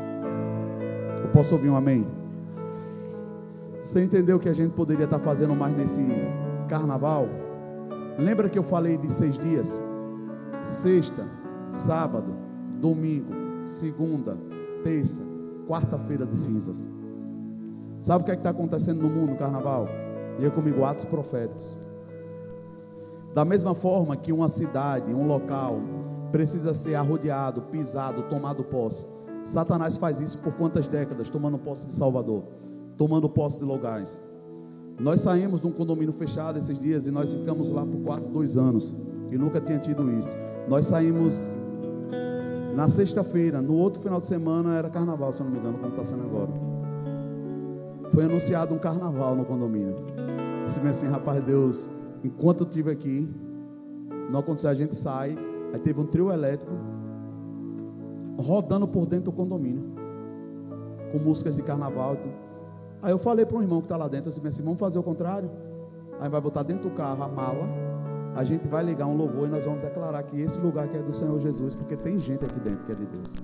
Eu 1.21 1.29
posso 1.29 1.55
ouvir 1.55 1.69
um 1.69 1.75
amém? 1.75 2.07
Você 3.81 4.03
entendeu 4.03 4.39
que 4.39 4.47
a 4.47 4.53
gente 4.53 4.73
poderia 4.73 5.05
estar 5.05 5.19
fazendo 5.19 5.55
mais 5.55 5.75
nesse 5.75 6.01
carnaval? 6.69 7.27
Lembra 8.17 8.47
que 8.47 8.57
eu 8.57 8.63
falei 8.63 8.97
de 8.97 9.11
seis 9.11 9.37
dias? 9.37 9.77
Sexta, 10.63 11.25
sábado, 11.67 12.33
domingo, 12.79 13.33
segunda, 13.63 14.37
terça, 14.83 15.21
quarta-feira 15.67 16.25
de 16.25 16.37
cinzas. 16.37 16.87
Sabe 18.01 18.23
o 18.23 18.25
que 18.25 18.31
é 18.31 18.33
está 18.33 18.49
acontecendo 18.49 18.99
no 18.99 19.09
mundo 19.09 19.37
carnaval? 19.37 19.87
Diga 20.39 20.49
comigo, 20.49 20.83
atos 20.83 21.05
proféticos. 21.05 21.77
Da 23.31 23.45
mesma 23.45 23.75
forma 23.75 24.17
que 24.17 24.33
uma 24.33 24.47
cidade, 24.47 25.13
um 25.13 25.27
local, 25.27 25.79
precisa 26.31 26.73
ser 26.73 26.95
arrodeado, 26.95 27.61
pisado, 27.61 28.23
tomado 28.23 28.63
posse. 28.63 29.05
Satanás 29.45 29.97
faz 29.97 30.19
isso 30.19 30.39
por 30.39 30.55
quantas 30.55 30.87
décadas? 30.87 31.29
Tomando 31.29 31.59
posse 31.59 31.85
de 31.85 31.93
Salvador, 31.93 32.41
tomando 32.97 33.29
posse 33.29 33.59
de 33.59 33.65
lugares. 33.65 34.19
Nós 34.99 35.21
saímos 35.21 35.61
de 35.61 35.67
um 35.67 35.71
condomínio 35.71 36.11
fechado 36.11 36.57
esses 36.57 36.79
dias 36.79 37.05
e 37.05 37.11
nós 37.11 37.31
ficamos 37.31 37.71
lá 37.71 37.85
por 37.85 38.01
quase 38.01 38.27
dois 38.29 38.57
anos. 38.57 38.95
E 39.29 39.37
nunca 39.37 39.61
tinha 39.61 39.77
tido 39.77 40.11
isso. 40.11 40.35
Nós 40.67 40.87
saímos 40.87 41.47
na 42.75 42.89
sexta-feira, 42.89 43.61
no 43.61 43.75
outro 43.75 44.01
final 44.01 44.19
de 44.19 44.25
semana 44.25 44.75
era 44.75 44.89
carnaval, 44.89 45.31
se 45.31 45.41
eu 45.41 45.45
não 45.45 45.53
me 45.53 45.59
engano, 45.59 45.77
como 45.77 45.91
está 45.91 46.03
sendo 46.03 46.23
agora 46.23 46.70
foi 48.11 48.25
anunciado 48.25 48.73
um 48.73 48.77
carnaval 48.77 49.35
no 49.35 49.45
condomínio. 49.45 49.95
Vê 50.81 50.89
assim, 50.89 51.07
rapaz, 51.07 51.43
Deus, 51.43 51.89
enquanto 52.23 52.61
eu 52.61 52.67
estive 52.67 52.91
aqui, 52.91 53.29
não 54.29 54.39
aconteceu, 54.39 54.69
a 54.69 54.73
gente 54.73 54.95
sai, 54.95 55.37
aí 55.73 55.79
teve 55.79 55.99
um 55.99 56.05
trio 56.05 56.31
elétrico 56.31 56.71
rodando 58.37 58.87
por 58.87 59.05
dentro 59.05 59.25
do 59.25 59.31
condomínio, 59.31 59.83
com 61.11 61.19
músicas 61.19 61.55
de 61.55 61.61
carnaval. 61.61 62.17
Aí 63.01 63.11
eu 63.11 63.17
falei 63.17 63.45
para 63.45 63.57
um 63.57 63.61
irmão 63.61 63.79
que 63.79 63.85
está 63.85 63.97
lá 63.97 64.07
dentro, 64.07 64.29
eu 64.29 64.33
disse 64.33 64.47
assim, 64.47 64.63
vamos 64.63 64.79
fazer 64.79 64.97
o 64.97 65.03
contrário. 65.03 65.49
Aí 66.19 66.29
vai 66.29 66.39
botar 66.39 66.63
dentro 66.63 66.89
do 66.89 66.95
carro 66.95 67.23
a 67.23 67.27
mala, 67.27 67.67
a 68.35 68.43
gente 68.43 68.67
vai 68.67 68.83
ligar 68.83 69.07
um 69.07 69.15
louvor 69.15 69.47
e 69.47 69.51
nós 69.51 69.65
vamos 69.65 69.81
declarar 69.81 70.23
que 70.23 70.39
esse 70.39 70.59
lugar 70.61 70.85
aqui 70.85 70.97
é 70.97 71.01
do 71.01 71.11
Senhor 71.11 71.39
Jesus, 71.39 71.75
porque 71.75 71.97
tem 71.97 72.19
gente 72.19 72.45
aqui 72.45 72.59
dentro 72.59 72.85
que 72.85 72.91
é 72.91 72.95
de 72.95 73.05
Deus. 73.05 73.35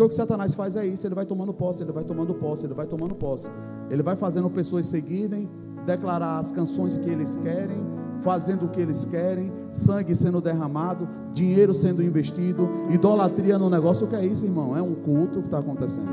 Porque 0.00 0.06
o 0.06 0.08
que 0.08 0.14
Satanás 0.14 0.54
faz 0.54 0.76
é 0.76 0.86
isso, 0.86 1.06
ele 1.06 1.14
vai 1.14 1.26
tomando 1.26 1.52
posse, 1.52 1.82
ele 1.82 1.92
vai 1.92 2.02
tomando 2.02 2.32
posse, 2.32 2.64
ele 2.64 2.72
vai 2.72 2.86
tomando 2.86 3.14
posse. 3.14 3.50
Ele 3.90 4.02
vai 4.02 4.16
fazendo 4.16 4.48
pessoas 4.48 4.86
seguirem, 4.86 5.46
declarar 5.84 6.38
as 6.38 6.50
canções 6.50 6.96
que 6.96 7.10
eles 7.10 7.36
querem, 7.36 7.84
fazendo 8.20 8.64
o 8.64 8.68
que 8.70 8.80
eles 8.80 9.04
querem, 9.04 9.52
sangue 9.70 10.16
sendo 10.16 10.40
derramado, 10.40 11.06
dinheiro 11.34 11.74
sendo 11.74 12.02
investido, 12.02 12.66
idolatria 12.88 13.58
no 13.58 13.68
negócio. 13.68 14.06
O 14.06 14.08
que 14.08 14.16
é 14.16 14.24
isso, 14.24 14.46
irmão? 14.46 14.74
É 14.74 14.80
um 14.80 14.94
culto 14.94 15.40
que 15.40 15.48
está 15.48 15.58
acontecendo, 15.58 16.08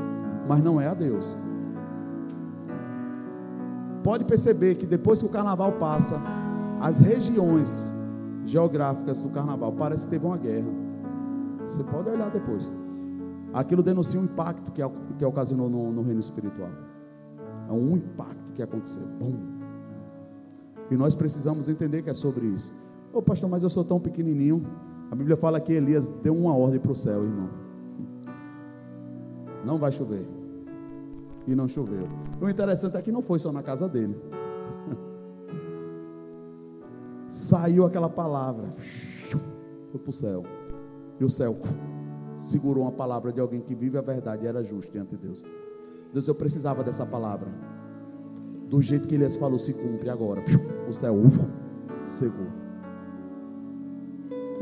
mas 0.46 0.62
não 0.62 0.78
é 0.78 0.86
a 0.86 0.92
Deus. 0.92 1.34
Pode 4.04 4.26
perceber 4.26 4.74
que 4.74 4.84
depois 4.84 5.20
que 5.20 5.24
o 5.24 5.30
carnaval 5.30 5.72
passa, 5.72 6.20
as 6.78 7.00
regiões 7.00 7.86
geográficas 8.44 9.18
do 9.18 9.30
carnaval 9.30 9.72
parece 9.72 10.04
que 10.04 10.10
teve 10.10 10.26
uma 10.26 10.36
guerra. 10.36 10.68
Você 11.64 11.82
pode 11.84 12.10
olhar 12.10 12.28
depois. 12.28 12.70
Aquilo 13.52 13.82
denuncia 13.82 14.20
um 14.20 14.24
impacto 14.24 14.72
que, 14.72 14.82
que 15.18 15.24
ocasionou 15.24 15.70
no, 15.70 15.90
no 15.90 16.02
reino 16.02 16.20
espiritual. 16.20 16.70
É 17.68 17.72
um 17.72 17.96
impacto 17.96 18.52
que 18.54 18.62
aconteceu. 18.62 19.02
E 20.90 20.96
nós 20.96 21.14
precisamos 21.14 21.68
entender 21.68 22.02
que 22.02 22.10
é 22.10 22.14
sobre 22.14 22.46
isso. 22.46 22.72
Ô 23.12 23.22
pastor, 23.22 23.48
mas 23.48 23.62
eu 23.62 23.70
sou 23.70 23.84
tão 23.84 23.98
pequenininho. 24.00 24.66
A 25.10 25.14
Bíblia 25.14 25.36
fala 25.36 25.60
que 25.60 25.72
Elias 25.72 26.08
deu 26.22 26.36
uma 26.36 26.54
ordem 26.54 26.78
para 26.78 26.92
o 26.92 26.96
céu, 26.96 27.24
irmão. 27.24 27.48
Não 29.64 29.78
vai 29.78 29.92
chover. 29.92 30.26
E 31.46 31.54
não 31.54 31.66
choveu. 31.66 32.06
O 32.40 32.48
interessante 32.48 32.96
é 32.96 33.02
que 33.02 33.10
não 33.10 33.22
foi 33.22 33.38
só 33.38 33.50
na 33.50 33.62
casa 33.62 33.88
dele. 33.88 34.16
Saiu 37.30 37.86
aquela 37.86 38.08
palavra. 38.08 38.68
Foi 39.90 40.00
para 40.00 40.10
o 40.10 40.12
céu. 40.12 40.44
E 41.18 41.24
o 41.24 41.30
céu 41.30 41.56
segurou 42.38 42.84
uma 42.84 42.92
palavra 42.92 43.32
de 43.32 43.40
alguém 43.40 43.60
que 43.60 43.74
vive 43.74 43.98
a 43.98 44.00
verdade 44.00 44.44
e 44.44 44.46
era 44.46 44.64
justo 44.64 44.90
diante 44.90 45.16
de 45.16 45.22
Deus. 45.22 45.44
Deus, 46.12 46.26
eu 46.26 46.34
precisava 46.34 46.82
dessa 46.82 47.04
palavra 47.04 47.48
do 48.68 48.80
jeito 48.80 49.08
que 49.08 49.14
Elias 49.14 49.36
falou, 49.36 49.58
se 49.58 49.74
cumpre 49.74 50.08
agora. 50.08 50.42
O 50.88 50.92
céu, 50.92 51.14
ufo, 51.14 51.46
secou. 52.04 52.46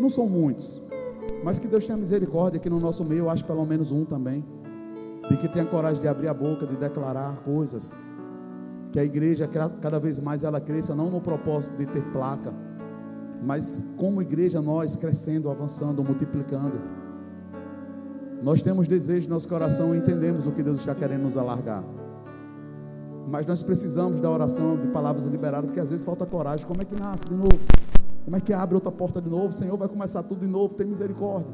Não 0.00 0.08
são 0.08 0.28
muitos, 0.28 0.82
mas 1.44 1.58
que 1.58 1.68
Deus 1.68 1.84
tenha 1.84 1.96
misericórdia, 1.96 2.60
que 2.60 2.68
no 2.68 2.80
nosso 2.80 3.04
meio 3.04 3.20
eu 3.20 3.30
acho 3.30 3.44
pelo 3.44 3.64
menos 3.64 3.92
um 3.92 4.04
também, 4.04 4.44
de 5.28 5.36
que 5.36 5.48
tenha 5.48 5.64
coragem 5.64 6.00
de 6.00 6.08
abrir 6.08 6.28
a 6.28 6.34
boca, 6.34 6.66
de 6.66 6.76
declarar 6.76 7.36
coisas, 7.42 7.92
que 8.92 9.00
a 9.00 9.04
igreja 9.04 9.48
cada 9.48 9.98
vez 9.98 10.20
mais 10.20 10.44
ela 10.44 10.60
cresça, 10.60 10.94
não 10.94 11.10
no 11.10 11.20
propósito 11.20 11.76
de 11.76 11.86
ter 11.86 12.02
placa, 12.12 12.52
mas 13.42 13.84
como 13.96 14.22
igreja 14.22 14.60
nós 14.60 14.96
crescendo, 14.96 15.50
avançando, 15.50 16.02
multiplicando. 16.02 16.80
Nós 18.46 18.62
temos 18.62 18.86
desejo 18.86 19.28
no 19.28 19.34
nosso 19.34 19.48
coração 19.48 19.92
e 19.92 19.98
entendemos 19.98 20.46
o 20.46 20.52
que 20.52 20.62
Deus 20.62 20.78
está 20.78 20.94
querendo 20.94 21.22
nos 21.22 21.36
alargar. 21.36 21.82
Mas 23.26 23.44
nós 23.44 23.60
precisamos 23.60 24.20
da 24.20 24.30
oração, 24.30 24.76
de 24.76 24.86
palavras 24.86 25.26
liberadas, 25.26 25.66
porque 25.66 25.80
às 25.80 25.90
vezes 25.90 26.06
falta 26.06 26.24
coragem. 26.24 26.64
Como 26.64 26.80
é 26.80 26.84
que 26.84 26.94
nasce 26.94 27.28
de 27.28 27.34
novo? 27.34 27.58
Como 28.24 28.36
é 28.36 28.40
que 28.40 28.52
abre 28.52 28.76
outra 28.76 28.92
porta 28.92 29.20
de 29.20 29.28
novo? 29.28 29.52
Senhor 29.52 29.76
vai 29.76 29.88
começar 29.88 30.22
tudo 30.22 30.42
de 30.42 30.46
novo, 30.46 30.76
tem 30.76 30.86
misericórdia. 30.86 31.52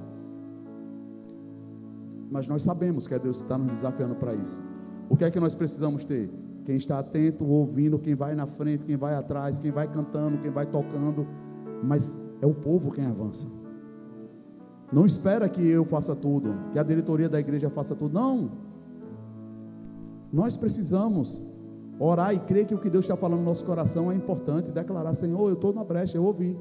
Mas 2.30 2.46
nós 2.46 2.62
sabemos 2.62 3.08
que 3.08 3.14
é 3.14 3.18
Deus 3.18 3.38
que 3.38 3.44
está 3.44 3.56
nos 3.56 3.72
desafiando 3.72 4.16
para 4.16 4.34
isso. 4.34 4.60
O 5.08 5.16
que 5.16 5.24
é 5.24 5.30
que 5.30 5.40
nós 5.40 5.54
precisamos 5.54 6.04
ter? 6.04 6.30
Quem 6.66 6.76
está 6.76 6.98
atento, 6.98 7.46
ouvindo, 7.46 7.98
quem 7.98 8.14
vai 8.14 8.34
na 8.34 8.44
frente, 8.44 8.84
quem 8.84 8.98
vai 8.98 9.14
atrás, 9.14 9.58
quem 9.58 9.70
vai 9.70 9.90
cantando, 9.90 10.36
quem 10.42 10.50
vai 10.50 10.66
tocando. 10.66 11.26
Mas 11.82 12.22
é 12.42 12.46
o 12.46 12.52
povo 12.52 12.92
quem 12.92 13.06
avança. 13.06 13.61
Não 14.92 15.06
espera 15.06 15.48
que 15.48 15.66
eu 15.66 15.84
faça 15.84 16.14
tudo, 16.14 16.54
que 16.72 16.78
a 16.78 16.82
diretoria 16.82 17.28
da 17.28 17.40
igreja 17.40 17.70
faça 17.70 17.94
tudo. 17.94 18.14
Não. 18.14 18.50
Nós 20.32 20.56
precisamos 20.56 21.40
Orar 22.04 22.34
e 22.34 22.38
crer 22.40 22.66
que 22.66 22.74
o 22.74 22.78
que 22.78 22.90
Deus 22.90 23.04
está 23.04 23.16
falando 23.16 23.38
no 23.38 23.44
nosso 23.44 23.64
coração 23.64 24.10
é 24.10 24.14
importante. 24.16 24.72
Declarar, 24.72 25.14
Senhor, 25.14 25.48
eu 25.48 25.54
estou 25.54 25.72
na 25.72 25.84
brecha, 25.84 26.16
eu 26.18 26.24
ouvi. 26.24 26.58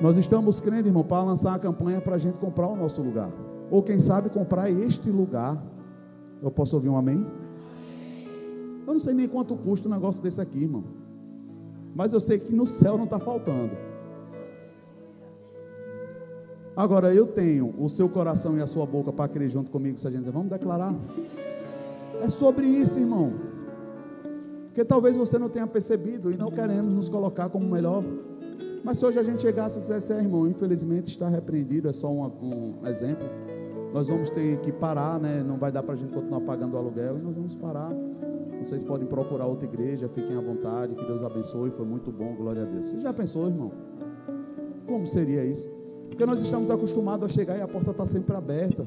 Nós 0.00 0.16
estamos 0.16 0.60
crendo, 0.60 0.88
irmão, 0.88 1.04
para 1.04 1.22
lançar 1.24 1.54
a 1.54 1.58
campanha 1.58 2.00
para 2.00 2.14
a 2.14 2.18
gente 2.18 2.38
comprar 2.38 2.68
o 2.68 2.74
nosso 2.74 3.02
lugar. 3.02 3.30
Ou 3.70 3.82
quem 3.82 4.00
sabe 4.00 4.30
comprar 4.30 4.70
este 4.70 5.10
lugar. 5.10 5.62
Eu 6.40 6.50
posso 6.50 6.76
ouvir 6.76 6.88
um 6.88 6.96
amém? 6.96 7.26
Eu 8.86 8.94
não 8.94 8.98
sei 8.98 9.12
nem 9.12 9.28
quanto 9.28 9.54
custa 9.56 9.88
um 9.88 9.92
negócio 9.92 10.22
desse 10.22 10.40
aqui, 10.40 10.62
irmão. 10.62 10.84
Mas 11.94 12.14
eu 12.14 12.20
sei 12.20 12.38
que 12.38 12.54
no 12.54 12.64
céu 12.64 12.96
não 12.96 13.04
está 13.04 13.18
faltando. 13.18 13.72
Agora 16.78 17.12
eu 17.12 17.26
tenho 17.26 17.74
o 17.76 17.88
seu 17.88 18.08
coração 18.08 18.56
e 18.56 18.62
a 18.62 18.66
sua 18.68 18.86
boca 18.86 19.12
para 19.12 19.26
crer 19.26 19.48
junto 19.48 19.68
comigo, 19.68 19.98
se 19.98 20.06
a 20.06 20.10
gente 20.10 20.20
dizer, 20.20 20.30
vamos 20.30 20.48
declarar. 20.48 20.94
É 22.22 22.28
sobre 22.28 22.66
isso, 22.66 23.00
irmão. 23.00 23.32
Porque 24.66 24.84
talvez 24.84 25.16
você 25.16 25.40
não 25.40 25.48
tenha 25.48 25.66
percebido 25.66 26.30
e 26.30 26.36
não 26.36 26.52
queremos 26.52 26.94
nos 26.94 27.08
colocar 27.08 27.48
como 27.48 27.68
melhor. 27.68 28.04
Mas 28.84 28.98
se 28.98 29.04
hoje 29.04 29.18
a 29.18 29.24
gente 29.24 29.42
chegasse 29.42 29.78
e 29.78 29.80
dissesse, 29.80 30.12
é, 30.12 30.20
irmão, 30.20 30.46
infelizmente 30.46 31.08
está 31.08 31.28
repreendido, 31.28 31.88
é 31.88 31.92
só 31.92 32.12
um, 32.12 32.24
um, 32.80 32.86
exemplo. 32.86 33.26
Nós 33.92 34.06
vamos 34.06 34.30
ter 34.30 34.60
que 34.60 34.70
parar, 34.70 35.18
né? 35.18 35.42
Não 35.42 35.58
vai 35.58 35.72
dar 35.72 35.82
para 35.82 35.94
a 35.94 35.96
gente 35.96 36.12
continuar 36.12 36.42
pagando 36.42 36.74
o 36.74 36.78
aluguel 36.78 37.18
e 37.18 37.20
nós 37.20 37.34
vamos 37.34 37.56
parar. 37.56 37.92
Vocês 38.62 38.84
podem 38.84 39.08
procurar 39.08 39.46
outra 39.46 39.66
igreja, 39.66 40.08
fiquem 40.08 40.36
à 40.36 40.40
vontade, 40.40 40.94
que 40.94 41.04
Deus 41.04 41.24
abençoe, 41.24 41.70
foi 41.70 41.84
muito 41.84 42.12
bom, 42.12 42.36
glória 42.36 42.62
a 42.62 42.66
Deus. 42.66 42.86
Você 42.86 43.00
já 43.00 43.12
pensou, 43.12 43.48
irmão? 43.48 43.72
Como 44.86 45.08
seria 45.08 45.44
isso? 45.44 45.77
Porque 46.18 46.26
nós 46.26 46.42
estamos 46.42 46.68
acostumados 46.68 47.24
a 47.24 47.28
chegar 47.28 47.56
e 47.56 47.60
a 47.60 47.68
porta 47.68 47.92
está 47.92 48.04
sempre 48.04 48.34
aberta 48.34 48.84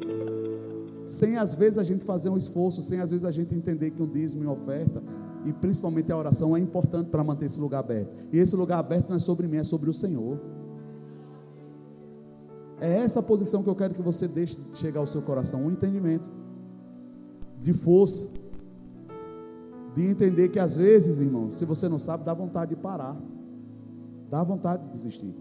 sem 1.05 1.38
às 1.38 1.55
vezes 1.55 1.77
a 1.77 1.84
gente 1.84 2.03
fazer 2.03 2.27
um 2.27 2.36
esforço, 2.36 2.82
sem 2.82 2.99
às 2.99 3.09
vezes 3.09 3.23
a 3.23 3.32
gente 3.32 3.55
entender 3.55 3.91
que 3.91 4.03
um 4.03 4.05
dízimo 4.05 4.43
e 4.43 4.47
oferta, 4.47 5.01
e 5.45 5.53
principalmente 5.53 6.11
a 6.11 6.17
oração, 6.17 6.57
é 6.57 6.59
importante 6.59 7.09
para 7.09 7.23
manter 7.23 7.45
esse 7.45 7.57
lugar 7.57 7.79
aberto. 7.79 8.13
E 8.34 8.38
esse 8.38 8.53
lugar 8.53 8.79
aberto 8.79 9.07
não 9.07 9.15
é 9.15 9.19
sobre 9.19 9.47
mim, 9.47 9.55
é 9.55 9.63
sobre 9.63 9.89
o 9.89 9.93
Senhor. 9.93 10.38
É 12.82 12.97
essa 12.97 13.23
posição 13.23 13.63
que 13.63 13.69
eu 13.69 13.75
quero 13.75 13.93
que 13.93 14.01
você 14.01 14.27
deixe 14.27 14.57
chegar 14.73 14.99
ao 14.99 15.07
seu 15.07 15.21
coração, 15.21 15.65
um 15.67 15.71
entendimento 15.71 16.29
de 17.61 17.71
força, 17.71 18.25
de 19.95 20.05
entender 20.05 20.49
que 20.49 20.59
às 20.59 20.75
vezes, 20.75 21.21
irmão, 21.21 21.49
se 21.49 21.63
você 21.63 21.88
não 21.88 21.97
sabe, 21.97 22.25
dá 22.25 22.34
vontade 22.34 22.75
de 22.75 22.82
parar, 22.82 23.16
dá 24.29 24.43
vontade 24.43 24.83
de 24.83 24.91
desistir, 24.91 25.33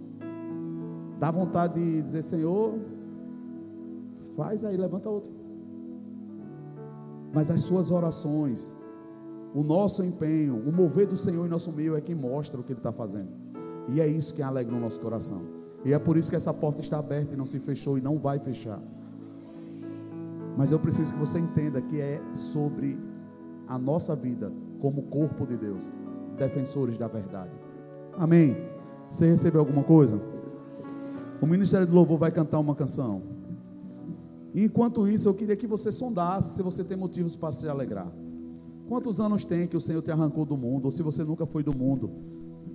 dá 1.20 1.30
vontade 1.30 1.74
de 1.74 2.02
dizer, 2.02 2.22
Senhor, 2.22 2.74
faz 4.34 4.64
aí, 4.64 4.76
levanta 4.76 5.08
outro 5.08 5.40
mas 7.32 7.50
as 7.50 7.62
suas 7.62 7.90
orações, 7.90 8.70
o 9.54 9.62
nosso 9.62 10.02
empenho, 10.02 10.56
o 10.56 10.72
mover 10.72 11.06
do 11.06 11.16
Senhor 11.16 11.46
em 11.46 11.48
nosso 11.48 11.72
meio 11.72 11.96
é 11.96 12.00
quem 12.00 12.14
mostra 12.14 12.60
o 12.60 12.64
que 12.64 12.72
Ele 12.72 12.80
está 12.80 12.92
fazendo. 12.92 13.28
E 13.88 14.00
é 14.00 14.06
isso 14.06 14.34
que 14.34 14.42
alegra 14.42 14.74
o 14.74 14.80
nosso 14.80 15.00
coração. 15.00 15.42
E 15.84 15.92
é 15.92 15.98
por 15.98 16.16
isso 16.16 16.30
que 16.30 16.36
essa 16.36 16.52
porta 16.52 16.80
está 16.80 16.98
aberta 16.98 17.34
e 17.34 17.36
não 17.36 17.46
se 17.46 17.58
fechou 17.58 17.98
e 17.98 18.00
não 18.00 18.18
vai 18.18 18.38
fechar. 18.38 18.80
Mas 20.56 20.72
eu 20.72 20.78
preciso 20.78 21.12
que 21.12 21.18
você 21.18 21.38
entenda 21.38 21.80
que 21.80 22.00
é 22.00 22.20
sobre 22.34 22.98
a 23.66 23.78
nossa 23.78 24.14
vida 24.14 24.52
como 24.80 25.02
corpo 25.02 25.46
de 25.46 25.56
Deus, 25.56 25.92
defensores 26.36 26.98
da 26.98 27.06
verdade. 27.06 27.50
Amém. 28.18 28.56
Você 29.10 29.26
recebeu 29.26 29.60
alguma 29.60 29.82
coisa? 29.82 30.20
O 31.40 31.46
Ministério 31.46 31.86
do 31.86 31.94
Louvor 31.94 32.18
vai 32.18 32.30
cantar 32.30 32.58
uma 32.58 32.74
canção. 32.74 33.22
Enquanto 34.54 35.08
isso, 35.08 35.28
eu 35.28 35.34
queria 35.34 35.56
que 35.56 35.66
você 35.66 35.90
sondasse 35.90 36.56
se 36.56 36.62
você 36.62 36.84
tem 36.84 36.96
motivos 36.96 37.34
para 37.34 37.52
se 37.52 37.66
alegrar. 37.66 38.12
Quantos 38.86 39.20
anos 39.20 39.44
tem 39.44 39.66
que 39.66 39.76
o 39.76 39.80
Senhor 39.80 40.02
te 40.02 40.10
arrancou 40.10 40.44
do 40.44 40.56
mundo, 40.56 40.86
ou 40.86 40.90
se 40.90 41.02
você 41.02 41.24
nunca 41.24 41.46
foi 41.46 41.62
do 41.62 41.74
mundo? 41.74 42.10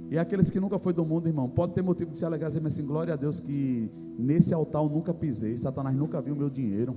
E 0.09 0.17
aqueles 0.17 0.49
que 0.49 0.59
nunca 0.59 0.79
foi 0.79 0.93
do 0.93 1.05
mundo, 1.05 1.27
irmão, 1.27 1.49
pode 1.49 1.73
ter 1.73 1.81
motivo 1.81 2.09
de 2.09 2.17
se 2.17 2.25
alegrar, 2.25 2.49
dizer 2.49 2.65
assim, 2.65 2.85
glória 2.85 3.13
a 3.13 3.17
Deus 3.17 3.39
que 3.39 3.91
nesse 4.17 4.53
altar 4.53 4.81
eu 4.81 4.89
nunca 4.89 5.13
pisei, 5.13 5.55
Satanás 5.57 5.95
nunca 5.95 6.21
viu 6.21 6.35
meu 6.35 6.49
dinheiro. 6.49 6.95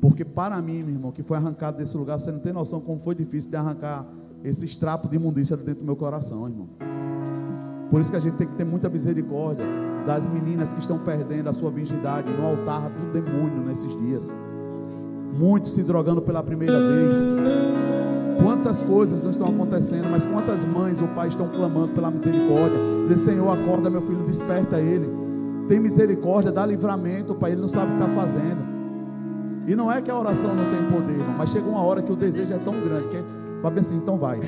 Porque 0.00 0.24
para 0.24 0.60
mim, 0.62 0.82
meu 0.82 0.90
irmão, 0.90 1.10
que 1.10 1.22
foi 1.22 1.38
arrancado 1.38 1.78
desse 1.78 1.96
lugar, 1.96 2.20
você 2.20 2.30
não 2.30 2.38
tem 2.38 2.52
noção 2.52 2.80
como 2.80 3.00
foi 3.00 3.14
difícil 3.14 3.50
de 3.50 3.56
arrancar 3.56 4.06
esses 4.44 4.76
trapos 4.76 5.10
de 5.10 5.16
imundícia 5.16 5.56
dentro 5.56 5.80
do 5.80 5.86
meu 5.86 5.96
coração, 5.96 6.46
irmão. 6.46 6.68
Por 7.90 8.00
isso 8.00 8.10
que 8.10 8.16
a 8.16 8.20
gente 8.20 8.36
tem 8.36 8.46
que 8.46 8.54
ter 8.54 8.64
muita 8.64 8.88
misericórdia 8.88 9.85
das 10.06 10.26
meninas 10.26 10.72
que 10.72 10.80
estão 10.80 10.98
perdendo 10.98 11.48
a 11.48 11.52
sua 11.52 11.70
virgindade 11.70 12.30
no 12.30 12.46
altar 12.46 12.88
do 12.88 13.12
demônio 13.12 13.62
nesses 13.66 13.90
dias. 14.00 14.32
Muitos 15.36 15.72
se 15.72 15.82
drogando 15.82 16.22
pela 16.22 16.42
primeira 16.42 16.78
vez. 16.80 17.16
Quantas 18.42 18.82
coisas 18.82 19.22
não 19.22 19.30
estão 19.30 19.48
acontecendo, 19.48 20.08
mas 20.10 20.24
quantas 20.24 20.64
mães 20.64 21.02
ou 21.02 21.08
pais 21.08 21.32
estão 21.32 21.48
clamando 21.48 21.88
pela 21.88 22.10
misericórdia. 22.10 22.78
Dizer, 23.08 23.32
Senhor, 23.32 23.50
acorda 23.50 23.90
meu 23.90 24.00
filho, 24.02 24.22
desperta 24.24 24.80
ele. 24.80 25.10
Tem 25.68 25.80
misericórdia, 25.80 26.52
dá 26.52 26.64
livramento, 26.64 27.34
Pai, 27.34 27.52
ele 27.52 27.60
não 27.60 27.68
sabe 27.68 27.86
o 27.92 27.96
que 27.96 28.02
está 28.02 28.14
fazendo. 28.14 28.64
E 29.66 29.74
não 29.74 29.90
é 29.90 30.00
que 30.00 30.10
a 30.10 30.18
oração 30.18 30.54
não 30.54 30.64
tem 30.70 30.84
poder, 30.84 31.18
mas 31.36 31.50
chega 31.50 31.68
uma 31.68 31.82
hora 31.82 32.00
que 32.00 32.12
o 32.12 32.16
desejo 32.16 32.54
é 32.54 32.58
tão 32.58 32.74
grande 32.80 33.08
que 33.08 33.24
vai 33.60 33.72
bem 33.72 33.80
assim, 33.80 33.96
então 33.96 34.16
vai. 34.16 34.38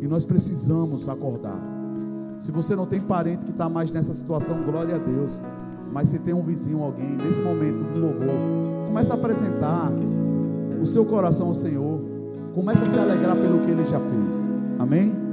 E 0.00 0.08
nós 0.08 0.24
precisamos 0.24 1.08
acordar. 1.08 1.73
Se 2.44 2.52
você 2.52 2.76
não 2.76 2.84
tem 2.84 3.00
parente 3.00 3.46
que 3.46 3.52
está 3.52 3.70
mais 3.70 3.90
nessa 3.90 4.12
situação, 4.12 4.64
glória 4.64 4.96
a 4.96 4.98
Deus. 4.98 5.40
Mas 5.90 6.10
se 6.10 6.18
tem 6.18 6.34
um 6.34 6.42
vizinho, 6.42 6.82
alguém, 6.82 7.16
nesse 7.16 7.40
momento 7.40 7.82
do 7.82 7.98
louvor, 7.98 8.86
começa 8.86 9.14
a 9.14 9.16
apresentar 9.16 9.90
o 10.78 10.84
seu 10.84 11.06
coração 11.06 11.46
ao 11.46 11.54
Senhor. 11.54 12.02
Começa 12.54 12.84
a 12.84 12.86
se 12.86 12.98
alegrar 12.98 13.34
pelo 13.34 13.60
que 13.60 13.70
Ele 13.70 13.86
já 13.86 13.98
fez. 13.98 14.46
Amém? 14.78 15.23